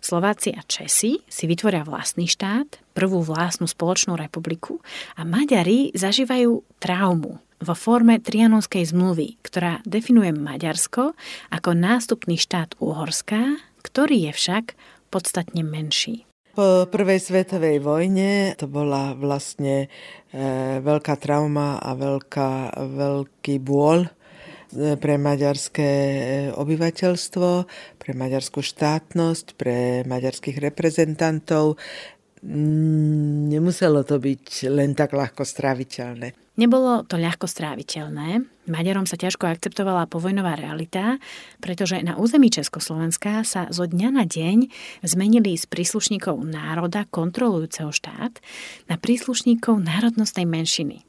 Slováci 0.00 0.54
a 0.54 0.62
Česi 0.64 1.20
si 1.24 1.44
vytvoria 1.44 1.82
vlastný 1.82 2.30
štát, 2.30 2.80
prvú 2.92 3.24
vlastnú 3.24 3.68
spoločnú 3.68 4.14
republiku 4.14 4.80
a 5.18 5.26
Maďari 5.26 5.92
zažívajú 5.92 6.64
traumu 6.78 7.42
vo 7.64 7.74
forme 7.74 8.20
Trianonskej 8.20 8.92
zmluvy, 8.92 9.40
ktorá 9.40 9.80
definuje 9.88 10.30
Maďarsko 10.36 11.16
ako 11.48 11.70
nástupný 11.72 12.36
štát 12.36 12.76
Úhorská, 12.76 13.56
ktorý 13.80 14.28
je 14.28 14.32
však 14.36 14.64
podstatne 15.08 15.64
menší. 15.64 16.28
Po 16.54 16.86
prvej 16.86 17.18
svetovej 17.18 17.82
vojne 17.82 18.54
to 18.54 18.70
bola 18.70 19.10
vlastne 19.18 19.90
e, 20.30 20.46
veľká 20.78 21.18
trauma 21.18 21.82
a 21.82 21.98
veľká, 21.98 22.78
veľký 22.78 23.58
bôľ 23.58 24.06
pre 24.74 25.14
maďarské 25.16 25.90
e, 25.90 26.18
obyvateľstvo, 26.54 27.48
pre 27.98 28.12
maďarskú 28.12 28.60
štátnosť, 28.60 29.46
pre 29.54 30.02
maďarských 30.04 30.58
reprezentantov. 30.58 31.78
Nemuselo 32.44 34.04
to 34.04 34.20
byť 34.20 34.68
len 34.68 34.92
tak 34.92 35.16
ľahko 35.16 35.48
stráviteľné. 35.48 36.36
Nebolo 36.54 37.02
to 37.02 37.18
ľahko 37.18 37.50
stráviteľné. 37.50 38.46
Maďarom 38.70 39.10
sa 39.10 39.18
ťažko 39.18 39.50
akceptovala 39.50 40.06
povojnová 40.06 40.54
realita, 40.54 41.18
pretože 41.58 41.98
na 42.04 42.14
území 42.14 42.46
Československa 42.46 43.42
sa 43.42 43.66
zo 43.74 43.90
dňa 43.90 44.08
na 44.14 44.22
deň 44.22 44.70
zmenili 45.02 45.58
z 45.58 45.66
príslušníkov 45.66 46.38
národa 46.46 47.10
kontrolujúceho 47.10 47.90
štát 47.90 48.38
na 48.86 48.96
príslušníkov 49.00 49.82
národnostnej 49.82 50.46
menšiny. 50.46 51.03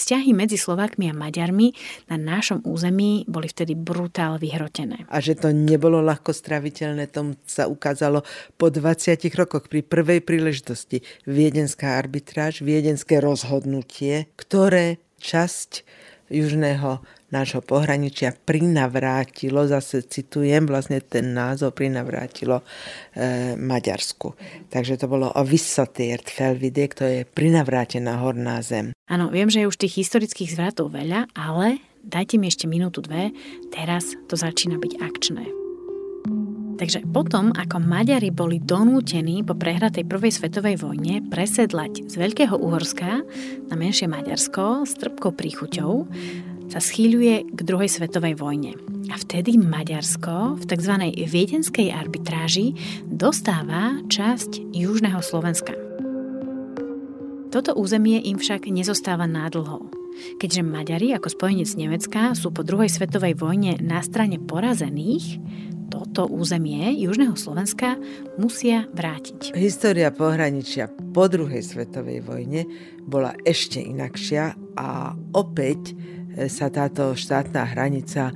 Vzťahy 0.00 0.32
medzi 0.32 0.56
Slovákmi 0.56 1.12
a 1.12 1.14
Maďarmi 1.14 1.76
na 2.08 2.16
našom 2.16 2.64
území 2.64 3.28
boli 3.28 3.52
vtedy 3.52 3.76
brutál 3.76 4.40
vyhrotené. 4.40 5.04
A 5.12 5.20
že 5.20 5.36
to 5.36 5.52
nebolo 5.52 6.00
ľahko 6.00 6.32
straviteľné, 6.32 7.12
tomu 7.12 7.36
sa 7.44 7.68
ukázalo 7.68 8.24
po 8.56 8.72
20 8.72 9.20
rokoch 9.36 9.68
pri 9.68 9.84
prvej 9.84 10.24
príležitosti. 10.24 11.04
Viedenská 11.28 12.00
arbitráž, 12.00 12.64
viedenské 12.64 13.20
rozhodnutie, 13.20 14.32
ktoré 14.40 14.96
časť 15.20 15.84
južného 16.32 17.04
nášho 17.30 17.62
pohraničia 17.62 18.34
prinavrátilo, 18.34 19.66
zase 19.66 20.02
citujem 20.06 20.66
vlastne 20.66 21.00
ten 21.02 21.34
názov, 21.34 21.78
prinavrátilo 21.78 22.60
e, 22.60 22.64
Maďarsku. 23.54 24.34
Takže 24.70 24.98
to 24.98 25.06
bolo 25.06 25.30
o 25.30 25.42
Vissotért 25.46 26.26
felvidie, 26.30 26.90
to 26.90 27.06
je 27.06 27.20
prinavrátená 27.24 28.18
horná 28.20 28.62
zem. 28.62 28.92
Áno, 29.10 29.30
viem, 29.30 29.50
že 29.50 29.64
je 29.64 29.70
už 29.70 29.78
tých 29.78 30.06
historických 30.06 30.54
zvratov 30.58 30.94
veľa, 30.94 31.30
ale 31.34 31.82
dajte 32.02 32.38
mi 32.38 32.50
ešte 32.50 32.66
minútu, 32.70 33.02
dve, 33.02 33.34
teraz 33.70 34.14
to 34.26 34.34
začína 34.34 34.78
byť 34.78 34.92
akčné. 35.02 35.44
Takže 36.80 37.04
potom, 37.12 37.52
ako 37.52 37.76
Maďari 37.76 38.32
boli 38.32 38.56
donútení 38.56 39.44
po 39.44 39.52
prehratej 39.52 40.00
prvej 40.08 40.32
svetovej 40.32 40.80
vojne 40.80 41.20
presedlať 41.28 42.08
z 42.08 42.14
Veľkého 42.16 42.56
Uhorska 42.56 43.20
na 43.68 43.74
menšie 43.76 44.08
Maďarsko 44.08 44.88
s 44.88 44.96
trpkou 44.96 45.36
príchuťou, 45.36 46.08
sa 46.70 46.78
schýľuje 46.78 47.50
k 47.50 47.60
druhej 47.66 47.90
svetovej 47.90 48.38
vojne. 48.38 48.78
A 49.10 49.18
vtedy 49.18 49.58
Maďarsko 49.58 50.62
v 50.62 50.64
tzv. 50.70 50.94
viedenskej 51.26 51.90
arbitráži 51.90 52.78
dostáva 53.10 53.98
časť 54.06 54.70
južného 54.70 55.18
Slovenska. 55.18 55.74
Toto 57.50 57.74
územie 57.74 58.22
im 58.22 58.38
však 58.38 58.70
nezostáva 58.70 59.26
nádlho. 59.26 59.90
Keďže 60.38 60.62
Maďari 60.62 61.10
ako 61.18 61.34
spojenec 61.34 61.74
Nemecka 61.74 62.38
sú 62.38 62.54
po 62.54 62.62
druhej 62.62 62.86
svetovej 62.86 63.34
vojne 63.34 63.74
na 63.82 63.98
strane 64.06 64.38
porazených, 64.38 65.42
toto 65.90 66.30
územie 66.30 66.94
Južného 67.02 67.34
Slovenska 67.34 67.98
musia 68.38 68.86
vrátiť. 68.94 69.58
História 69.58 70.14
pohraničia 70.14 70.86
po 71.10 71.26
druhej 71.26 71.66
svetovej 71.66 72.22
vojne 72.22 72.62
bola 73.02 73.34
ešte 73.42 73.82
inakšia 73.82 74.54
a 74.78 75.18
opäť 75.34 75.98
sa 76.48 76.66
táto 76.70 77.14
štátna 77.16 77.66
hranica 77.74 78.30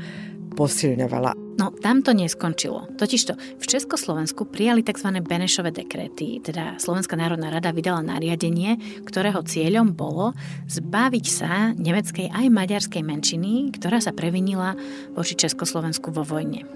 posilňovala. 0.54 1.44
No, 1.54 1.70
tam 1.70 2.02
to 2.02 2.10
neskončilo. 2.10 2.90
Totižto 2.98 3.38
v 3.38 3.64
Československu 3.64 4.50
prijali 4.50 4.82
tzv. 4.82 5.22
Benešové 5.22 5.70
dekréty, 5.70 6.42
teda 6.42 6.82
Slovenská 6.82 7.14
národná 7.14 7.50
rada 7.50 7.70
vydala 7.70 8.02
nariadenie, 8.02 9.02
ktorého 9.06 9.42
cieľom 9.46 9.94
bolo 9.94 10.34
zbaviť 10.66 11.26
sa 11.30 11.70
nemeckej 11.78 12.34
aj 12.34 12.46
maďarskej 12.50 13.02
menšiny, 13.06 13.70
ktorá 13.78 14.02
sa 14.02 14.10
previnila 14.10 14.74
voči 15.14 15.38
Československu 15.38 16.10
vo 16.10 16.26
vojne. 16.26 16.66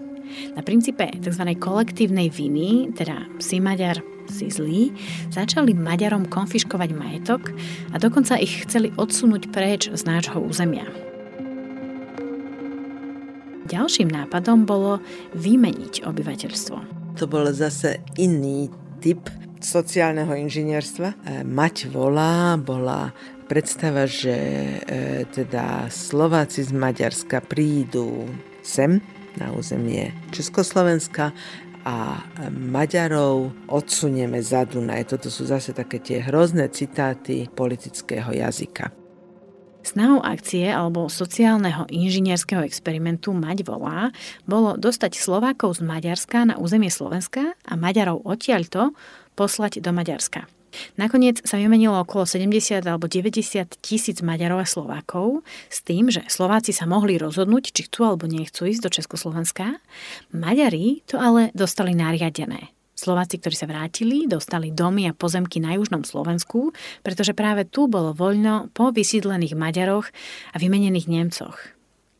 Na 0.55 0.63
princípe 0.63 1.09
tzv. 1.09 1.43
kolektívnej 1.59 2.31
viny, 2.31 2.95
teda 2.95 3.27
si 3.43 3.59
Maďar, 3.59 3.99
si 4.29 4.53
zlý, 4.53 4.93
začali 5.33 5.73
Maďarom 5.73 6.29
konfiškovať 6.29 6.91
majetok 6.93 7.51
a 7.91 7.97
dokonca 7.97 8.37
ich 8.37 8.69
chceli 8.69 8.93
odsunúť 8.95 9.49
preč 9.51 9.89
z 9.89 10.03
nášho 10.05 10.39
územia. 10.39 11.08
Ďalším 13.69 14.09
nápadom 14.09 14.65
bolo 14.65 15.05
vymeniť 15.37 16.09
obyvateľstvo. 16.09 16.77
To 17.21 17.25
bol 17.29 17.45
zase 17.53 18.01
iný 18.17 18.73
typ 19.05 19.29
sociálneho 19.61 20.33
inžinierstva. 20.33 21.09
E, 21.13 21.17
mať 21.45 21.93
volá 21.93 22.57
bola 22.57 23.13
predstava, 23.45 24.09
že 24.09 24.33
e, 24.33 24.79
teda 25.29 25.93
Slováci 25.93 26.65
z 26.65 26.73
Maďarska 26.73 27.45
prídu 27.45 28.25
sem 28.65 29.05
na 29.37 29.53
územie 29.53 30.17
Československa 30.33 31.37
a 31.87 32.21
Maďarov 32.51 33.55
odsunieme 33.71 34.43
za 34.43 34.67
Dunaj. 34.67 35.15
Toto 35.17 35.33
sú 35.33 35.49
zase 35.49 35.73
také 35.73 36.03
tie 36.03 36.21
hrozné 36.21 36.69
citáty 36.69 37.49
politického 37.49 38.29
jazyka. 38.35 38.98
Snahou 39.89 40.21
akcie 40.21 40.69
alebo 40.69 41.09
sociálneho 41.09 41.89
inžinierského 41.89 42.61
experimentu 42.61 43.33
Mať 43.33 43.65
volá 43.65 44.13
bolo 44.45 44.77
dostať 44.77 45.17
Slovákov 45.17 45.81
z 45.81 45.89
Maďarska 45.89 46.45
na 46.45 46.61
územie 46.61 46.93
Slovenska 46.93 47.57
a 47.65 47.73
Maďarov 47.73 48.21
odtiaľto 48.21 48.93
poslať 49.33 49.81
do 49.81 49.89
Maďarska. 49.97 50.45
Nakoniec 51.01 51.41
sa 51.41 51.57
vymenilo 51.57 52.05
okolo 52.05 52.29
70 52.29 52.85
alebo 52.85 53.09
90 53.09 53.81
tisíc 53.81 54.21
Maďarov 54.21 54.61
a 54.61 54.69
Slovákov 54.69 55.41
s 55.73 55.81
tým, 55.81 56.13
že 56.13 56.21
Slováci 56.29 56.77
sa 56.77 56.85
mohli 56.85 57.17
rozhodnúť, 57.17 57.73
či 57.73 57.89
chcú 57.89 58.13
alebo 58.13 58.29
nechcú 58.29 58.69
ísť 58.69 58.85
do 58.85 58.91
Československa. 58.93 59.81
Maďari 60.37 61.01
to 61.09 61.17
ale 61.17 61.49
dostali 61.57 61.97
nariadené. 61.97 62.78
Slováci, 62.99 63.39
ktorí 63.39 63.55
sa 63.55 63.71
vrátili, 63.71 64.27
dostali 64.27 64.75
domy 64.75 65.07
a 65.07 65.15
pozemky 65.15 65.63
na 65.63 65.79
južnom 65.79 66.03
Slovensku, 66.03 66.75
pretože 67.07 67.31
práve 67.31 67.63
tu 67.63 67.87
bolo 67.87 68.11
voľno 68.11 68.75
po 68.75 68.91
vysídlených 68.91 69.55
Maďaroch 69.55 70.11
a 70.51 70.57
vymenených 70.59 71.07
Nemcoch. 71.07 71.79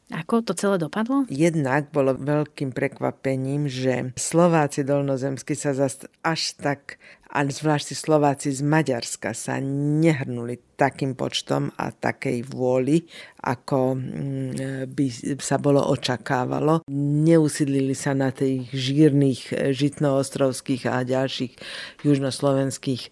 Ako 0.09 0.41
to 0.41 0.57
celé 0.57 0.81
dopadlo? 0.81 1.29
Jednak 1.29 1.93
bolo 1.93 2.17
veľkým 2.17 2.73
prekvapením, 2.73 3.69
že 3.69 4.17
Slováci 4.17 4.81
dolnozemsky 4.81 5.53
sa 5.53 5.77
zast 5.77 6.09
až 6.25 6.57
tak 6.57 6.97
a 7.29 7.45
zvlášť 7.45 7.93
Slováci 7.93 8.49
z 8.57 8.65
Maďarska 8.65 9.37
sa 9.37 9.61
nehrnuli 9.61 10.57
takým 10.81 11.13
počtom 11.13 11.69
a 11.77 11.93
takej 11.93 12.41
vôli, 12.49 13.05
ako 13.45 14.01
mm, 14.01 14.89
by 14.89 15.07
sa 15.37 15.61
bolo 15.61 15.85
očakávalo. 15.93 16.89
Neusídlili 16.89 17.93
sa 17.93 18.17
na 18.17 18.33
tých 18.33 18.73
žírnych 18.73 19.53
žitnoostrovských 19.77 20.89
a 20.89 21.05
ďalších 21.05 21.53
južnoslovenských 22.01 23.03
e, 23.05 23.11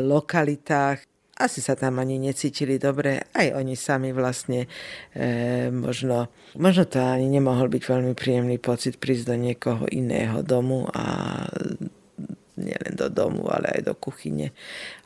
lokalitách. 0.00 1.04
Asi 1.36 1.60
sa 1.60 1.76
tam 1.76 2.00
ani 2.00 2.16
necítili 2.16 2.80
dobre, 2.80 3.28
aj 3.36 3.56
oni 3.56 3.74
sami 3.76 4.16
vlastne 4.16 4.70
e, 5.12 5.68
možno, 5.68 6.32
možno 6.56 6.84
to 6.88 7.02
ani 7.02 7.28
nemohol 7.28 7.68
byť 7.68 7.82
veľmi 7.82 8.12
príjemný 8.16 8.56
pocit 8.56 8.96
prísť 8.96 9.32
do 9.32 9.36
niekoho 9.36 9.84
iného 9.90 10.40
domu 10.40 10.88
a 10.92 11.44
nielen 12.92 12.96
do 12.96 13.08
domu, 13.08 13.48
ale 13.48 13.80
aj 13.80 13.88
do 13.88 13.94
kuchyne 13.96 14.52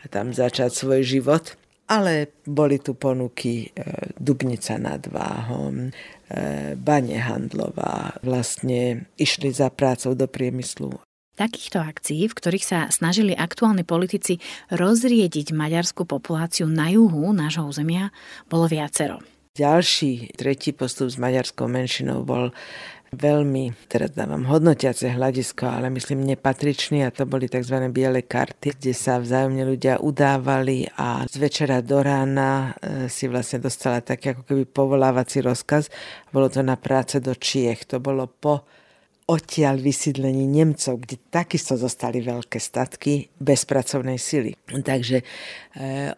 a 0.03 0.05
tam 0.11 0.35
začať 0.35 0.75
svoj 0.75 1.03
život. 1.07 1.55
Ale 1.87 2.35
boli 2.43 2.83
tu 2.83 2.99
ponuky 2.99 3.71
e, 3.71 3.79
Dubnica 4.19 4.75
nad 4.75 5.07
Váhom, 5.07 5.87
e, 5.87 5.91
Bane 6.75 7.15
Handlová, 7.23 8.19
vlastne 8.27 9.07
išli 9.15 9.55
za 9.55 9.71
prácou 9.71 10.19
do 10.19 10.27
priemyslu. 10.27 10.99
Takýchto 11.39 11.79
akcií, 11.79 12.27
v 12.27 12.35
ktorých 12.35 12.67
sa 12.67 12.79
snažili 12.91 13.39
aktuálni 13.39 13.87
politici 13.87 14.43
rozriediť 14.75 15.55
maďarskú 15.55 16.11
populáciu 16.11 16.67
na 16.67 16.91
juhu 16.91 17.31
nášho 17.31 17.71
územia, 17.71 18.11
bolo 18.51 18.67
viacero. 18.67 19.23
Ďalší, 19.57 20.37
tretí 20.37 20.75
postup 20.75 21.09
s 21.09 21.17
maďarskou 21.17 21.65
menšinou 21.65 22.27
bol 22.27 22.53
veľmi, 23.17 23.89
teraz 23.89 24.13
dávam 24.13 24.45
hodnotiace 24.45 25.17
hľadisko, 25.17 25.65
ale 25.65 25.89
myslím 25.97 26.29
nepatričný 26.29 27.03
a 27.03 27.11
to 27.11 27.25
boli 27.25 27.49
tzv. 27.49 27.81
biele 27.89 28.23
karty, 28.23 28.77
kde 28.77 28.93
sa 28.93 29.17
vzájomne 29.17 29.65
ľudia 29.65 29.99
udávali 30.05 30.85
a 31.01 31.25
z 31.25 31.35
večera 31.41 31.81
do 31.81 32.05
rána 32.05 32.77
e, 32.77 33.09
si 33.09 33.27
vlastne 33.27 33.65
dostala 33.65 34.05
taký 34.05 34.37
ako 34.37 34.43
keby 34.45 34.63
povolávací 34.69 35.41
rozkaz. 35.41 35.89
Bolo 36.29 36.53
to 36.53 36.61
na 36.61 36.77
práce 36.77 37.19
do 37.19 37.33
Čiech. 37.33 37.89
To 37.89 37.99
bolo 37.99 38.29
po 38.29 38.69
odtiaľ 39.27 39.83
vysídlení 39.83 40.47
Nemcov, 40.47 41.03
kde 41.03 41.19
takisto 41.35 41.75
zostali 41.75 42.23
veľké 42.23 42.63
statky 42.63 43.27
bez 43.43 43.67
pracovnej 43.67 44.23
sily. 44.23 44.55
Takže 44.71 45.19
e, 45.19 45.25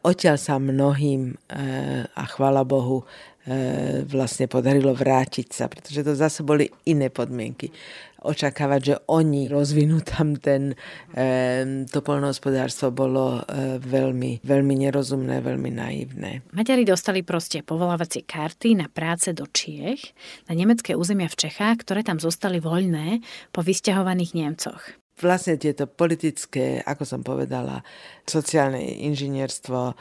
odtiaľ 0.05 0.37
sa 0.37 0.61
mnohým, 0.61 1.33
e, 1.33 1.65
a 2.05 2.25
chvala 2.29 2.69
Bohu, 2.69 3.09
vlastne 4.05 4.47
podarilo 4.51 4.93
vrátiť 4.93 5.49
sa, 5.49 5.71
pretože 5.73 6.05
to 6.05 6.13
zase 6.13 6.45
boli 6.45 6.69
iné 6.85 7.09
podmienky. 7.09 7.73
Očakávať, 8.19 8.81
že 8.83 8.95
oni 9.15 9.47
rozvinú 9.47 10.03
tam 10.03 10.35
ten, 10.35 10.75
e, 11.15 11.87
to 11.87 12.03
polnohospodárstvo 12.03 12.91
bolo 12.91 13.39
e, 13.47 13.79
veľmi, 13.79 14.43
veľmi 14.43 14.75
nerozumné, 14.75 15.39
veľmi 15.39 15.71
naivné. 15.71 16.43
Maďari 16.51 16.83
dostali 16.83 17.23
proste 17.23 17.63
povolávacie 17.63 18.27
karty 18.27 18.75
na 18.75 18.91
práce 18.91 19.31
do 19.31 19.47
Čiech, 19.47 20.03
na 20.51 20.59
nemecké 20.59 20.99
územia 20.99 21.31
v 21.31 21.47
Čechách, 21.47 21.87
ktoré 21.87 22.03
tam 22.03 22.19
zostali 22.19 22.59
voľné 22.59 23.23
po 23.55 23.63
vysťahovaných 23.63 24.35
Nemcoch 24.35 24.83
vlastne 25.19 25.59
tieto 25.59 25.91
politické, 25.91 26.79
ako 26.79 27.03
som 27.03 27.21
povedala, 27.27 27.83
sociálne 28.23 28.79
inžinierstvo 29.03 29.99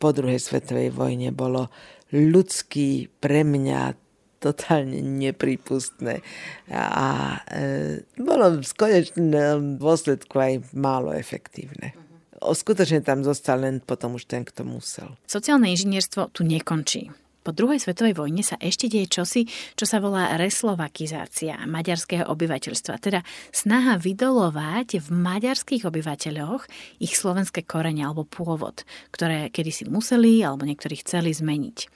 po 0.00 0.08
druhej 0.16 0.38
svetovej 0.40 0.94
vojne 0.94 1.34
bolo 1.34 1.68
ľudský 2.10 3.10
pre 3.22 3.46
mňa 3.46 3.94
totálne 4.40 5.04
nepripustné. 5.04 6.24
A 6.72 7.06
e, 7.44 8.02
bolo 8.16 8.58
v 8.58 8.72
konečnom 8.72 9.76
dôsledku 9.76 10.32
aj 10.40 10.72
málo 10.72 11.12
efektívne. 11.12 11.92
O, 12.40 12.56
skutočne 12.56 13.04
tam 13.04 13.20
zostal 13.20 13.60
len 13.60 13.84
potom 13.84 14.16
už 14.16 14.24
ten, 14.24 14.48
kto 14.48 14.64
musel. 14.64 15.12
Sociálne 15.28 15.68
inžinierstvo 15.68 16.32
tu 16.32 16.40
nekončí. 16.40 17.12
Po 17.40 17.56
druhej 17.56 17.80
svetovej 17.80 18.12
vojne 18.16 18.44
sa 18.44 18.60
ešte 18.60 18.92
deje 18.92 19.08
čosi, 19.08 19.48
čo 19.72 19.88
sa 19.88 19.96
volá 19.96 20.36
reslovakizácia 20.36 21.56
maďarského 21.64 22.28
obyvateľstva, 22.28 22.94
teda 23.00 23.20
snaha 23.48 23.96
vydolovať 23.96 25.00
v 25.00 25.08
maďarských 25.08 25.88
obyvateľoch 25.88 26.68
ich 27.00 27.16
slovenské 27.16 27.64
korene 27.64 28.04
alebo 28.04 28.28
pôvod, 28.28 28.84
ktoré 29.08 29.48
kedysi 29.48 29.88
museli 29.88 30.44
alebo 30.44 30.68
niektorí 30.68 31.00
chceli 31.00 31.32
zmeniť. 31.32 31.88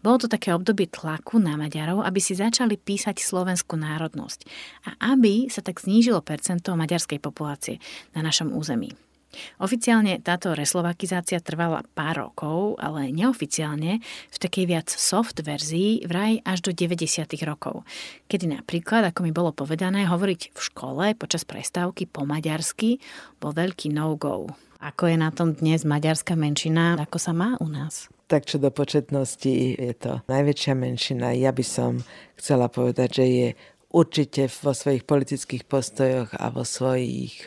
Bolo 0.00 0.22
to 0.22 0.28
také 0.30 0.54
obdobie 0.54 0.86
tlaku 0.86 1.42
na 1.42 1.58
Maďarov, 1.58 2.06
aby 2.06 2.22
si 2.22 2.38
začali 2.38 2.78
písať 2.78 3.18
slovenskú 3.18 3.74
národnosť 3.74 4.40
a 4.86 5.14
aby 5.14 5.50
sa 5.50 5.66
tak 5.66 5.82
znížilo 5.82 6.22
percento 6.22 6.78
maďarskej 6.78 7.18
populácie 7.18 7.82
na 8.14 8.22
našom 8.22 8.54
území. 8.54 9.11
Oficiálne 9.60 10.20
táto 10.20 10.52
reslovakizácia 10.52 11.40
trvala 11.40 11.82
pár 11.96 12.28
rokov, 12.28 12.80
ale 12.80 13.12
neoficiálne 13.12 14.00
v 14.04 14.36
takej 14.36 14.64
viac 14.68 14.88
soft 14.88 15.40
verzii 15.40 16.04
vraj 16.04 16.40
až 16.44 16.64
do 16.64 16.70
90. 16.72 17.26
rokov, 17.44 17.84
kedy 18.28 18.48
napríklad, 18.48 19.08
ako 19.08 19.24
mi 19.24 19.32
bolo 19.34 19.52
povedané, 19.52 20.04
hovoriť 20.08 20.52
v 20.52 20.60
škole 20.60 21.04
počas 21.16 21.42
prestávky 21.44 22.08
po 22.08 22.24
maďarsky 22.28 23.00
bol 23.40 23.56
veľký 23.56 23.92
no-go. 23.92 24.52
Ako 24.82 25.06
je 25.06 25.16
na 25.16 25.30
tom 25.30 25.54
dnes 25.54 25.86
maďarská 25.86 26.34
menšina, 26.34 26.98
ako 26.98 27.18
sa 27.18 27.30
má 27.30 27.54
u 27.62 27.70
nás? 27.70 28.10
tak 28.32 28.48
čo 28.48 28.56
do 28.56 28.72
početnosti 28.72 29.76
je 29.76 29.92
to 29.92 30.24
najväčšia 30.24 30.72
menšina. 30.72 31.36
Ja 31.36 31.52
by 31.52 31.60
som 31.60 32.00
chcela 32.40 32.72
povedať, 32.72 33.20
že 33.20 33.26
je 33.28 33.48
určite 33.92 34.48
vo 34.64 34.72
svojich 34.72 35.04
politických 35.04 35.68
postojoch 35.68 36.32
a 36.32 36.48
vo 36.48 36.64
svojich 36.64 37.44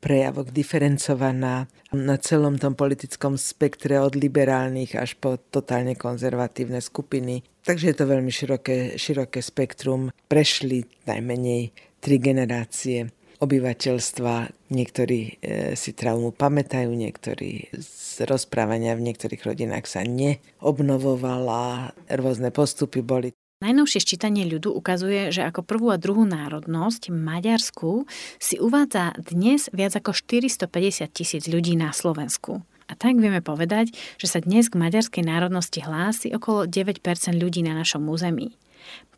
prejavoch 0.00 0.48
diferencovaná 0.48 1.68
na 1.92 2.16
celom 2.16 2.56
tom 2.56 2.72
politickom 2.74 3.36
spektre 3.36 4.00
od 4.00 4.16
liberálnych 4.16 4.96
až 4.96 5.20
po 5.20 5.36
totálne 5.36 5.94
konzervatívne 5.94 6.80
skupiny. 6.80 7.44
Takže 7.62 7.92
je 7.92 7.96
to 7.96 8.04
veľmi 8.08 8.32
široké, 8.32 8.96
široké 8.96 9.44
spektrum. 9.44 10.08
Prešli 10.26 10.88
najmenej 11.04 11.70
tri 12.00 12.16
generácie 12.16 13.12
obyvateľstva. 13.40 14.52
Niektorí 14.72 15.20
e, 15.20 15.32
si 15.76 15.96
traumu 15.96 16.30
pamätajú, 16.30 16.92
niektorí 16.92 17.72
z 17.72 18.28
rozprávania 18.28 18.96
v 18.96 19.04
niektorých 19.10 19.42
rodinách 19.42 19.88
sa 19.88 20.04
neobnovovala, 20.04 21.96
rôzne 22.20 22.52
postupy 22.52 23.00
boli. 23.00 23.32
Najnovšie 23.60 24.00
ščítanie 24.00 24.48
ľudu 24.48 24.72
ukazuje, 24.72 25.28
že 25.36 25.44
ako 25.44 25.60
prvú 25.60 25.92
a 25.92 26.00
druhú 26.00 26.24
národnosť 26.24 27.12
Maďarsku 27.12 28.08
si 28.40 28.56
uvádza 28.56 29.12
dnes 29.20 29.68
viac 29.76 29.92
ako 30.00 30.16
450 30.16 30.64
tisíc 31.12 31.44
ľudí 31.44 31.76
na 31.76 31.92
Slovensku. 31.92 32.64
A 32.88 32.96
tak 32.96 33.20
vieme 33.20 33.44
povedať, 33.44 33.92
že 34.16 34.32
sa 34.32 34.40
dnes 34.40 34.72
k 34.72 34.80
maďarskej 34.80 35.28
národnosti 35.28 35.76
hlási 35.84 36.32
okolo 36.32 36.64
9% 36.64 37.04
ľudí 37.36 37.60
na 37.60 37.76
našom 37.76 38.00
území. 38.08 38.56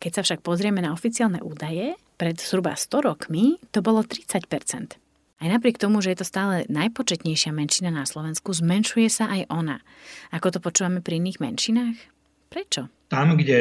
Keď 0.03 0.11
sa 0.11 0.21
však 0.27 0.43
pozrieme 0.43 0.83
na 0.83 0.91
oficiálne 0.91 1.39
údaje, 1.39 1.95
pred 2.19 2.35
zhruba 2.35 2.75
100 2.75 2.99
rokmi 2.99 3.63
to 3.71 3.79
bolo 3.79 4.03
30 4.03 4.99
aj 5.43 5.47
napriek 5.51 5.75
tomu, 5.75 5.99
že 5.99 6.15
je 6.15 6.23
to 6.23 6.27
stále 6.27 6.63
najpočetnejšia 6.71 7.51
menšina 7.51 7.91
na 7.91 8.07
Slovensku, 8.07 8.55
zmenšuje 8.55 9.07
sa 9.11 9.27
aj 9.27 9.51
ona. 9.51 9.83
Ako 10.31 10.55
to 10.55 10.63
počúvame 10.63 11.03
pri 11.03 11.19
iných 11.19 11.43
menšinách? 11.43 11.99
Prečo? 12.47 12.87
Tam, 13.11 13.35
kde 13.35 13.59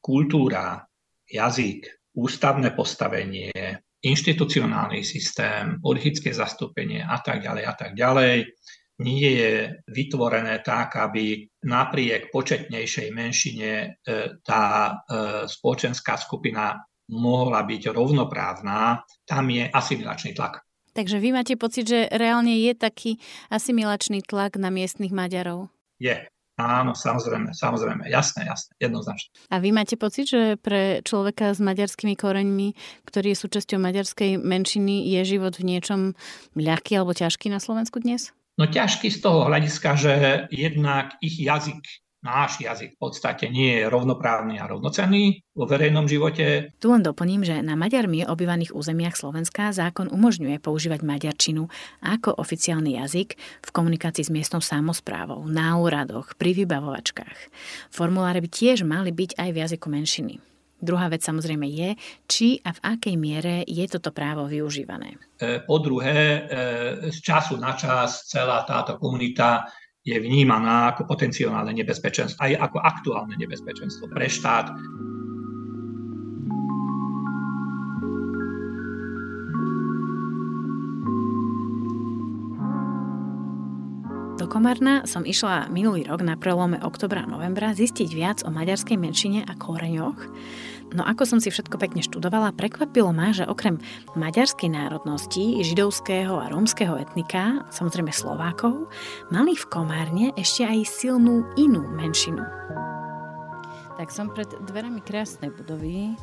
kultúra, 0.00 0.84
jazyk, 1.24 1.86
ústavné 2.16 2.74
postavenie, 2.74 3.52
inštitucionálny 4.00 5.04
systém, 5.04 5.76
politické 5.80 6.32
zastúpenie 6.32 7.04
a 7.04 7.20
tak 7.20 7.44
ďalej 7.44 7.64
a 7.68 7.74
tak 7.76 7.92
ďalej 7.92 8.48
nie 9.00 9.30
je 9.32 9.52
vytvorené 9.88 10.60
tak, 10.60 11.00
aby 11.00 11.48
napriek 11.64 12.28
početnejšej 12.28 13.08
menšine 13.16 13.72
e, 13.72 13.88
tá 14.44 14.64
e, 14.64 14.92
spoločenská 15.48 16.20
skupina 16.20 16.76
mohla 17.10 17.64
byť 17.64 17.82
rovnoprávna, 17.90 19.02
tam 19.24 19.44
je 19.50 19.66
asimilačný 19.66 20.36
tlak. 20.36 20.62
Takže 20.92 21.16
vy 21.18 21.32
máte 21.32 21.54
pocit, 21.56 21.88
že 21.88 22.00
reálne 22.12 22.54
je 22.60 22.76
taký 22.76 23.18
asimilačný 23.48 24.20
tlak 24.22 24.60
na 24.60 24.68
miestnych 24.68 25.10
Maďarov? 25.10 25.72
Je. 25.96 26.28
Áno, 26.60 26.92
samozrejme, 26.92 27.56
samozrejme, 27.56 28.04
jasné, 28.12 28.44
jasné, 28.44 28.76
jednoznačne. 28.76 29.32
A 29.48 29.56
vy 29.64 29.72
máte 29.72 29.96
pocit, 29.96 30.28
že 30.28 30.60
pre 30.60 31.00
človeka 31.00 31.56
s 31.56 31.60
maďarskými 31.64 32.12
koreňmi, 32.20 32.76
ktorý 33.08 33.32
je 33.32 33.40
súčasťou 33.40 33.80
maďarskej 33.80 34.36
menšiny, 34.36 35.08
je 35.08 35.20
život 35.24 35.56
v 35.56 35.64
niečom 35.64 36.00
ľahký 36.52 37.00
alebo 37.00 37.16
ťažký 37.16 37.48
na 37.48 37.64
Slovensku 37.64 38.04
dnes? 38.04 38.36
No 38.60 38.68
ťažký 38.68 39.08
z 39.08 39.24
toho 39.24 39.48
hľadiska, 39.48 39.90
že 39.96 40.12
jednak 40.52 41.16
ich 41.24 41.40
jazyk 41.40 41.80
náš 42.20 42.60
jazyk 42.60 42.96
v 42.96 43.00
podstate 43.00 43.48
nie 43.48 43.80
je 43.80 43.88
rovnoprávny 43.88 44.60
a 44.60 44.68
rovnocenný 44.68 45.40
vo 45.56 45.64
verejnom 45.64 46.04
živote. 46.04 46.72
Tu 46.76 46.86
len 46.88 47.00
doplním, 47.00 47.44
že 47.44 47.64
na 47.64 47.76
maďarmi 47.76 48.28
obývaných 48.28 48.76
územiach 48.76 49.16
Slovenska 49.16 49.72
zákon 49.72 50.12
umožňuje 50.12 50.60
používať 50.60 51.00
maďarčinu 51.00 51.68
ako 52.04 52.36
oficiálny 52.36 53.00
jazyk 53.00 53.36
v 53.64 53.70
komunikácii 53.72 54.28
s 54.28 54.32
miestnou 54.32 54.60
samozprávou, 54.60 55.44
na 55.48 55.80
úradoch, 55.80 56.36
pri 56.36 56.52
vybavovačkách. 56.64 57.38
Formuláre 57.88 58.44
by 58.44 58.48
tiež 58.48 58.84
mali 58.84 59.10
byť 59.10 59.40
aj 59.40 59.48
v 59.50 59.60
jazyku 59.60 59.88
menšiny. 59.88 60.34
Druhá 60.80 61.12
vec 61.12 61.20
samozrejme 61.20 61.68
je, 61.68 61.92
či 62.24 62.56
a 62.64 62.72
v 62.72 62.96
akej 62.96 63.14
miere 63.20 63.68
je 63.68 63.84
toto 63.84 64.16
právo 64.16 64.48
využívané. 64.48 65.20
E, 65.36 65.60
po 65.60 65.76
druhé, 65.76 66.16
e, 66.16 66.40
z 67.12 67.18
času 67.20 67.60
na 67.60 67.76
čas 67.76 68.24
celá 68.24 68.64
táto 68.64 68.96
komunita 68.96 69.68
je 70.00 70.16
vnímaná 70.16 70.96
ako 70.96 71.04
potenciálne 71.04 71.76
nebezpečenstvo, 71.76 72.40
aj 72.40 72.56
ako 72.56 72.78
aktuálne 72.80 73.36
nebezpečenstvo 73.36 74.08
pre 74.08 74.26
štát. 74.32 74.72
Do 84.40 84.48
Komarna 84.48 85.04
som 85.04 85.28
išla 85.28 85.68
minulý 85.68 86.08
rok 86.08 86.24
na 86.24 86.32
prelome 86.32 86.80
oktobra 86.80 87.28
a 87.28 87.28
novembra 87.28 87.76
zistiť 87.76 88.08
viac 88.16 88.38
o 88.40 88.48
maďarskej 88.48 88.96
menšine 88.96 89.44
a 89.44 89.52
koreňoch. 89.52 90.16
No 90.90 91.06
ako 91.06 91.22
som 91.22 91.38
si 91.38 91.54
všetko 91.54 91.78
pekne 91.78 92.02
študovala, 92.02 92.50
prekvapilo 92.50 93.14
ma, 93.14 93.30
že 93.30 93.46
okrem 93.46 93.78
maďarskej 94.18 94.74
národnosti, 94.74 95.62
židovského 95.62 96.34
a 96.34 96.50
rómskeho 96.50 96.98
etnika, 96.98 97.62
samozrejme 97.70 98.10
Slovákov, 98.10 98.90
mali 99.30 99.54
v 99.54 99.64
Komárne 99.70 100.26
ešte 100.34 100.66
aj 100.66 100.90
silnú 100.90 101.46
inú 101.54 101.86
menšinu. 101.94 102.42
Tak 103.94 104.10
som 104.10 104.34
pred 104.34 104.50
dverami 104.66 104.98
krásnej 105.04 105.54
budovy, 105.54 106.18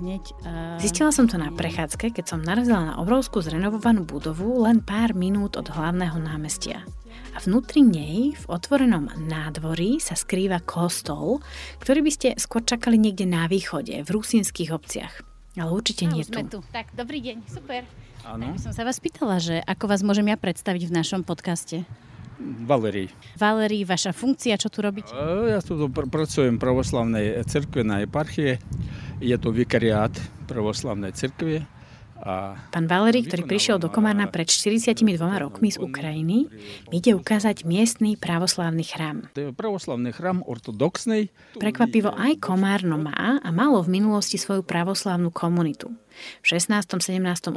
hneď... 0.00 0.22
Uh... 0.48 0.80
Zistila 0.80 1.12
som 1.12 1.28
to 1.28 1.36
na 1.36 1.52
prechádzke, 1.52 2.16
keď 2.16 2.24
som 2.24 2.40
narazila 2.40 2.94
na 2.94 2.94
obrovskú 3.04 3.44
zrenovovanú 3.44 4.08
budovu 4.08 4.64
len 4.64 4.80
pár 4.80 5.12
minút 5.12 5.60
od 5.60 5.68
hlavného 5.68 6.16
námestia 6.16 6.88
a 7.34 7.38
vnútri 7.38 7.80
nej 7.82 8.34
v 8.34 8.44
otvorenom 8.50 9.06
nádvorí 9.26 10.02
sa 10.02 10.18
skrýva 10.18 10.58
kostol, 10.62 11.38
ktorý 11.78 12.02
by 12.02 12.12
ste 12.12 12.28
skôr 12.36 12.66
čakali 12.66 12.98
niekde 12.98 13.26
na 13.26 13.46
východe, 13.46 14.02
v 14.02 14.08
rusínskych 14.10 14.74
obciach. 14.74 15.22
Ale 15.58 15.70
určite 15.70 16.06
no, 16.06 16.18
nie 16.18 16.24
tu. 16.26 16.38
tu. 16.46 16.58
Tak, 16.70 16.94
dobrý 16.94 17.22
deň, 17.22 17.36
super. 17.50 17.82
Áno. 18.26 18.54
Tak 18.54 18.62
som 18.62 18.72
sa 18.74 18.82
vás 18.86 18.98
pýtala, 19.02 19.42
že 19.42 19.62
ako 19.64 19.90
vás 19.90 20.02
môžem 20.06 20.30
ja 20.30 20.36
predstaviť 20.38 20.82
v 20.86 20.92
našom 20.92 21.22
podcaste? 21.26 21.82
Valerii. 22.40 23.12
Valerii, 23.36 23.84
vaša 23.84 24.16
funkcia, 24.16 24.56
čo 24.56 24.72
tu 24.72 24.80
robíte? 24.80 25.12
Ja 25.50 25.60
tu 25.60 25.76
pr- 25.92 26.08
pracujem 26.08 26.56
v 26.56 26.62
pravoslavnej 26.62 27.44
cerkve 27.44 27.84
na 27.84 28.00
eparchie. 28.00 28.56
Je 29.20 29.36
to 29.36 29.52
vikariát 29.52 30.12
pravoslavnej 30.48 31.12
cerkve 31.12 31.68
Pán 32.20 32.84
Valery, 32.84 33.24
ktorý 33.24 33.48
prišiel 33.48 33.76
do 33.80 33.88
Komárna 33.88 34.28
pred 34.28 34.44
42 34.44 35.00
rokmi 35.16 35.72
z 35.72 35.80
Ukrajiny, 35.80 36.52
ide 36.92 37.16
ukázať 37.16 37.64
miestny 37.64 38.20
pravoslávny 38.20 38.84
chrám. 38.84 39.32
To 39.32 39.48
je 39.48 39.56
pravoslavný 39.56 40.12
chrám 40.12 40.44
ortodoxný. 40.44 41.32
Prekvapivo 41.56 42.12
aj 42.12 42.36
Komárno 42.44 43.00
má 43.00 43.40
a 43.40 43.48
malo 43.48 43.80
v 43.80 43.96
minulosti 44.00 44.36
svoju 44.36 44.60
pravoslávnu 44.60 45.32
komunitu. 45.32 45.88
V 46.44 46.60
16., 46.60 47.00
17., 47.00 47.56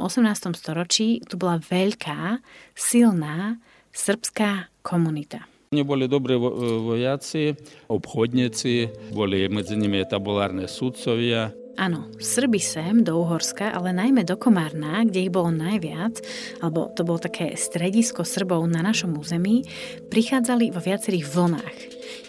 storočí 0.56 1.20
tu 1.28 1.36
bola 1.36 1.60
veľká, 1.60 2.40
silná 2.72 3.60
srbská 3.92 4.72
komunita. 4.80 5.44
Oni 5.74 5.82
boli 5.82 6.06
dobrí 6.06 6.38
vojaci, 6.38 7.58
obchodníci, 7.90 8.74
boli 9.10 9.50
medzi 9.50 9.74
nimi 9.74 10.06
tabulárne 10.06 10.70
sudcovia. 10.70 11.50
Áno, 11.74 12.06
Srby 12.22 12.62
sem 12.62 13.02
do 13.02 13.18
Uhorska, 13.18 13.74
ale 13.74 13.90
najmä 13.90 14.22
do 14.22 14.38
Komárna, 14.38 15.02
kde 15.02 15.26
ich 15.26 15.34
bolo 15.34 15.50
najviac, 15.50 16.22
alebo 16.62 16.94
to 16.94 17.02
bolo 17.02 17.18
také 17.18 17.58
stredisko 17.58 18.22
Srbov 18.22 18.62
na 18.70 18.78
našom 18.78 19.18
území, 19.18 19.66
prichádzali 20.06 20.70
vo 20.70 20.78
viacerých 20.78 21.26
vlnách. 21.26 21.78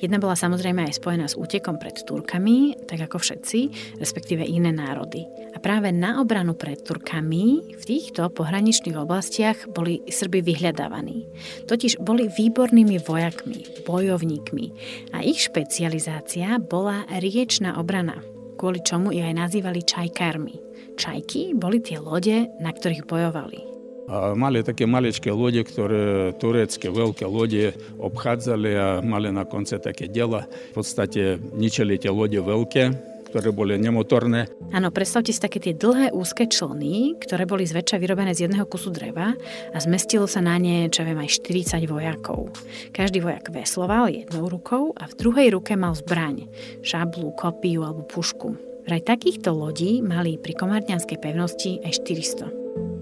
Jedna 0.02 0.18
bola 0.18 0.34
samozrejme 0.34 0.90
aj 0.90 0.98
spojená 0.98 1.30
s 1.30 1.38
útekom 1.38 1.78
pred 1.78 1.94
Turkami, 1.94 2.74
tak 2.90 3.06
ako 3.06 3.22
všetci, 3.22 3.60
respektíve 4.02 4.42
iné 4.42 4.74
národy. 4.74 5.30
A 5.54 5.62
práve 5.62 5.94
na 5.94 6.20
obranu 6.26 6.58
pred 6.58 6.82
Turkami 6.82 7.78
v 7.78 7.84
týchto 7.86 8.34
pohraničných 8.34 8.98
oblastiach 8.98 9.70
boli 9.70 10.02
Srby 10.10 10.42
vyhľadávaní. 10.42 11.30
Totiž 11.70 12.02
boli 12.02 12.34
výbornými 12.34 12.98
vojakmi, 12.98 13.86
bojovníkmi 13.86 14.66
a 15.14 15.22
ich 15.22 15.46
špecializácia 15.48 16.58
bola 16.58 17.06
riečná 17.14 17.78
obrana 17.78 18.35
kvôli 18.56 18.82
čomu 18.82 19.12
ich 19.12 19.22
aj 19.22 19.36
nazývali 19.36 19.84
čajkármi. 19.84 20.56
Čajky 20.96 21.54
boli 21.60 21.84
tie 21.84 22.00
lode, 22.00 22.48
na 22.64 22.72
ktorých 22.72 23.04
bojovali. 23.04 23.60
A 24.06 24.38
mali 24.38 24.62
také 24.62 24.86
maličké 24.86 25.34
lode, 25.34 25.66
ktoré 25.66 26.30
turecké 26.38 26.94
veľké 26.94 27.26
lode 27.26 27.74
obchádzali 27.98 28.72
a 28.78 28.88
mali 29.02 29.34
na 29.34 29.50
konce 29.50 29.82
také 29.82 30.06
diela. 30.06 30.46
V 30.72 30.78
podstate 30.78 31.42
ničili 31.58 31.98
tie 31.98 32.14
lode 32.14 32.38
veľké, 32.38 33.15
ktoré 33.36 33.52
boli 33.52 33.76
nemotorné. 33.76 34.48
Áno, 34.72 34.96
predstavte 34.96 35.36
si 35.36 35.44
také 35.44 35.60
tie 35.60 35.76
dlhé 35.76 36.16
úzke 36.16 36.48
člny, 36.48 37.20
ktoré 37.20 37.44
boli 37.44 37.68
zväčša 37.68 38.00
vyrobené 38.00 38.32
z 38.32 38.48
jedného 38.48 38.64
kusu 38.64 38.96
dreva 38.96 39.36
a 39.76 39.78
zmestilo 39.84 40.24
sa 40.24 40.40
na 40.40 40.56
ne, 40.56 40.88
čo 40.88 41.04
viem, 41.04 41.20
aj 41.20 41.44
40 41.44 41.84
vojakov. 41.84 42.56
Každý 42.96 43.20
vojak 43.20 43.52
vesloval 43.52 44.08
jednou 44.08 44.48
rukou 44.48 44.96
a 44.96 45.04
v 45.12 45.18
druhej 45.20 45.52
ruke 45.52 45.76
mal 45.76 46.00
zbraň, 46.00 46.48
šablu, 46.80 47.36
kopiu 47.36 47.84
alebo 47.84 48.08
pušku. 48.08 48.56
Vraj 48.88 49.04
takýchto 49.04 49.52
lodí 49.52 50.00
mali 50.00 50.40
pri 50.40 50.56
komárňanskej 50.56 51.20
pevnosti 51.20 51.84
aj 51.84 51.92
400. 52.08 52.95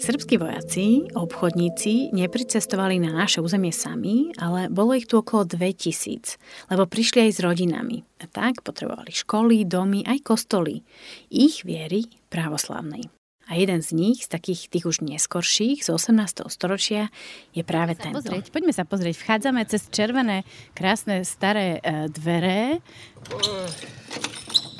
Srbskí 0.00 0.40
vojaci, 0.40 1.12
obchodníci 1.12 2.16
nepricestovali 2.16 2.96
na 3.04 3.12
naše 3.12 3.44
územie 3.44 3.68
sami, 3.68 4.32
ale 4.40 4.72
bolo 4.72 4.96
ich 4.96 5.04
tu 5.04 5.20
okolo 5.20 5.44
2000, 5.44 6.40
lebo 6.72 6.88
prišli 6.88 7.28
aj 7.28 7.30
s 7.36 7.38
rodinami. 7.44 8.00
A 8.16 8.24
tak 8.24 8.64
potrebovali 8.64 9.12
školy, 9.12 9.68
domy, 9.68 10.00
aj 10.08 10.24
kostoly. 10.24 10.80
Ich 11.28 11.68
viery 11.68 12.08
právoslavnej. 12.32 13.12
A 13.52 13.60
jeden 13.60 13.84
z 13.84 13.92
nich, 13.92 14.24
z 14.24 14.32
takých 14.32 14.72
tých 14.72 14.88
už 14.88 15.04
neskorších, 15.04 15.84
z 15.84 15.92
18. 15.92 16.48
storočia, 16.48 17.12
je 17.52 17.60
práve 17.60 17.92
sa 17.92 18.08
tento. 18.08 18.24
Pozrieť, 18.24 18.48
poďme 18.56 18.72
sa 18.72 18.88
pozrieť. 18.88 19.20
Vchádzame 19.20 19.68
cez 19.68 19.84
červené, 19.92 20.48
krásne 20.72 21.28
staré 21.28 21.76
e, 21.84 22.08
dvere. 22.08 22.80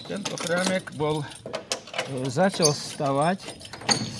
Tento 0.08 0.32
chrámek 0.40 0.96
bol, 0.96 1.28
začal 2.28 2.70
stavať 2.72 3.38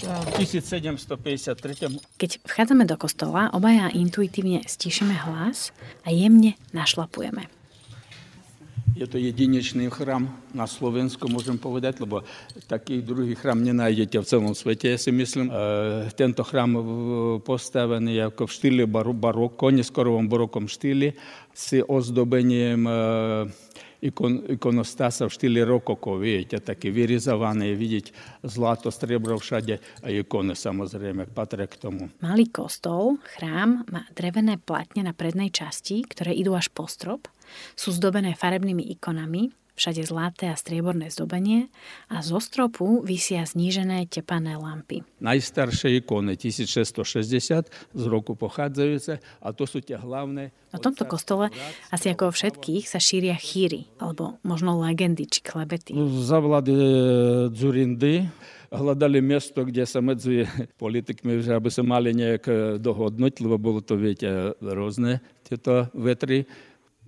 v 0.01 0.43
1753. 0.43 2.19
Keď 2.19 2.31
vchádzame 2.45 2.85
do 2.89 2.97
kostola, 2.97 3.53
obaja 3.53 3.93
intuitívne 3.93 4.65
stišíme 4.65 5.15
hlas 5.29 5.75
a 6.07 6.13
jemne 6.13 6.57
našlapujeme. 6.73 7.47
Je 9.01 9.09
to 9.09 9.17
jedinečný 9.17 9.89
chrám 9.89 10.29
na 10.53 10.69
Slovensku, 10.69 11.25
môžem 11.31 11.57
povedať, 11.57 12.05
lebo 12.05 12.21
taký 12.69 13.01
druhý 13.01 13.33
chrám 13.33 13.63
nenájdete 13.63 14.21
v 14.21 14.29
celom 14.29 14.53
svete, 14.53 14.93
ja 14.93 14.99
si 15.01 15.09
myslím. 15.09 15.49
E, 15.49 15.55
tento 16.13 16.45
chrám 16.45 16.77
postavený 17.41 18.29
ako 18.29 18.45
v 18.45 18.53
štýle 18.53 18.83
baroko, 18.91 19.73
neskorovom 19.73 20.29
barokom 20.29 20.69
štýle, 20.69 21.17
s 21.55 21.81
ozdobením 21.87 22.85
e, 22.85 22.95
ikon, 24.01 24.49
ikonostása 24.57 25.29
v 25.29 25.35
štýle 25.37 25.61
rokoko, 25.65 26.17
viete, 26.17 26.59
také 26.61 26.89
vyrezované, 26.89 27.77
vidieť 27.77 28.13
zlato, 28.45 28.89
striebro 28.89 29.37
všade 29.37 29.81
a 30.05 30.07
ikony 30.09 30.57
samozrejme 30.57 31.29
patria 31.31 31.69
k 31.69 31.77
tomu. 31.77 32.09
Malý 32.25 32.49
kostol, 32.49 33.21
chrám, 33.37 33.85
má 33.93 34.09
drevené 34.17 34.57
platne 34.57 35.05
na 35.05 35.13
prednej 35.13 35.53
časti, 35.53 36.03
ktoré 36.05 36.33
idú 36.33 36.57
až 36.57 36.73
po 36.73 36.89
strop 36.89 37.29
sú 37.75 37.91
zdobené 37.91 38.39
farebnými 38.39 38.95
ikonami, 38.99 39.51
všade 39.79 40.03
zlaté 40.07 40.51
a 40.51 40.57
strieborné 40.57 41.11
zdobenie 41.11 41.71
a 42.11 42.23
zo 42.23 42.39
stropu 42.43 43.03
vysia 43.03 43.47
znížené 43.47 44.07
tepané 44.07 44.57
lampy. 44.57 45.03
Najstaršie 45.23 46.03
ikony 46.03 46.35
1660 46.39 47.71
z 47.71 48.05
roku 48.09 48.35
pochádzajúce 48.35 49.21
a 49.21 49.49
to 49.53 49.65
sú 49.67 49.83
tie 49.83 49.99
hlavné. 49.99 50.55
Na 50.71 50.79
tomto 50.79 51.03
kostole 51.07 51.51
asi 51.91 52.15
ako 52.15 52.31
všetkých 52.31 52.87
sa 52.87 53.03
šíria 53.03 53.35
chýry, 53.35 53.91
alebo 53.99 54.39
možno 54.47 54.79
legendy 54.79 55.27
či 55.27 55.43
klebety. 55.43 55.95
Za 56.23 56.39
vlády 56.39 56.71
e, 56.71 56.87
Dzurindy 57.51 58.31
hľadali 58.71 59.19
miesto, 59.19 59.67
kde 59.67 59.83
sa 59.83 59.99
medzi 59.99 60.47
politikmi, 60.83 61.43
že 61.43 61.59
aby 61.59 61.69
sa 61.69 61.83
mali 61.83 62.15
nejak 62.15 62.45
e, 62.47 62.55
dohodnúť, 62.79 63.43
lebo 63.43 63.59
bolo 63.59 63.83
to, 63.83 63.99
viete, 63.99 64.55
rôzne 64.63 65.19
tieto 65.43 65.91
vetry 65.91 66.47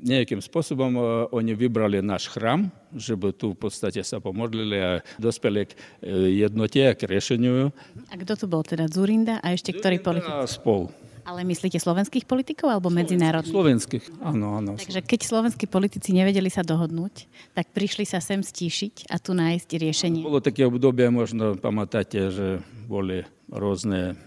nejakým 0.03 0.43
spôsobom 0.43 0.93
e, 0.99 1.01
oni 1.31 1.55
vybrali 1.55 2.03
náš 2.03 2.29
chrám, 2.29 2.69
żeby 2.93 3.31
tu 3.33 3.55
v 3.55 3.59
podstate 3.59 4.03
sa 4.03 4.19
pomodlili 4.19 4.77
a 4.77 4.91
dospeli 5.17 5.71
k 5.71 5.73
e, 6.03 6.43
jednote 6.43 6.83
a 6.83 6.93
k 6.93 7.07
riešeniu. 7.07 7.71
A 8.11 8.15
kto 8.19 8.35
tu 8.35 8.45
bol 8.51 8.67
teda? 8.67 8.91
Zurinda 8.91 9.39
a 9.41 9.55
ešte 9.55 9.73
ktorý 9.73 10.03
politik? 10.03 10.35
spol. 10.51 10.91
Ale 11.23 11.47
myslíte 11.47 11.79
slovenských 11.79 12.27
politikov 12.27 12.67
alebo 12.67 12.91
medzinárodných? 12.91 13.55
Slovenských, 13.55 14.05
áno, 14.27 14.59
áno. 14.59 14.75
Takže 14.75 15.07
keď 15.07 15.21
slovenskí 15.23 15.71
politici 15.71 16.11
nevedeli 16.11 16.51
sa 16.51 16.67
dohodnúť, 16.67 17.31
tak 17.55 17.71
prišli 17.71 18.03
sa 18.03 18.19
sem 18.19 18.43
stíšiť 18.43 19.07
a 19.07 19.23
tu 19.23 19.31
nájsť 19.31 19.71
riešenie. 19.71 20.27
Bolo 20.27 20.43
také 20.43 20.67
obdobie, 20.67 21.07
možno 21.15 21.55
pamätáte, 21.55 22.35
že 22.35 22.59
boli 22.91 23.23
rôzne 23.55 24.19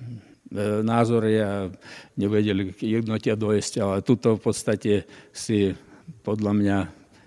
názory 0.86 1.41
a 1.41 1.74
nevedeli 2.16 2.72
k 2.72 3.02
jednote 3.02 3.34
dojsť, 3.34 3.74
ale 3.82 3.96
tuto 4.06 4.38
v 4.38 4.41
podstate 4.41 4.93
si 5.34 5.74
podľa 6.22 6.52
mňa 6.54 6.78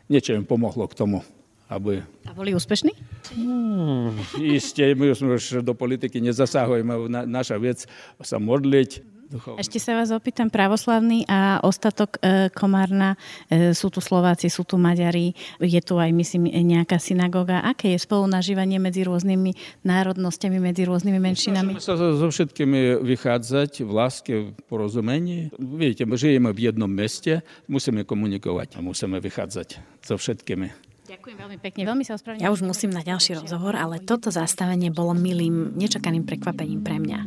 niečo 0.06 0.34
im 0.38 0.46
pomohlo 0.46 0.86
k 0.86 0.98
tomu. 0.98 1.20
Aby... 1.68 2.00
A 2.24 2.32
boli 2.32 2.56
úspešní? 2.56 2.96
Hmm, 3.36 4.16
isté, 4.40 4.96
my 4.96 5.12
už 5.12 5.60
do 5.60 5.76
politiky 5.76 6.16
nezasahujeme. 6.16 7.12
Na, 7.12 7.28
naša 7.28 7.60
vec 7.60 7.84
sa 8.24 8.40
modliť, 8.40 9.04
duchovná. 9.28 9.60
Ešte 9.60 9.78
sa 9.78 9.94
vás 9.94 10.08
opýtam, 10.10 10.48
pravoslavný 10.48 11.28
a 11.28 11.60
ostatok 11.62 12.16
e, 12.18 12.48
Komárna, 12.50 13.14
e, 13.52 13.76
sú 13.76 13.92
tu 13.92 14.00
Slováci, 14.00 14.48
sú 14.48 14.64
tu 14.64 14.80
Maďari, 14.80 15.36
je 15.60 15.80
tu 15.84 16.00
aj, 16.00 16.10
myslím, 16.10 16.48
nejaká 16.50 16.96
synagóga. 16.96 17.60
Aké 17.62 17.92
je 17.94 18.00
spolunažívanie 18.00 18.80
medzi 18.80 19.04
rôznymi 19.04 19.84
národnosťami, 19.84 20.56
medzi 20.58 20.88
rôznymi 20.88 21.18
menšinami? 21.20 21.72
Snažíme 21.76 21.84
sa 21.84 21.94
so 21.96 22.28
všetkými 22.32 23.04
vychádzať 23.04 23.84
v 23.84 23.90
láske, 23.92 24.32
v 24.50 24.60
porozumení. 24.66 25.52
Viete, 25.60 26.08
my 26.08 26.16
žijeme 26.16 26.50
v 26.50 26.72
jednom 26.72 26.90
meste, 26.90 27.44
musíme 27.68 28.02
komunikovať 28.08 28.76
a 28.76 28.84
musíme 28.84 29.20
vychádzať 29.20 29.68
so 30.02 30.16
všetkými. 30.16 30.88
Ďakujem 31.08 31.36
veľmi 31.40 31.58
pekne, 31.64 31.88
veľmi 31.88 32.04
sa 32.04 32.20
ospravedlňujem. 32.20 32.44
Ja 32.44 32.52
už 32.52 32.68
musím 32.68 32.92
na 32.92 33.00
ďalší 33.00 33.40
rozhovor, 33.40 33.72
ale 33.80 33.96
toto 33.96 34.28
zastavenie 34.28 34.92
bolo 34.92 35.16
milým, 35.16 35.72
nečakaným 35.72 36.28
prekvapením 36.28 36.84
pre 36.84 37.00
mňa. 37.00 37.20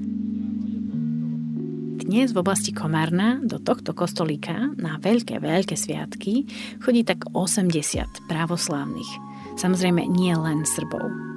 Dnes 2.02 2.34
v 2.34 2.42
oblasti 2.42 2.74
Komárna 2.74 3.38
do 3.46 3.62
tohto 3.62 3.94
kostolíka 3.94 4.74
na 4.74 4.98
veľké, 4.98 5.38
veľké 5.38 5.78
sviatky 5.78 6.50
chodí 6.82 7.06
tak 7.06 7.30
80 7.30 8.26
právoslávnych. 8.26 9.12
Samozrejme 9.62 10.10
nie 10.10 10.34
len 10.34 10.66
Srbov. 10.66 11.31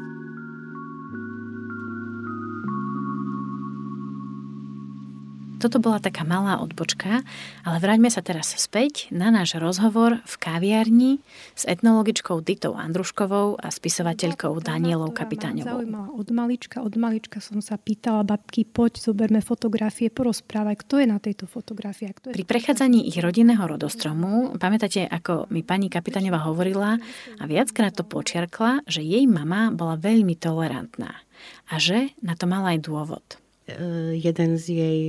Toto 5.65 5.81
bola 5.81 5.97
taká 5.97 6.29
malá 6.29 6.61
odbočka, 6.61 7.25
ale 7.65 7.77
vráťme 7.81 8.13
sa 8.13 8.21
teraz 8.21 8.53
späť 8.53 9.09
na 9.09 9.33
náš 9.33 9.57
rozhovor 9.57 10.21
v 10.21 10.35
kaviarni 10.37 11.25
s 11.57 11.65
etnologičkou 11.65 12.45
Ditou 12.45 12.77
Andruškovou 12.77 13.57
a 13.57 13.73
spisovateľkou 13.73 14.61
Danielou 14.61 15.09
Kapitáňovou. 15.09 15.81
Zaujímavá. 15.81 16.13
Od 16.13 16.29
malička, 16.37 16.85
od 16.85 17.01
malička 17.01 17.41
som 17.41 17.65
sa 17.65 17.81
pýtala 17.81 18.29
babky, 18.29 18.69
poď, 18.69 19.01
zoberme 19.01 19.41
fotografie, 19.41 20.13
porozprávaj, 20.13 20.85
kto 20.85 21.01
je 21.01 21.07
na 21.09 21.17
tejto 21.17 21.49
fotografii. 21.49 22.13
Kto 22.13 22.25
je 22.29 22.37
Pri 22.37 22.45
prechádzaní 22.45 23.09
ich 23.09 23.17
rodinného 23.17 23.65
rodostromu, 23.65 24.53
pamätáte, 24.61 25.09
ako 25.09 25.49
mi 25.49 25.65
pani 25.65 25.89
Kapitáňová 25.89 26.45
hovorila 26.45 27.01
a 27.41 27.45
viackrát 27.49 27.97
to 27.97 28.05
počiarkla, 28.05 28.85
že 28.85 29.01
jej 29.01 29.25
mama 29.25 29.73
bola 29.73 29.97
veľmi 29.97 30.37
tolerantná 30.37 31.25
a 31.73 31.81
že 31.81 32.13
na 32.21 32.37
to 32.37 32.45
mala 32.45 32.77
aj 32.77 32.85
dôvod. 32.85 33.25
Uh, 33.65 34.13
jeden 34.13 34.61
z 34.61 34.65
jej 34.69 35.01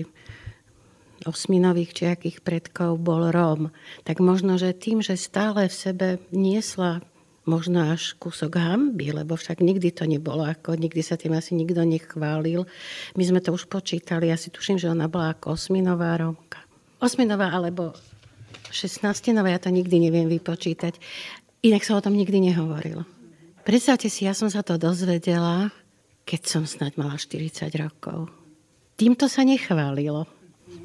osminových 1.26 1.92
či 1.92 2.04
akých 2.08 2.38
predkov 2.46 3.02
bol 3.02 3.34
Róm, 3.34 3.74
tak 4.06 4.22
možno, 4.22 4.56
že 4.62 4.78
tým, 4.78 5.02
že 5.02 5.18
stále 5.18 5.68
v 5.68 5.76
sebe 5.76 6.08
niesla 6.30 7.02
možno 7.46 7.94
až 7.94 8.18
kúsok 8.18 8.58
hamby, 8.58 9.14
lebo 9.14 9.38
však 9.38 9.62
nikdy 9.62 9.94
to 9.94 10.10
nebolo 10.10 10.46
ako, 10.46 10.74
nikdy 10.74 11.02
sa 11.06 11.14
tým 11.14 11.38
asi 11.38 11.54
nikto 11.54 11.86
nechválil. 11.86 12.66
My 13.14 13.24
sme 13.24 13.40
to 13.42 13.54
už 13.54 13.70
počítali, 13.70 14.34
ja 14.34 14.38
si 14.38 14.50
tuším, 14.50 14.82
že 14.82 14.90
ona 14.90 15.06
bola 15.06 15.38
ako 15.38 15.54
osminová 15.54 16.18
Rómka. 16.18 16.66
Osminová 16.98 17.54
alebo 17.54 17.94
16 18.74 19.06
ja 19.38 19.60
to 19.62 19.70
nikdy 19.70 20.02
neviem 20.02 20.26
vypočítať. 20.26 20.98
Inak 21.62 21.86
sa 21.86 21.98
o 21.98 22.04
tom 22.04 22.18
nikdy 22.18 22.42
nehovorilo. 22.42 23.06
Predstavte 23.66 24.10
si, 24.10 24.30
ja 24.30 24.34
som 24.38 24.50
sa 24.50 24.62
to 24.62 24.78
dozvedela, 24.78 25.74
keď 26.26 26.42
som 26.46 26.64
snáď 26.66 26.98
mala 27.02 27.18
40 27.18 27.70
rokov. 27.82 28.30
Týmto 28.98 29.30
sa 29.30 29.42
nechválilo. 29.42 30.30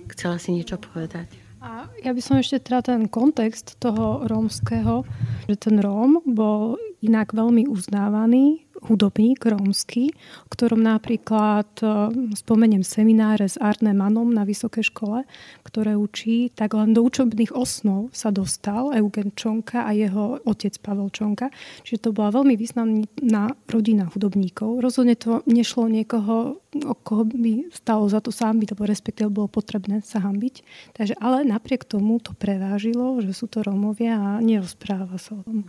Chcela 0.09 0.37
si 0.41 0.57
niečo 0.57 0.81
povedať? 0.81 1.29
A 1.61 1.85
ja 2.01 2.17
by 2.17 2.21
som 2.25 2.41
ešte 2.41 2.57
teda 2.73 2.81
ten 2.81 3.05
kontext 3.05 3.77
toho 3.77 4.25
rómskeho, 4.25 5.05
že 5.45 5.57
ten 5.61 5.77
Róm 5.77 6.25
bol 6.25 6.81
inak 7.05 7.37
veľmi 7.37 7.69
uznávaný 7.69 8.65
hudobník 8.85 9.45
rómsky, 9.45 10.13
ktorom 10.49 10.81
napríklad 10.81 11.69
e, 11.81 11.85
spomeniem 12.33 12.81
semináre 12.81 13.45
s 13.47 13.61
Arne 13.61 13.93
Manom 13.93 14.33
na 14.33 14.49
vysokej 14.49 14.89
škole, 14.89 15.29
ktoré 15.65 15.95
učí, 15.97 16.49
tak 16.53 16.73
len 16.73 16.97
do 16.97 17.05
učebných 17.05 17.53
osnov 17.53 18.09
sa 18.17 18.33
dostal 18.33 18.93
Eugen 18.97 19.33
Čonka 19.37 19.85
a 19.85 19.93
jeho 19.93 20.41
otec 20.49 20.73
Pavel 20.81 21.13
Čonka. 21.13 21.53
Čiže 21.85 22.09
to 22.09 22.17
bola 22.17 22.33
veľmi 22.33 22.57
významná 22.57 23.53
rodina 23.69 24.09
hudobníkov. 24.09 24.81
Rozhodne 24.81 25.15
to 25.15 25.45
nešlo 25.45 25.93
niekoho, 25.93 26.59
o 26.73 26.95
koho 27.05 27.27
by 27.27 27.69
stalo 27.75 28.09
za 28.09 28.25
to 28.25 28.33
sám 28.33 28.63
byť, 28.63 28.79
respektíve 28.79 29.29
bolo 29.29 29.51
potrebné 29.51 30.01
sa 30.07 30.23
hambiť. 30.23 30.55
Takže, 30.97 31.15
ale 31.21 31.45
napriek 31.45 31.85
tomu 31.85 32.23
to 32.23 32.33
prevážilo, 32.33 33.21
že 33.21 33.37
sú 33.37 33.51
to 33.51 33.61
Rómovia 33.61 34.17
a 34.17 34.31
nerozpráva 34.41 35.21
sa 35.21 35.37
o 35.37 35.43
tom 35.45 35.69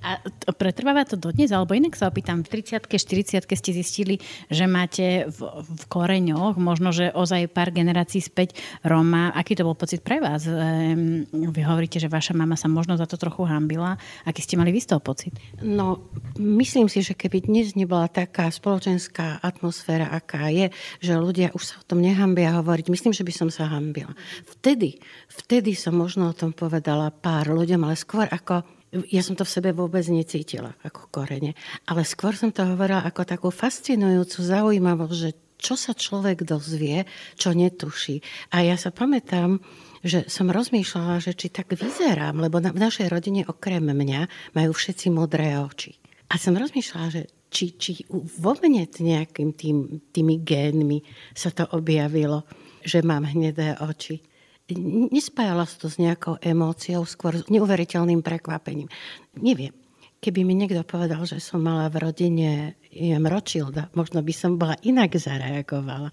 A 0.00 0.16
to, 0.16 0.56
pretrváva 0.56 1.04
to 1.04 1.20
dodnes? 1.20 1.52
Alebo 1.52 1.76
inak 1.76 1.92
sa 1.92 2.08
opýtam, 2.08 2.40
v 2.40 2.64
30 2.64 2.88
40 2.88 3.44
ste 3.44 3.70
zistili, 3.76 4.16
že 4.48 4.64
máte 4.64 5.28
v, 5.28 5.40
v 5.60 5.84
koreňoch, 5.92 6.56
možno, 6.56 6.88
že 6.88 7.12
ozaj 7.12 7.52
pár 7.52 7.68
generácií 7.68 8.24
späť 8.24 8.56
Roma. 8.80 9.28
Aký 9.36 9.52
to 9.52 9.68
bol 9.68 9.76
pocit 9.76 10.00
pre 10.00 10.16
vás? 10.24 10.48
Ehm, 10.48 11.28
vy 11.28 11.60
hovoríte, 11.60 12.00
že 12.00 12.08
vaša 12.08 12.32
mama 12.32 12.56
sa 12.56 12.72
možno 12.72 12.96
za 12.96 13.04
to 13.04 13.20
trochu 13.20 13.44
hambila. 13.44 14.00
Aký 14.24 14.40
ste 14.40 14.56
mali 14.56 14.72
vy 14.72 14.80
z 14.80 14.96
toho 14.96 15.04
pocit? 15.04 15.36
No, 15.60 16.08
myslím 16.40 16.88
si, 16.88 17.04
že 17.04 17.12
keby 17.12 17.44
dnes 17.44 17.76
nebola 17.76 18.08
taká 18.08 18.48
spoločenská 18.48 19.44
atmosféra, 19.44 20.08
aká 20.08 20.48
je, 20.48 20.72
že 21.04 21.12
ľudia 21.12 21.52
už 21.52 21.62
sa 21.62 21.74
o 21.76 21.84
tom 21.84 22.00
nehambia 22.00 22.56
hovoriť, 22.56 22.88
myslím, 22.88 23.12
že 23.12 23.26
by 23.26 23.32
som 23.36 23.48
sa 23.52 23.68
hambila. 23.68 24.16
Vtedy, 24.48 24.96
vtedy 25.28 25.76
som 25.76 25.92
možno 25.92 26.32
o 26.32 26.36
tom 26.36 26.56
povedala 26.56 27.12
pár 27.12 27.52
ľuďom, 27.52 27.84
ale 27.84 28.00
skôr 28.00 28.24
ako 28.24 28.79
ja 28.90 29.22
som 29.22 29.38
to 29.38 29.46
v 29.46 29.54
sebe 29.54 29.70
vôbec 29.70 30.02
necítila 30.10 30.74
ako 30.82 31.14
korene, 31.14 31.54
ale 31.86 32.02
skôr 32.02 32.34
som 32.34 32.50
to 32.50 32.66
hovorila 32.66 33.06
ako 33.06 33.22
takú 33.22 33.48
fascinujúcu 33.54 34.38
zaujímavosť, 34.42 35.14
že 35.14 35.30
čo 35.60 35.76
sa 35.76 35.92
človek 35.92 36.42
dozvie, 36.42 37.04
čo 37.36 37.52
netuší. 37.52 38.24
A 38.56 38.64
ja 38.64 38.80
sa 38.80 38.88
pamätám, 38.90 39.60
že 40.00 40.24
som 40.32 40.48
rozmýšľala, 40.48 41.20
že 41.20 41.36
či 41.36 41.52
tak 41.52 41.76
vyzerám, 41.76 42.40
lebo 42.40 42.58
na, 42.58 42.72
v 42.72 42.80
našej 42.80 43.12
rodine 43.12 43.44
okrem 43.44 43.84
mňa 43.84 44.52
majú 44.56 44.72
všetci 44.72 45.12
modré 45.12 45.60
oči. 45.60 46.00
A 46.32 46.40
som 46.40 46.56
rozmýšľala, 46.56 47.08
že 47.12 47.22
či, 47.52 47.76
či 47.76 47.92
vo 48.40 48.56
mne 48.56 48.88
nejakým 48.88 49.52
tým, 49.52 49.76
tými 50.08 50.40
génmi 50.40 51.04
sa 51.36 51.52
to 51.52 51.68
objavilo, 51.76 52.48
že 52.80 53.04
mám 53.04 53.28
hnedé 53.28 53.76
oči 53.84 54.29
nespájala 55.10 55.64
sa 55.66 55.76
to 55.76 55.88
s 55.88 56.00
nejakou 56.00 56.40
emóciou, 56.40 57.06
skôr 57.06 57.38
s 57.38 57.46
neuveriteľným 57.52 58.24
prekvapením. 58.24 58.88
Neviem, 59.38 59.74
keby 60.18 60.42
mi 60.42 60.54
niekto 60.56 60.82
povedal, 60.84 61.22
že 61.28 61.38
som 61.38 61.62
mala 61.62 61.88
v 61.88 62.00
rodine 62.02 62.50
jem 62.90 63.24
Rothschilda, 63.24 63.92
možno 63.92 64.20
by 64.20 64.32
som 64.34 64.58
bola 64.58 64.76
inak 64.82 65.14
zareagovala. 65.14 66.10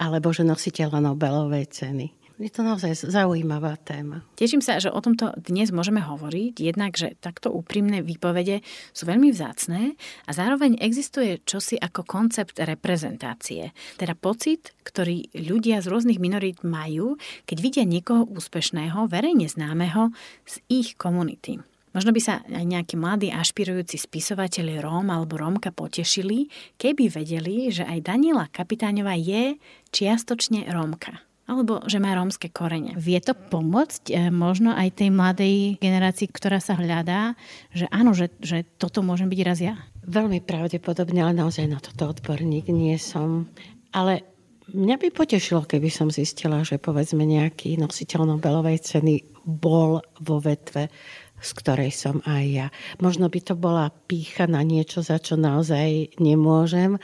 Alebo 0.00 0.34
že 0.34 0.42
nositeľa 0.42 0.98
Nobelovej 0.98 1.70
ceny. 1.70 2.21
Je 2.42 2.50
to 2.50 2.66
naozaj 2.66 3.06
zaujímavá 3.06 3.78
téma. 3.86 4.26
Teším 4.34 4.58
sa, 4.58 4.82
že 4.82 4.90
o 4.90 4.98
tomto 4.98 5.30
dnes 5.38 5.70
môžeme 5.70 6.02
hovoriť, 6.02 6.58
jednak, 6.58 6.98
že 6.98 7.14
takto 7.22 7.54
úprimné 7.54 8.02
výpovede 8.02 8.66
sú 8.90 9.06
veľmi 9.06 9.30
vzácné 9.30 9.94
a 10.26 10.30
zároveň 10.34 10.74
existuje 10.82 11.38
čosi 11.46 11.78
ako 11.78 12.02
koncept 12.02 12.58
reprezentácie. 12.58 13.70
Teda 13.94 14.18
pocit, 14.18 14.74
ktorý 14.82 15.30
ľudia 15.38 15.78
z 15.78 15.86
rôznych 15.86 16.18
minorít 16.18 16.66
majú, 16.66 17.14
keď 17.46 17.56
vidia 17.62 17.84
niekoho 17.86 18.26
úspešného, 18.26 19.06
verejne 19.06 19.46
známeho 19.46 20.10
z 20.42 20.58
ich 20.66 20.98
komunity. 20.98 21.62
Možno 21.94 22.10
by 22.10 22.20
sa 22.24 22.42
aj 22.42 22.64
nejakí 22.66 22.98
mladí 22.98 23.30
ašpirujúci 23.30 24.02
spisovateľi 24.02 24.82
Róm 24.82 25.14
alebo 25.14 25.38
Rómka 25.38 25.70
potešili, 25.70 26.50
keby 26.74 27.06
vedeli, 27.06 27.70
že 27.70 27.86
aj 27.86 28.02
Daniela 28.02 28.50
Kapitáňová 28.50 29.14
je 29.14 29.62
čiastočne 29.94 30.66
Rómka 30.66 31.22
alebo 31.52 31.84
že 31.84 32.00
má 32.00 32.16
rómske 32.16 32.48
korene. 32.48 32.96
Vie 32.96 33.20
to 33.20 33.36
pomôcť 33.36 34.08
e, 34.08 34.32
možno 34.32 34.72
aj 34.72 34.96
tej 34.96 35.12
mladej 35.12 35.76
generácii, 35.76 36.32
ktorá 36.32 36.56
sa 36.64 36.80
hľadá, 36.80 37.36
že 37.76 37.84
áno, 37.92 38.16
že, 38.16 38.32
že 38.40 38.64
toto 38.80 39.04
môžem 39.04 39.28
byť 39.28 39.40
raz 39.44 39.58
ja? 39.60 39.76
Veľmi 40.08 40.40
pravdepodobne, 40.40 41.20
ale 41.20 41.36
naozaj 41.36 41.68
na 41.68 41.78
toto 41.78 42.08
odborník 42.08 42.72
nie 42.72 42.96
som. 42.96 43.52
Ale 43.92 44.24
mňa 44.72 44.96
by 44.96 45.08
potešilo, 45.12 45.68
keby 45.68 45.92
som 45.92 46.08
zistila, 46.08 46.64
že 46.64 46.80
povedzme 46.80 47.22
nejaký 47.28 47.76
nositeľ 47.76 48.32
Nobelovej 48.32 48.80
ceny 48.80 49.44
bol 49.44 50.00
vo 50.24 50.40
vetve 50.40 50.88
z 51.42 51.50
ktorej 51.58 51.90
som 51.90 52.22
aj 52.22 52.44
ja. 52.46 52.66
Možno 53.02 53.26
by 53.26 53.40
to 53.42 53.58
bola 53.58 53.90
pícha 53.90 54.46
na 54.46 54.62
niečo, 54.62 55.02
za 55.02 55.18
čo 55.18 55.34
naozaj 55.34 56.14
nemôžem, 56.22 57.02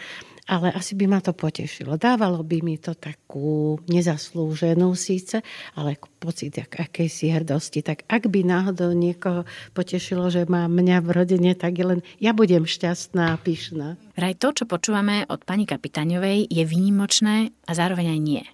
ale 0.49 0.73
asi 0.73 0.97
by 0.97 1.07
ma 1.07 1.21
to 1.21 1.37
potešilo. 1.37 2.01
Dávalo 2.01 2.41
by 2.41 2.65
mi 2.65 2.81
to 2.81 2.97
takú 2.97 3.77
nezaslúženú 3.87 4.97
síce, 4.97 5.45
ale 5.77 6.01
pocit 6.19 6.57
ak, 6.57 6.89
akejsi 6.89 7.31
hrdosti. 7.31 7.85
Tak 7.85 8.09
ak 8.09 8.33
by 8.33 8.41
náhodou 8.43 8.97
niekoho 8.97 9.45
potešilo, 9.77 10.33
že 10.33 10.49
má 10.49 10.67
mňa 10.67 11.05
v 11.05 11.09
rodine, 11.13 11.53
tak 11.53 11.77
je 11.77 11.85
len 11.85 12.01
ja 12.19 12.33
budem 12.33 12.65
šťastná 12.65 13.37
a 13.37 13.41
pyšná. 13.41 14.01
Vraj 14.17 14.35
to, 14.41 14.51
čo 14.51 14.65
počúvame 14.65 15.29
od 15.29 15.45
pani 15.45 15.69
Kapitaňovej, 15.69 16.49
je 16.49 16.65
výnimočné 16.65 17.55
a 17.69 17.71
zároveň 17.77 18.17
aj 18.17 18.21
nie. 18.25 18.45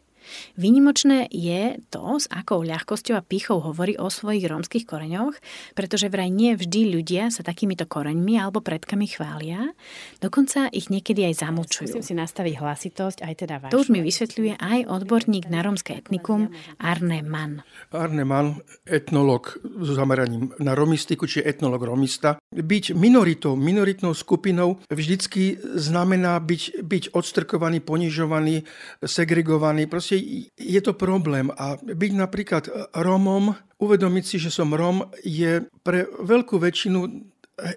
Výnimočné 0.54 1.28
je 1.30 1.78
to, 1.90 2.18
s 2.20 2.26
akou 2.30 2.62
ľahkosťou 2.62 3.14
a 3.18 3.22
pichou 3.24 3.60
hovorí 3.60 3.96
o 3.98 4.08
svojich 4.08 4.46
rómskych 4.46 4.84
koreňoch, 4.86 5.36
pretože 5.76 6.10
vraj 6.12 6.30
nie 6.30 6.54
vždy 6.54 6.94
ľudia 6.94 7.28
sa 7.30 7.42
takýmito 7.46 7.84
koreňmi 7.88 8.38
alebo 8.40 8.64
predkami 8.64 9.06
chvália, 9.08 9.72
dokonca 10.20 10.68
ich 10.70 10.88
niekedy 10.88 11.28
aj 11.32 11.44
zamlčujú. 11.44 12.00
Musím 12.00 12.06
si 12.06 12.14
nastaviť 12.16 12.54
hlasitosť, 12.58 13.18
aj 13.22 13.34
teda 13.34 13.54
vašu. 13.60 13.72
To 13.74 13.82
už 13.82 13.90
mi 13.92 14.00
vysvetľuje 14.00 14.60
aj 14.60 14.78
odborník 14.88 15.50
na 15.50 15.60
rómske 15.64 15.96
etnikum 15.98 16.50
Arne 16.78 17.20
Mann. 17.22 17.66
Arne 17.90 18.24
Mann, 18.24 18.62
etnolog 18.86 19.58
s 19.62 19.88
zameraním 19.94 20.54
na 20.58 20.74
romistiku, 20.74 21.26
či 21.28 21.42
etnolog 21.42 21.82
romista. 21.82 22.38
Byť 22.54 22.94
minoritou, 22.94 23.58
minoritnou 23.58 24.14
skupinou 24.14 24.78
vždycky 24.90 25.58
znamená 25.74 26.38
byť, 26.38 26.82
byť 26.82 27.04
odstrkovaný, 27.14 27.82
ponižovaný, 27.82 28.66
segregovaný. 29.02 29.86
Proste 29.90 30.13
proste 30.14 30.50
je 30.54 30.80
to 30.80 30.92
problém 30.94 31.50
a 31.50 31.76
byť 31.80 32.12
napríklad 32.14 32.64
Rómom, 32.94 33.54
uvedomiť 33.78 34.24
si, 34.24 34.36
že 34.38 34.50
som 34.50 34.70
Róm, 34.72 35.10
je 35.24 35.66
pre 35.82 36.06
veľkú 36.06 36.58
väčšinu 36.58 36.98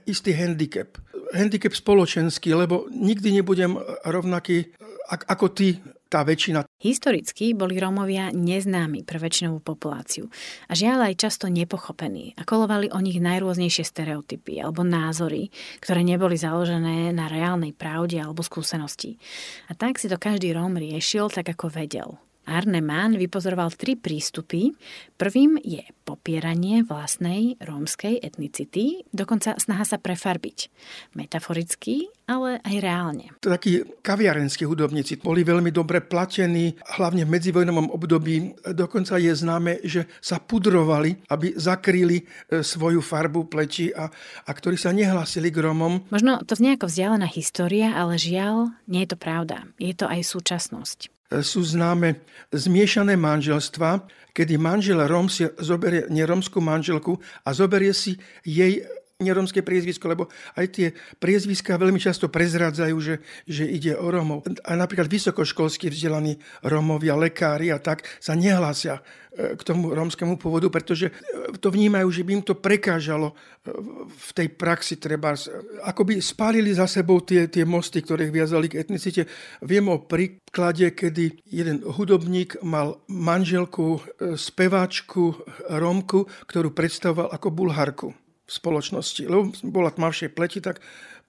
istý 0.10 0.34
handicap. 0.34 0.98
Handicap 1.34 1.74
spoločenský, 1.76 2.56
lebo 2.56 2.90
nikdy 2.90 3.42
nebudem 3.42 3.78
rovnaký 4.06 4.74
ako 5.08 5.54
ty, 5.54 5.80
tá 6.08 6.24
väčšina. 6.24 6.64
Historicky 6.80 7.52
boli 7.52 7.76
Rómovia 7.84 8.32
neznámi 8.32 9.04
pre 9.04 9.20
väčšinovú 9.20 9.60
populáciu 9.60 10.32
a 10.68 10.74
žiaľ 10.74 11.12
aj 11.12 11.20
často 11.20 11.52
nepochopení 11.52 12.32
a 12.40 12.48
kolovali 12.48 12.88
o 12.96 13.00
nich 13.04 13.20
najrôznejšie 13.20 13.84
stereotypy 13.84 14.64
alebo 14.64 14.88
názory, 14.88 15.52
ktoré 15.84 16.08
neboli 16.08 16.40
založené 16.40 17.12
na 17.12 17.28
reálnej 17.28 17.76
pravde 17.76 18.24
alebo 18.24 18.40
skúsenosti. 18.40 19.20
A 19.68 19.76
tak 19.76 20.00
si 20.00 20.08
to 20.08 20.16
každý 20.16 20.56
Róm 20.56 20.80
riešil 20.80 21.28
tak, 21.28 21.52
ako 21.52 21.76
vedel. 21.76 22.16
Arne 22.48 22.80
Mann 22.80 23.20
vypozoroval 23.20 23.76
tri 23.76 24.00
prístupy. 24.00 24.72
Prvým 25.20 25.60
je 25.60 25.84
popieranie 26.08 26.88
vlastnej 26.88 27.60
rómskej 27.60 28.24
etnicity, 28.24 29.04
dokonca 29.12 29.60
snaha 29.60 29.84
sa 29.84 30.00
prefarbiť. 30.00 30.72
Metaforicky, 31.20 32.08
ale 32.32 32.64
aj 32.64 32.76
reálne. 32.80 33.26
Takí 33.44 34.00
kaviarenskí 34.00 34.64
hudobníci 34.64 35.20
boli 35.20 35.44
veľmi 35.44 35.68
dobre 35.76 36.00
platení, 36.00 36.80
hlavne 36.96 37.28
v 37.28 37.34
medzivojnovom 37.36 37.92
období. 37.92 38.56
Dokonca 38.72 39.20
je 39.20 39.36
známe, 39.36 39.84
že 39.84 40.08
sa 40.24 40.40
pudrovali, 40.40 41.20
aby 41.28 41.60
zakryli 41.60 42.24
e, 42.24 42.64
svoju 42.64 43.04
farbu 43.04 43.52
pleti 43.52 43.92
a, 43.92 44.08
a 44.48 44.52
ktorí 44.56 44.80
sa 44.80 44.96
nehlásili 44.96 45.52
k 45.52 45.60
Romom. 45.60 46.08
Možno 46.08 46.40
to 46.48 46.56
znie 46.56 46.80
ako 46.80 46.88
vzdialená 46.88 47.28
história, 47.28 47.92
ale 47.92 48.16
žiaľ, 48.16 48.72
nie 48.88 49.04
je 49.04 49.12
to 49.12 49.18
pravda. 49.20 49.68
Je 49.76 49.92
to 49.92 50.08
aj 50.08 50.24
súčasnosť 50.24 51.17
sú 51.28 51.60
známe 51.64 52.24
zmiešané 52.56 53.20
manželstva, 53.20 54.08
kedy 54.32 54.56
manžel 54.56 55.04
Rom 55.10 55.28
si 55.28 55.44
zoberie 55.60 56.08
neromskú 56.08 56.64
manželku 56.64 57.20
a 57.44 57.52
zoberie 57.52 57.92
si 57.92 58.16
jej 58.48 58.86
neromské 59.18 59.66
priezvisko, 59.66 60.06
lebo 60.14 60.30
aj 60.54 60.66
tie 60.70 60.88
priezviská 61.18 61.74
veľmi 61.74 61.98
často 61.98 62.30
prezradzajú, 62.30 62.98
že, 63.02 63.16
že 63.50 63.66
ide 63.66 63.98
o 63.98 64.14
Romov. 64.14 64.46
A 64.62 64.78
napríklad 64.78 65.10
vysokoškolsky 65.10 65.90
vzdelaní 65.90 66.38
Romovia, 66.62 67.18
lekári 67.18 67.74
a 67.74 67.82
tak 67.82 68.06
sa 68.22 68.38
nehlásia 68.38 69.02
e, 69.34 69.58
k 69.58 69.62
tomu 69.66 69.90
romskému 69.90 70.38
pôvodu, 70.38 70.70
pretože 70.70 71.10
e, 71.10 71.14
to 71.58 71.74
vnímajú, 71.74 72.06
že 72.14 72.22
by 72.22 72.32
im 72.38 72.44
to 72.46 72.62
prekážalo 72.62 73.34
e, 73.34 73.74
v 74.06 74.30
tej 74.38 74.54
praxi 74.54 75.02
treba. 75.02 75.34
Ako 75.82 76.06
by 76.06 76.22
spálili 76.22 76.78
za 76.78 76.86
sebou 76.86 77.18
tie, 77.26 77.50
tie 77.50 77.66
mosty, 77.66 78.06
ktoré 78.06 78.30
ich 78.30 78.36
viazali 78.38 78.70
k 78.70 78.86
etnicite. 78.86 79.26
Viem 79.66 79.90
o 79.90 79.98
príklade, 79.98 80.94
kedy 80.94 81.42
jeden 81.50 81.82
hudobník 81.82 82.62
mal 82.62 83.02
manželku, 83.10 83.98
speváčku, 84.38 85.42
Romku, 85.74 86.30
ktorú 86.46 86.70
predstavoval 86.70 87.34
ako 87.34 87.50
bulharku 87.50 88.10
v 88.48 88.52
spoločnosti. 88.52 89.28
Lebo 89.28 89.52
bola 89.68 89.92
tmavšie 89.92 90.32
pleti, 90.32 90.64
tak 90.64 90.80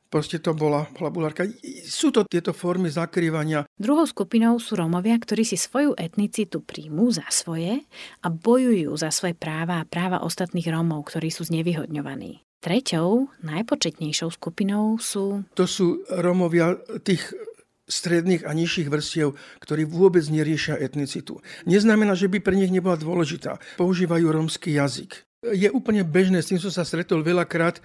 proste 0.08 0.40
to 0.40 0.56
bola, 0.56 0.88
bola 0.96 1.10
bulárka. 1.12 1.44
Sú 1.84 2.08
to 2.14 2.24
tieto 2.24 2.56
formy 2.56 2.88
zakrývania. 2.88 3.68
Druhou 3.76 4.08
skupinou 4.08 4.56
sú 4.56 4.78
Rómovia, 4.78 5.18
ktorí 5.20 5.44
si 5.44 5.60
svoju 5.60 5.98
etnicitu 5.98 6.64
príjmú 6.64 7.12
za 7.12 7.28
svoje 7.28 7.84
a 8.24 8.26
bojujú 8.32 8.94
za 8.96 9.12
svoje 9.12 9.36
práva 9.36 9.84
a 9.84 9.88
práva 9.88 10.24
ostatných 10.24 10.70
Rómov, 10.70 11.10
ktorí 11.12 11.28
sú 11.28 11.44
znevýhodňovaní. 11.44 12.40
Treťou, 12.58 13.30
najpočetnejšou 13.46 14.34
skupinou 14.34 14.98
sú... 14.98 15.46
To 15.54 15.64
sú 15.68 16.02
Rómovia 16.10 16.74
tých 17.06 17.30
stredných 17.88 18.44
a 18.44 18.52
nižších 18.52 18.90
vrstiev, 18.90 19.38
ktorí 19.62 19.88
vôbec 19.88 20.26
neriešia 20.28 20.76
etnicitu. 20.76 21.40
Neznamená, 21.64 22.12
že 22.18 22.28
by 22.28 22.42
pre 22.42 22.58
nich 22.58 22.68
nebola 22.68 23.00
dôležitá. 23.00 23.62
Používajú 23.80 24.28
rómsky 24.28 24.76
jazyk 24.76 25.27
Je 25.39 25.70
úplne 25.70 26.03
bežné, 26.03 26.43
s 26.43 26.51
tým 26.51 26.59
som 26.59 26.74
sa 26.74 26.82
stretol 26.82 27.22
veľakrát, 27.22 27.78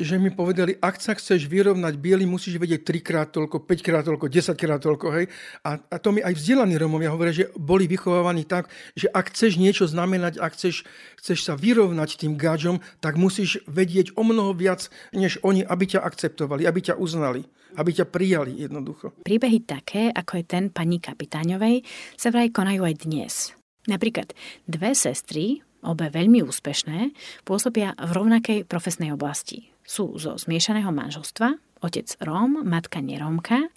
že 0.00 0.16
mi 0.16 0.32
povedali, 0.32 0.80
ak 0.80 0.96
sa 0.96 1.12
chceš 1.12 1.44
vyrovnať 1.44 2.00
biely, 2.00 2.24
musíš 2.24 2.56
vedieť 2.56 2.88
trikrát 2.88 3.28
toľko, 3.28 3.68
5 3.68 3.84
krát 3.84 4.04
toľko, 4.04 4.32
10 4.32 4.56
krát 4.56 4.80
toľko. 4.80 5.06
Hej? 5.12 5.28
A, 5.60 5.76
a 5.76 5.96
to 6.00 6.16
mi 6.16 6.24
aj 6.24 6.32
vzdelaní 6.32 6.80
Romovia 6.80 7.12
hovoria, 7.12 7.36
že 7.36 7.52
boli 7.52 7.84
vychovávaní 7.84 8.48
tak, 8.48 8.72
že 8.96 9.12
ak 9.12 9.28
chceš 9.28 9.60
niečo 9.60 9.84
znamenať, 9.84 10.40
ak 10.40 10.56
chceš, 10.56 10.88
chceš 11.20 11.44
sa 11.44 11.52
vyrovnať 11.52 12.16
tým 12.16 12.40
gáčom, 12.40 12.80
tak 13.04 13.20
musíš 13.20 13.60
vedieť 13.68 14.16
o 14.16 14.24
mnoho 14.24 14.56
viac, 14.56 14.88
než 15.12 15.36
oni, 15.44 15.68
aby 15.68 15.84
ťa 15.84 16.00
akceptovali, 16.00 16.64
aby 16.64 16.80
ťa 16.80 16.96
uznali, 16.96 17.44
aby 17.76 17.92
ťa 17.92 18.08
prijali 18.08 18.56
jednoducho. 18.56 19.12
Príbehy 19.20 19.68
také, 19.68 20.08
ako 20.16 20.40
je 20.40 20.44
ten 20.48 20.64
pani 20.72 20.96
Kapitáňovej, 20.96 21.84
sa 22.16 22.32
vraj 22.32 22.48
konajú 22.52 22.88
aj 22.88 22.94
dnes. 23.04 23.52
Napríklad 23.84 24.32
dve 24.64 24.96
sestry, 24.96 25.60
obe 25.86 26.10
veľmi 26.10 26.42
úspešné, 26.42 27.14
pôsobia 27.46 27.94
v 27.96 28.10
rovnakej 28.10 28.58
profesnej 28.66 29.14
oblasti 29.14 29.70
sú 29.86 30.18
zo 30.18 30.34
zmiešaného 30.34 30.90
manželstva, 30.90 31.56
otec 31.80 32.10
Róm, 32.18 32.66
matka 32.66 32.98
nerómka. 32.98 33.70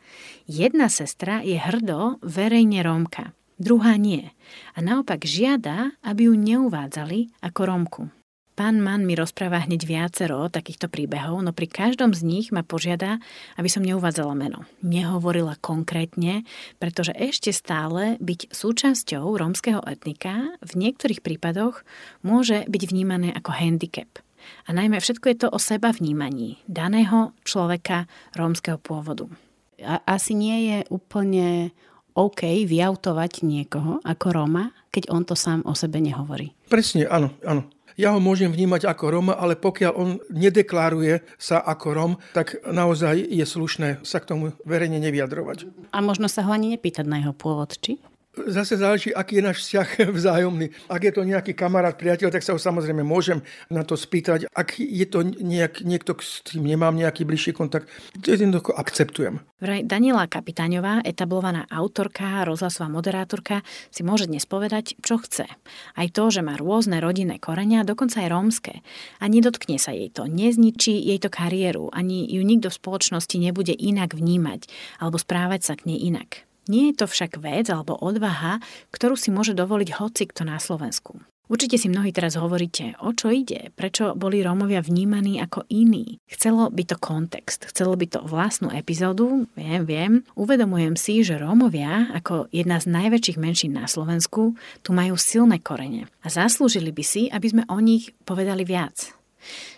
Jedna 0.50 0.90
sestra 0.90 1.46
je 1.46 1.62
hrdo 1.62 2.18
verejne 2.26 2.82
Rómka, 2.82 3.32
druhá 3.62 3.96
nie. 3.96 4.34
A 4.74 4.82
naopak 4.82 5.24
žiada, 5.24 5.94
aby 6.02 6.28
ju 6.28 6.34
neuvádzali 6.34 7.30
ako 7.46 7.62
Rómku. 7.64 8.04
Pán 8.60 8.84
Mann 8.84 9.08
mi 9.08 9.16
rozpráva 9.16 9.64
hneď 9.64 9.88
viacero 9.88 10.52
takýchto 10.52 10.92
príbehov, 10.92 11.40
no 11.40 11.56
pri 11.56 11.72
každom 11.72 12.12
z 12.12 12.28
nich 12.28 12.52
ma 12.52 12.60
požiada, 12.60 13.24
aby 13.56 13.72
som 13.72 13.88
neuvádzala 13.88 14.36
meno. 14.36 14.68
Nehovorila 14.84 15.56
konkrétne, 15.64 16.44
pretože 16.76 17.16
ešte 17.16 17.56
stále 17.56 18.20
byť 18.20 18.52
súčasťou 18.52 19.32
rómskeho 19.32 19.80
etnika 19.88 20.60
v 20.60 20.72
niektorých 20.76 21.24
prípadoch 21.24 21.88
môže 22.20 22.68
byť 22.68 22.84
vnímané 22.92 23.32
ako 23.32 23.56
handicap– 23.56 24.12
a 24.68 24.76
najmä 24.76 25.00
všetko 25.04 25.26
je 25.30 25.38
to 25.46 25.48
o 25.52 25.60
seba 25.60 25.92
vnímaní 25.92 26.64
daného 26.68 27.36
človeka 27.44 28.08
rómskeho 28.40 28.80
pôvodu. 28.80 29.28
A 29.84 30.00
asi 30.08 30.32
nie 30.36 30.72
je 30.72 30.78
úplne 30.92 31.76
OK 32.16 32.44
vyautovať 32.68 33.48
niekoho 33.48 34.04
ako 34.04 34.28
Róma, 34.36 34.76
keď 34.90 35.12
on 35.14 35.24
to 35.24 35.36
sám 35.38 35.64
o 35.64 35.72
sebe 35.78 36.02
nehovorí. 36.04 36.52
Presne, 36.68 37.06
áno, 37.08 37.32
áno. 37.46 37.68
Ja 38.00 38.16
ho 38.16 38.24
môžem 38.24 38.48
vnímať 38.48 38.88
ako 38.88 39.06
Roma, 39.12 39.36
ale 39.36 39.60
pokiaľ 39.60 39.92
on 39.92 40.24
nedeklaruje 40.32 41.20
sa 41.36 41.60
ako 41.60 41.88
Rom, 41.92 42.14
tak 42.32 42.56
naozaj 42.64 43.28
je 43.28 43.44
slušné 43.44 44.08
sa 44.08 44.24
k 44.24 44.30
tomu 44.32 44.56
verejne 44.64 45.04
nevyjadrovať. 45.04 45.92
A 45.92 46.00
možno 46.00 46.32
sa 46.32 46.48
ho 46.48 46.56
ani 46.56 46.72
nepýtať 46.80 47.04
na 47.04 47.20
jeho 47.20 47.36
pôvod, 47.36 47.76
či? 47.76 48.00
Zase 48.38 48.78
záleží, 48.78 49.10
aký 49.10 49.42
je 49.42 49.48
náš 49.50 49.58
vzťah 49.66 49.88
vzájomný. 50.18 50.70
Ak 50.86 51.02
je 51.02 51.10
to 51.10 51.26
nejaký 51.26 51.58
kamarát, 51.58 51.98
priateľ, 51.98 52.30
tak 52.30 52.46
sa 52.46 52.54
ho 52.54 52.62
samozrejme 52.62 53.02
môžem 53.02 53.42
na 53.74 53.82
to 53.82 53.98
spýtať. 53.98 54.46
Ak 54.54 54.78
je 54.78 55.06
to 55.10 55.26
nejak, 55.26 55.82
niekto, 55.82 56.14
s 56.22 56.46
tým 56.46 56.62
nemám 56.62 56.94
nejaký 56.94 57.26
bližší 57.26 57.58
kontakt, 57.58 57.90
to 58.22 58.30
jednoducho 58.30 58.70
akceptujem. 58.78 59.42
Vraj 59.58 59.82
Daniela 59.82 60.30
Kapitáňová, 60.30 61.02
etablovaná 61.02 61.66
autorka, 61.74 62.46
rozhlasová 62.46 62.86
moderátorka, 62.88 63.66
si 63.90 64.06
môže 64.06 64.30
dnes 64.30 64.46
povedať, 64.46 64.94
čo 65.02 65.18
chce. 65.18 65.50
Aj 65.98 66.08
to, 66.14 66.30
že 66.30 66.46
má 66.46 66.54
rôzne 66.54 67.02
rodinné 67.02 67.42
korenia, 67.42 67.82
dokonca 67.82 68.22
aj 68.22 68.30
rómske. 68.30 68.74
A 69.20 69.26
nedotkne 69.26 69.82
sa 69.82 69.90
jej 69.90 70.14
to, 70.14 70.30
nezničí 70.30 70.96
jej 70.96 71.18
to 71.18 71.34
kariéru, 71.34 71.90
ani 71.92 72.30
ju 72.30 72.46
nikto 72.46 72.70
v 72.70 72.78
spoločnosti 72.78 73.36
nebude 73.42 73.74
inak 73.74 74.14
vnímať 74.14 74.70
alebo 75.02 75.18
správať 75.18 75.62
sa 75.66 75.74
k 75.76 75.92
nej 75.92 76.00
inak. 76.14 76.49
Nie 76.70 76.94
je 76.94 77.02
to 77.02 77.06
však 77.10 77.42
vec 77.42 77.66
alebo 77.74 77.98
odvaha, 77.98 78.62
ktorú 78.94 79.18
si 79.18 79.34
môže 79.34 79.58
dovoliť 79.58 79.98
hoci 79.98 80.30
kto 80.30 80.46
na 80.46 80.62
Slovensku. 80.62 81.18
Určite 81.50 81.82
si 81.82 81.90
mnohí 81.90 82.14
teraz 82.14 82.38
hovoríte, 82.38 82.94
o 83.02 83.10
čo 83.10 83.34
ide, 83.34 83.74
prečo 83.74 84.14
boli 84.14 84.46
Rómovia 84.46 84.86
vnímaní 84.86 85.42
ako 85.42 85.66
iní. 85.66 86.22
Chcelo 86.30 86.70
by 86.70 86.86
to 86.86 86.94
kontext, 87.02 87.66
chcelo 87.74 87.98
by 87.98 88.06
to 88.06 88.22
vlastnú 88.22 88.70
epizódu, 88.70 89.50
viem, 89.58 89.82
viem. 89.82 90.14
Uvedomujem 90.38 90.94
si, 90.94 91.26
že 91.26 91.42
Rómovia, 91.42 92.14
ako 92.14 92.54
jedna 92.54 92.78
z 92.78 92.94
najväčších 92.94 93.42
menšín 93.42 93.74
na 93.74 93.90
Slovensku, 93.90 94.54
tu 94.86 94.90
majú 94.94 95.18
silné 95.18 95.58
korene 95.58 96.06
a 96.22 96.30
zaslúžili 96.30 96.94
by 96.94 97.02
si, 97.02 97.34
aby 97.34 97.50
sme 97.50 97.64
o 97.66 97.82
nich 97.82 98.14
povedali 98.30 98.62
viac. 98.62 99.19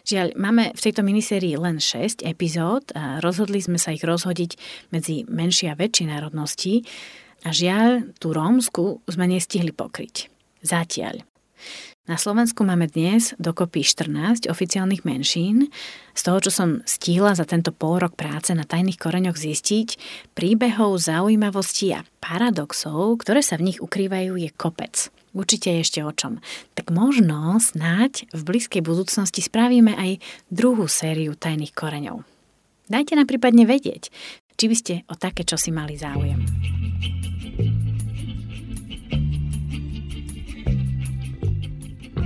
Žiaľ, 0.07 0.37
máme 0.37 0.73
v 0.73 0.83
tejto 0.83 1.01
minisérii 1.05 1.55
len 1.57 1.77
6 1.77 2.25
epizód 2.25 2.89
a 2.97 3.21
rozhodli 3.21 3.61
sme 3.61 3.77
sa 3.77 3.93
ich 3.93 4.01
rozhodiť 4.01 4.57
medzi 4.93 5.23
menšie 5.29 5.71
a 5.71 5.77
väčšie 5.77 6.05
národnosti 6.09 6.83
a 7.41 7.49
žiaľ, 7.49 8.13
tú 8.21 8.33
rómsku 8.37 9.01
sme 9.09 9.25
nestihli 9.25 9.73
pokryť. 9.73 10.29
Zatiaľ. 10.61 11.25
Na 12.09 12.17
Slovensku 12.17 12.65
máme 12.65 12.89
dnes 12.89 13.37
dokopy 13.37 13.85
14 13.85 14.49
oficiálnych 14.49 15.05
menšín. 15.05 15.69
Z 16.17 16.21
toho, 16.25 16.41
čo 16.41 16.51
som 16.51 16.69
stihla 16.83 17.37
za 17.37 17.45
tento 17.45 17.69
pol 17.69 18.01
rok 18.01 18.17
práce 18.17 18.49
na 18.57 18.65
tajných 18.65 18.97
koreňoch 18.97 19.37
zistiť, 19.37 20.01
príbehov, 20.33 20.97
zaujímavostí 20.97 21.93
a 21.93 22.01
paradoxov, 22.17 23.21
ktoré 23.21 23.45
sa 23.45 23.61
v 23.61 23.69
nich 23.69 23.79
ukrývajú, 23.79 24.33
je 24.33 24.49
kopec. 24.49 25.13
Určite 25.31 25.79
ešte 25.79 26.03
o 26.03 26.11
čom. 26.11 26.43
Tak 26.75 26.91
možno 26.91 27.55
snáď 27.55 28.27
v 28.35 28.41
blízkej 28.43 28.83
budúcnosti 28.83 29.39
spravíme 29.39 29.95
aj 29.95 30.19
druhú 30.51 30.91
sériu 30.91 31.39
tajných 31.39 31.71
koreňov. 31.71 32.27
Dajte 32.91 33.15
nám 33.15 33.31
prípadne 33.31 33.63
vedieť, 33.63 34.11
či 34.59 34.65
by 34.67 34.75
ste 34.75 34.93
o 35.07 35.15
také 35.15 35.47
čosi 35.47 35.71
mali 35.71 35.95
záujem. 35.95 36.43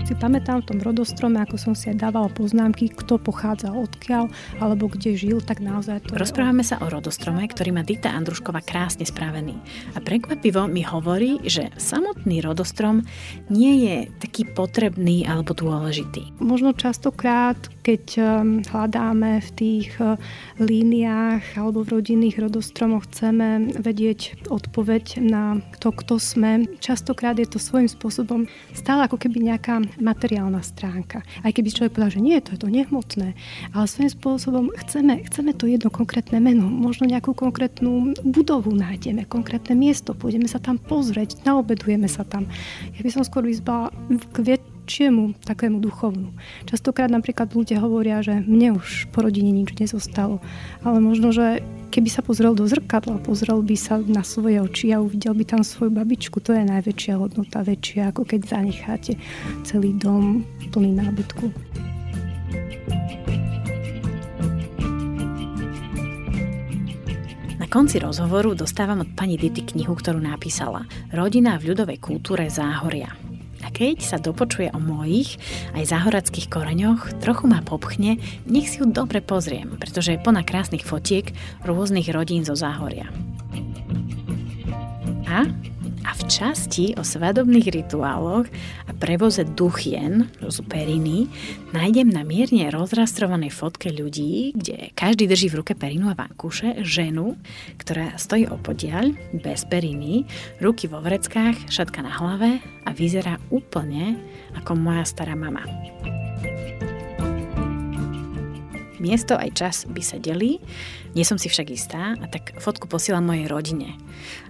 Si 0.06 0.14
pamätám 0.14 0.62
v 0.62 0.70
tom 0.70 0.80
rodostrome, 0.86 1.42
ako 1.42 1.58
som 1.58 1.74
si 1.74 1.90
aj 1.90 1.98
dávala 1.98 2.30
poznámky, 2.30 2.94
kto 2.94 3.18
pochádza 3.18 3.74
odkiaľ 3.74 4.30
alebo 4.62 4.86
kde 4.86 5.18
žil, 5.18 5.42
tak 5.42 5.66
naozaj 5.66 6.06
to 6.06 6.14
Rozprávame 6.14 6.62
je... 6.62 6.70
sa 6.70 6.76
o 6.78 6.88
rodostrome, 6.94 7.42
ktorý 7.42 7.74
má 7.74 7.82
Dita 7.82 8.14
Andruškova 8.14 8.62
krásne 8.62 9.02
spravený. 9.02 9.58
A 9.98 10.06
prekvapivo 10.06 10.70
mi 10.70 10.86
hovorí, 10.86 11.42
že 11.50 11.74
samotný 11.82 12.46
rodostrom 12.46 13.02
nie 13.50 13.90
je 13.90 13.98
taký 14.22 14.46
potrebný 14.46 15.26
alebo 15.26 15.58
dôležitý. 15.58 16.38
Možno 16.38 16.78
častokrát, 16.78 17.58
keď 17.86 18.04
um, 18.18 18.66
hľadáme 18.66 19.38
v 19.46 19.50
tých 19.54 19.94
uh, 20.02 20.18
líniách 20.58 21.54
alebo 21.54 21.86
v 21.86 22.02
rodinných 22.02 22.42
rodostromoch, 22.42 23.06
chceme 23.06 23.78
vedieť 23.78 24.50
odpoveď 24.50 25.22
na 25.22 25.62
to, 25.78 25.94
kto 25.94 26.18
sme. 26.18 26.66
Častokrát 26.82 27.38
je 27.38 27.46
to 27.46 27.62
svojím 27.62 27.86
spôsobom 27.86 28.50
stále 28.74 29.06
ako 29.06 29.22
keby 29.22 29.54
nejaká 29.54 29.86
materiálna 30.02 30.66
stránka. 30.66 31.22
Aj 31.46 31.54
keby 31.54 31.70
človek 31.70 31.94
povedal, 31.94 32.18
že 32.18 32.26
nie, 32.26 32.42
to 32.42 32.58
je 32.58 32.66
to 32.66 32.74
nehmotné, 32.74 33.38
ale 33.78 33.86
svojím 33.86 34.12
spôsobom 34.18 34.66
chceme, 34.82 35.22
chceme 35.30 35.54
to 35.54 35.70
jedno 35.70 35.94
konkrétne 35.94 36.42
meno, 36.42 36.66
možno 36.66 37.06
nejakú 37.06 37.38
konkrétnu 37.38 38.18
budovu 38.26 38.74
nájdeme, 38.74 39.30
konkrétne 39.30 39.78
miesto, 39.78 40.18
pôjdeme 40.18 40.50
sa 40.50 40.58
tam 40.58 40.82
pozrieť, 40.82 41.46
naobedujeme 41.46 42.10
sa 42.10 42.26
tam. 42.26 42.50
Ja 42.98 43.06
by 43.06 43.12
som 43.14 43.22
skôr 43.22 43.46
vyzvala 43.46 43.94
k 44.34 44.58
väčšiemu 44.86 45.34
takému 45.42 45.82
duchovnú. 45.82 46.30
Častokrát 46.70 47.10
napríklad 47.10 47.50
ľudia 47.58 47.82
hovoria, 47.82 48.22
že 48.22 48.38
mne 48.46 48.78
už 48.78 49.10
po 49.10 49.26
rodine 49.26 49.50
nič 49.50 49.74
nezostalo, 49.82 50.38
ale 50.86 51.02
možno, 51.02 51.34
že 51.34 51.66
keby 51.90 52.06
sa 52.06 52.22
pozrel 52.22 52.54
do 52.54 52.70
zrkadla, 52.70 53.18
pozrel 53.26 53.66
by 53.66 53.74
sa 53.74 53.98
na 53.98 54.22
svoje 54.22 54.62
oči 54.62 54.94
a 54.94 55.02
uvidel 55.02 55.34
by 55.34 55.42
tam 55.42 55.66
svoju 55.66 55.90
babičku, 55.90 56.38
to 56.38 56.54
je 56.54 56.62
najväčšia 56.70 57.18
hodnota, 57.18 57.66
väčšia 57.66 58.14
ako 58.14 58.30
keď 58.30 58.46
zanecháte 58.46 59.18
celý 59.66 59.98
dom 59.98 60.46
plný 60.70 60.94
nábytku. 61.02 61.50
Konci 67.76 68.00
rozhovoru 68.00 68.56
dostávam 68.56 69.04
od 69.04 69.20
pani 69.20 69.36
Dity 69.36 69.76
knihu, 69.76 70.00
ktorú 70.00 70.24
napísala 70.24 70.88
Rodina 71.12 71.60
v 71.60 71.76
ľudovej 71.76 72.00
kultúre 72.00 72.48
Záhoria. 72.48 73.35
Keď 73.76 73.98
sa 74.00 74.16
dopočuje 74.24 74.72
o 74.72 74.80
mojich 74.80 75.36
aj 75.76 75.92
záhorackých 75.92 76.48
koreňoch, 76.48 77.20
trochu 77.20 77.52
ma 77.52 77.60
popchne, 77.60 78.24
nech 78.48 78.72
si 78.72 78.80
ju 78.80 78.88
dobre 78.88 79.20
pozriem, 79.20 79.76
pretože 79.76 80.16
je 80.16 80.24
plná 80.24 80.48
krásnych 80.48 80.88
fotiek 80.88 81.36
rôznych 81.68 82.08
rodín 82.08 82.48
zo 82.48 82.56
Záhoria. 82.56 83.12
A 85.28 85.44
a 86.06 86.14
v 86.14 86.22
časti 86.30 86.94
o 86.96 87.02
svadobných 87.02 87.74
rituáloch 87.74 88.46
a 88.86 88.92
prevoze 88.94 89.42
duchien, 89.58 90.30
to 90.38 90.54
sú 90.54 90.62
periny, 90.62 91.26
nájdem 91.74 92.14
na 92.14 92.22
mierne 92.22 92.70
rozrastrovanej 92.70 93.50
fotke 93.50 93.90
ľudí, 93.90 94.54
kde 94.54 94.94
každý 94.94 95.26
drží 95.26 95.50
v 95.50 95.66
ruke 95.66 95.74
perinu 95.74 96.14
a 96.14 96.18
vankúše, 96.18 96.86
ženu, 96.86 97.34
ktorá 97.82 98.14
stojí 98.22 98.46
opodiaľ, 98.46 99.18
bez 99.34 99.66
periny, 99.66 100.30
ruky 100.62 100.86
vo 100.86 101.02
vreckách, 101.02 101.74
šatka 101.74 102.06
na 102.06 102.14
hlave 102.14 102.62
a 102.86 102.94
vyzerá 102.94 103.42
úplne 103.50 104.22
ako 104.54 104.78
moja 104.78 105.04
stará 105.10 105.34
mama. 105.34 105.66
Miesto 109.06 109.38
aj 109.38 109.50
čas 109.54 109.76
by 109.86 110.02
sedeli, 110.02 110.58
nie 111.14 111.22
som 111.22 111.38
si 111.38 111.46
však 111.46 111.70
istá, 111.70 112.18
a 112.18 112.26
tak 112.26 112.58
fotku 112.58 112.90
posielam 112.90 113.22
mojej 113.22 113.46
rodine. 113.46 113.94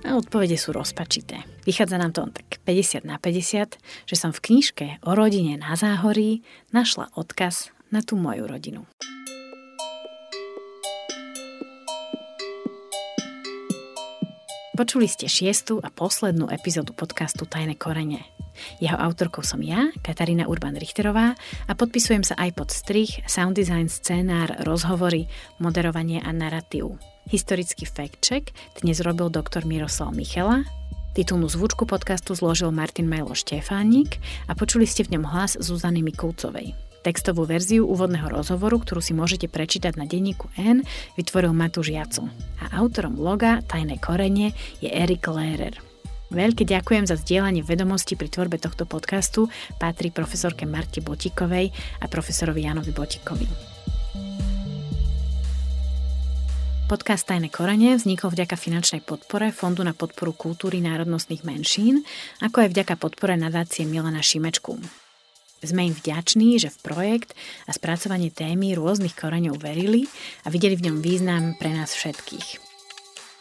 A 0.08 0.16
odpovede 0.16 0.56
sú 0.56 0.72
rozpačité. 0.72 1.44
Vychádza 1.68 2.00
nám 2.00 2.16
to 2.16 2.24
tak 2.32 2.64
50 2.64 3.04
na 3.04 3.20
50, 3.20 3.76
že 4.08 4.16
som 4.16 4.32
v 4.32 4.40
knižke 4.40 5.04
o 5.04 5.12
rodine 5.12 5.60
na 5.60 5.76
záhorí 5.76 6.40
našla 6.72 7.12
odkaz 7.20 7.76
na 7.92 8.00
tú 8.00 8.16
moju 8.16 8.48
rodinu. 8.48 8.88
Počuli 14.76 15.08
ste 15.08 15.32
šiestu 15.32 15.80
a 15.80 15.88
poslednú 15.88 16.52
epizódu 16.52 16.92
podcastu 16.92 17.48
Tajné 17.48 17.80
korene. 17.80 18.28
Jeho 18.84 19.00
autorkou 19.00 19.40
som 19.40 19.64
ja, 19.64 19.88
Katarína 20.04 20.52
Urban-Richterová 20.52 21.32
a 21.64 21.72
podpisujem 21.80 22.28
sa 22.28 22.36
aj 22.36 22.60
pod 22.60 22.76
strich, 22.76 23.24
sound 23.24 23.56
design, 23.56 23.88
scénár, 23.88 24.52
rozhovory, 24.68 25.32
moderovanie 25.64 26.20
a 26.20 26.36
narratív. 26.36 27.00
Historický 27.32 27.88
fact 27.88 28.20
check 28.20 28.52
dnes 28.84 29.00
robil 29.00 29.32
doktor 29.32 29.64
Miroslav 29.64 30.12
Michela, 30.12 30.68
Titulnú 31.16 31.48
zvučku 31.48 31.88
podcastu 31.88 32.36
zložil 32.36 32.76
Martin 32.76 33.08
Melo 33.08 33.32
Štefánik 33.32 34.20
a 34.52 34.60
počuli 34.60 34.84
ste 34.84 35.08
v 35.08 35.16
ňom 35.16 35.24
hlas 35.32 35.56
Zuzany 35.56 36.04
Mikulcovej. 36.04 36.76
Textovú 37.06 37.46
verziu 37.46 37.86
úvodného 37.86 38.34
rozhovoru, 38.34 38.82
ktorú 38.82 38.98
si 38.98 39.14
môžete 39.14 39.46
prečítať 39.46 39.94
na 39.94 40.10
denníku 40.10 40.50
N, 40.58 40.82
vytvoril 41.14 41.54
Matúš 41.54 41.94
Jacu. 41.94 42.26
A 42.66 42.82
autorom 42.82 43.14
bloga 43.14 43.62
Tajné 43.62 44.02
korene 44.02 44.58
je 44.82 44.90
Erik 44.90 45.30
Lehrer. 45.30 45.78
Veľké 46.34 46.66
ďakujem 46.66 47.06
za 47.06 47.14
zdieľanie 47.14 47.62
vedomostí 47.62 48.18
pri 48.18 48.34
tvorbe 48.34 48.58
tohto 48.58 48.90
podcastu 48.90 49.46
patrí 49.78 50.10
profesorke 50.10 50.66
Marti 50.66 51.06
Botikovej 51.06 51.70
a 52.02 52.10
profesorovi 52.10 52.66
Janovi 52.66 52.90
Botikovi. 52.90 53.48
Podcast 56.90 57.30
Tajné 57.30 57.54
korene 57.54 58.02
vznikol 58.02 58.34
vďaka 58.34 58.58
finančnej 58.58 59.06
podpore 59.06 59.54
Fondu 59.54 59.86
na 59.86 59.94
podporu 59.94 60.34
kultúry 60.34 60.82
národnostných 60.82 61.46
menšín, 61.46 62.02
ako 62.42 62.66
aj 62.66 62.74
vďaka 62.74 62.98
podpore 62.98 63.38
nadácie 63.38 63.86
Milana 63.86 64.26
Šimečku. 64.26 65.05
Sme 65.66 65.90
im 65.90 65.98
vďační, 65.98 66.62
že 66.62 66.70
v 66.70 66.82
projekt 66.86 67.34
a 67.66 67.74
spracovanie 67.74 68.30
témy 68.30 68.78
rôznych 68.78 69.18
koreňov 69.18 69.58
verili 69.58 70.06
a 70.46 70.54
videli 70.54 70.78
v 70.78 70.88
ňom 70.88 70.98
význam 71.02 71.58
pre 71.58 71.74
nás 71.74 71.98
všetkých. 71.98 72.66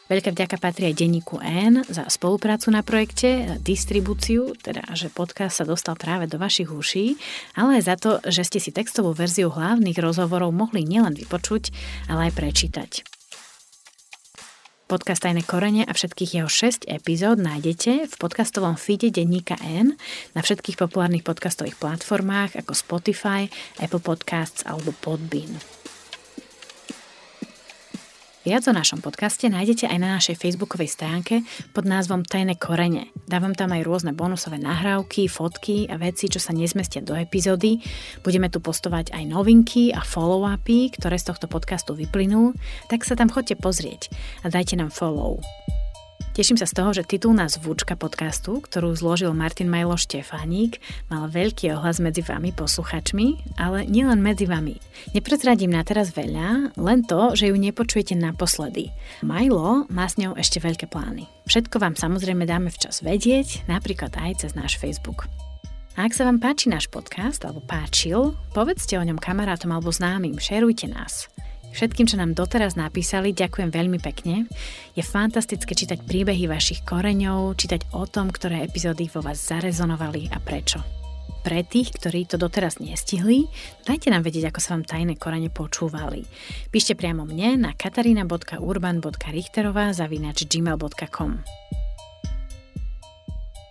Veľká 0.04 0.36
vďaka 0.36 0.60
patrí 0.60 0.92
aj 0.92 1.00
denníku 1.00 1.40
N 1.40 1.80
za 1.88 2.04
spoluprácu 2.12 2.68
na 2.68 2.84
projekte, 2.84 3.56
distribúciu, 3.64 4.52
teda 4.60 4.84
že 4.92 5.08
podcast 5.08 5.56
sa 5.56 5.64
dostal 5.64 5.96
práve 5.96 6.28
do 6.28 6.36
vašich 6.36 6.68
uší, 6.68 7.16
ale 7.56 7.80
aj 7.80 7.82
za 7.88 7.96
to, 7.96 8.10
že 8.28 8.44
ste 8.44 8.60
si 8.60 8.68
textovú 8.68 9.16
verziu 9.16 9.48
hlavných 9.48 9.96
rozhovorov 9.96 10.52
mohli 10.52 10.84
nielen 10.84 11.16
vypočuť, 11.16 11.72
ale 12.12 12.28
aj 12.28 12.36
prečítať. 12.36 13.23
Podcast 14.84 15.24
Tajné 15.24 15.48
korene 15.48 15.88
a 15.88 15.92
všetkých 15.96 16.36
jeho 16.36 16.50
6 16.50 16.84
epizód 16.92 17.40
nájdete 17.40 18.04
v 18.04 18.14
podcastovom 18.20 18.76
feede 18.76 19.08
denníka 19.08 19.56
N 19.64 19.96
na 20.36 20.40
všetkých 20.44 20.76
populárnych 20.76 21.24
podcastových 21.24 21.80
platformách 21.80 22.60
ako 22.60 22.76
Spotify, 22.76 23.48
Apple 23.80 24.04
Podcasts 24.04 24.60
alebo 24.68 24.92
Podbean. 25.00 25.83
Viac 28.44 28.68
o 28.68 28.76
našom 28.76 29.00
podcaste 29.00 29.48
nájdete 29.48 29.88
aj 29.88 29.98
na 30.04 30.20
našej 30.20 30.36
facebookovej 30.36 30.92
stránke 30.92 31.40
pod 31.72 31.88
názvom 31.88 32.28
Tajné 32.28 32.60
korene. 32.60 33.08
Dávam 33.24 33.56
tam 33.56 33.72
aj 33.72 33.88
rôzne 33.88 34.12
bonusové 34.12 34.60
nahrávky, 34.60 35.32
fotky 35.32 35.88
a 35.88 35.96
veci, 35.96 36.28
čo 36.28 36.36
sa 36.36 36.52
nezmestia 36.52 37.00
do 37.00 37.16
epizódy. 37.16 37.80
Budeme 38.20 38.52
tu 38.52 38.60
postovať 38.60 39.16
aj 39.16 39.24
novinky 39.32 39.96
a 39.96 40.04
follow-upy, 40.04 40.92
ktoré 40.92 41.16
z 41.16 41.32
tohto 41.32 41.48
podcastu 41.48 41.96
vyplynú, 41.96 42.52
tak 42.92 43.08
sa 43.08 43.16
tam 43.16 43.32
chodte 43.32 43.56
pozrieť 43.56 44.12
a 44.44 44.52
dajte 44.52 44.76
nám 44.76 44.92
follow. 44.92 45.40
Teším 46.34 46.58
sa 46.58 46.66
z 46.66 46.74
toho, 46.74 46.90
že 46.90 47.06
titulná 47.06 47.46
zvučka 47.46 47.94
podcastu, 47.94 48.58
ktorú 48.58 48.90
zložil 48.98 49.30
Martin 49.30 49.70
Majlo 49.70 49.94
Štefánik, 49.94 50.82
mal 51.06 51.30
veľký 51.30 51.70
ohlas 51.78 52.02
medzi 52.02 52.26
vami 52.26 52.50
posluchačmi, 52.50 53.54
ale 53.54 53.86
nielen 53.86 54.18
medzi 54.18 54.50
vami. 54.50 54.74
Neprezradím 55.14 55.70
na 55.70 55.86
teraz 55.86 56.10
veľa, 56.10 56.74
len 56.74 57.06
to, 57.06 57.38
že 57.38 57.50
ju 57.50 57.54
nepočujete 57.54 58.18
naposledy. 58.18 58.90
Majlo 59.22 59.86
má 59.86 60.10
s 60.10 60.18
ňou 60.18 60.34
ešte 60.34 60.58
veľké 60.58 60.90
plány. 60.90 61.30
Všetko 61.46 61.78
vám 61.78 61.94
samozrejme 61.94 62.50
dáme 62.50 62.74
včas 62.74 63.06
vedieť, 63.06 63.70
napríklad 63.70 64.18
aj 64.18 64.42
cez 64.42 64.58
náš 64.58 64.74
Facebook. 64.74 65.30
A 65.94 66.10
ak 66.10 66.18
sa 66.18 66.26
vám 66.26 66.42
páči 66.42 66.66
náš 66.66 66.90
podcast 66.90 67.46
alebo 67.46 67.62
páčil, 67.62 68.34
povedzte 68.50 68.98
o 68.98 69.06
ňom 69.06 69.22
kamarátom 69.22 69.70
alebo 69.70 69.94
známym, 69.94 70.42
šerujte 70.42 70.90
nás. 70.90 71.30
Všetkým, 71.74 72.06
čo 72.06 72.14
nám 72.14 72.38
doteraz 72.38 72.78
napísali, 72.78 73.34
ďakujem 73.34 73.74
veľmi 73.74 73.98
pekne. 73.98 74.46
Je 74.94 75.02
fantastické 75.02 75.74
čítať 75.74 76.06
príbehy 76.06 76.46
vašich 76.46 76.86
koreňov, 76.86 77.58
čítať 77.58 77.90
o 77.98 78.06
tom, 78.06 78.30
ktoré 78.30 78.62
epizódy 78.62 79.10
vo 79.10 79.26
vás 79.26 79.42
zarezonovali 79.42 80.30
a 80.30 80.38
prečo. 80.38 80.78
Pre 81.42 81.66
tých, 81.66 81.90
ktorí 81.98 82.30
to 82.30 82.38
doteraz 82.38 82.78
nestihli, 82.78 83.50
dajte 83.82 84.14
nám 84.14 84.22
vedieť, 84.22 84.54
ako 84.54 84.60
sa 84.62 84.78
vám 84.78 84.86
tajné 84.86 85.18
korene 85.18 85.50
počúvali. 85.50 86.22
Píšte 86.70 86.94
priamo 86.94 87.26
mne 87.26 87.66
na 87.68 87.74
katarina.urban.richterová 87.74 89.90
zavinač 89.92 90.46
gmail.com. 90.46 91.42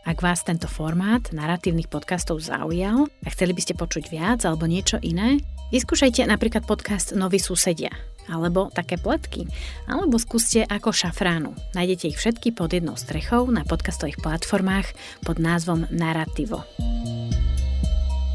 Ak 0.04 0.20
vás 0.20 0.44
tento 0.44 0.68
formát 0.68 1.32
narratívnych 1.32 1.88
podcastov 1.88 2.44
zaujal 2.44 3.08
a 3.24 3.28
chceli 3.32 3.56
by 3.56 3.62
ste 3.64 3.80
počuť 3.80 4.12
viac 4.12 4.44
alebo 4.44 4.68
niečo 4.68 5.00
iné, 5.00 5.40
Vyskúšajte 5.74 6.30
napríklad 6.30 6.70
podcast 6.70 7.18
Noví 7.18 7.42
susedia, 7.42 7.90
alebo 8.30 8.70
také 8.70 9.02
pletky, 9.02 9.50
alebo 9.90 10.22
skúste 10.22 10.62
ako 10.70 10.94
šafránu. 10.94 11.58
Nájdete 11.74 12.14
ich 12.14 12.22
všetky 12.22 12.54
pod 12.54 12.78
jednou 12.78 12.94
strechou 12.94 13.50
na 13.50 13.66
podcastových 13.66 14.22
platformách 14.22 14.94
pod 15.26 15.42
názvom 15.42 15.90
Narrativo. 15.90 16.62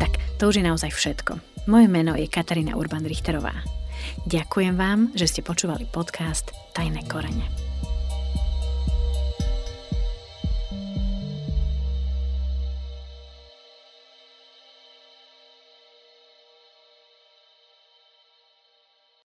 Tak, 0.02 0.18
to 0.42 0.50
už 0.50 0.58
je 0.58 0.66
naozaj 0.66 0.90
všetko. 0.90 1.38
Moje 1.70 1.86
meno 1.86 2.18
je 2.18 2.26
Katarína 2.26 2.74
Urban-Richterová. 2.74 3.54
Ďakujem 4.26 4.74
vám, 4.74 5.14
že 5.14 5.30
ste 5.30 5.46
počúvali 5.46 5.86
podcast 5.86 6.50
Tajné 6.74 7.06
korene. 7.06 7.67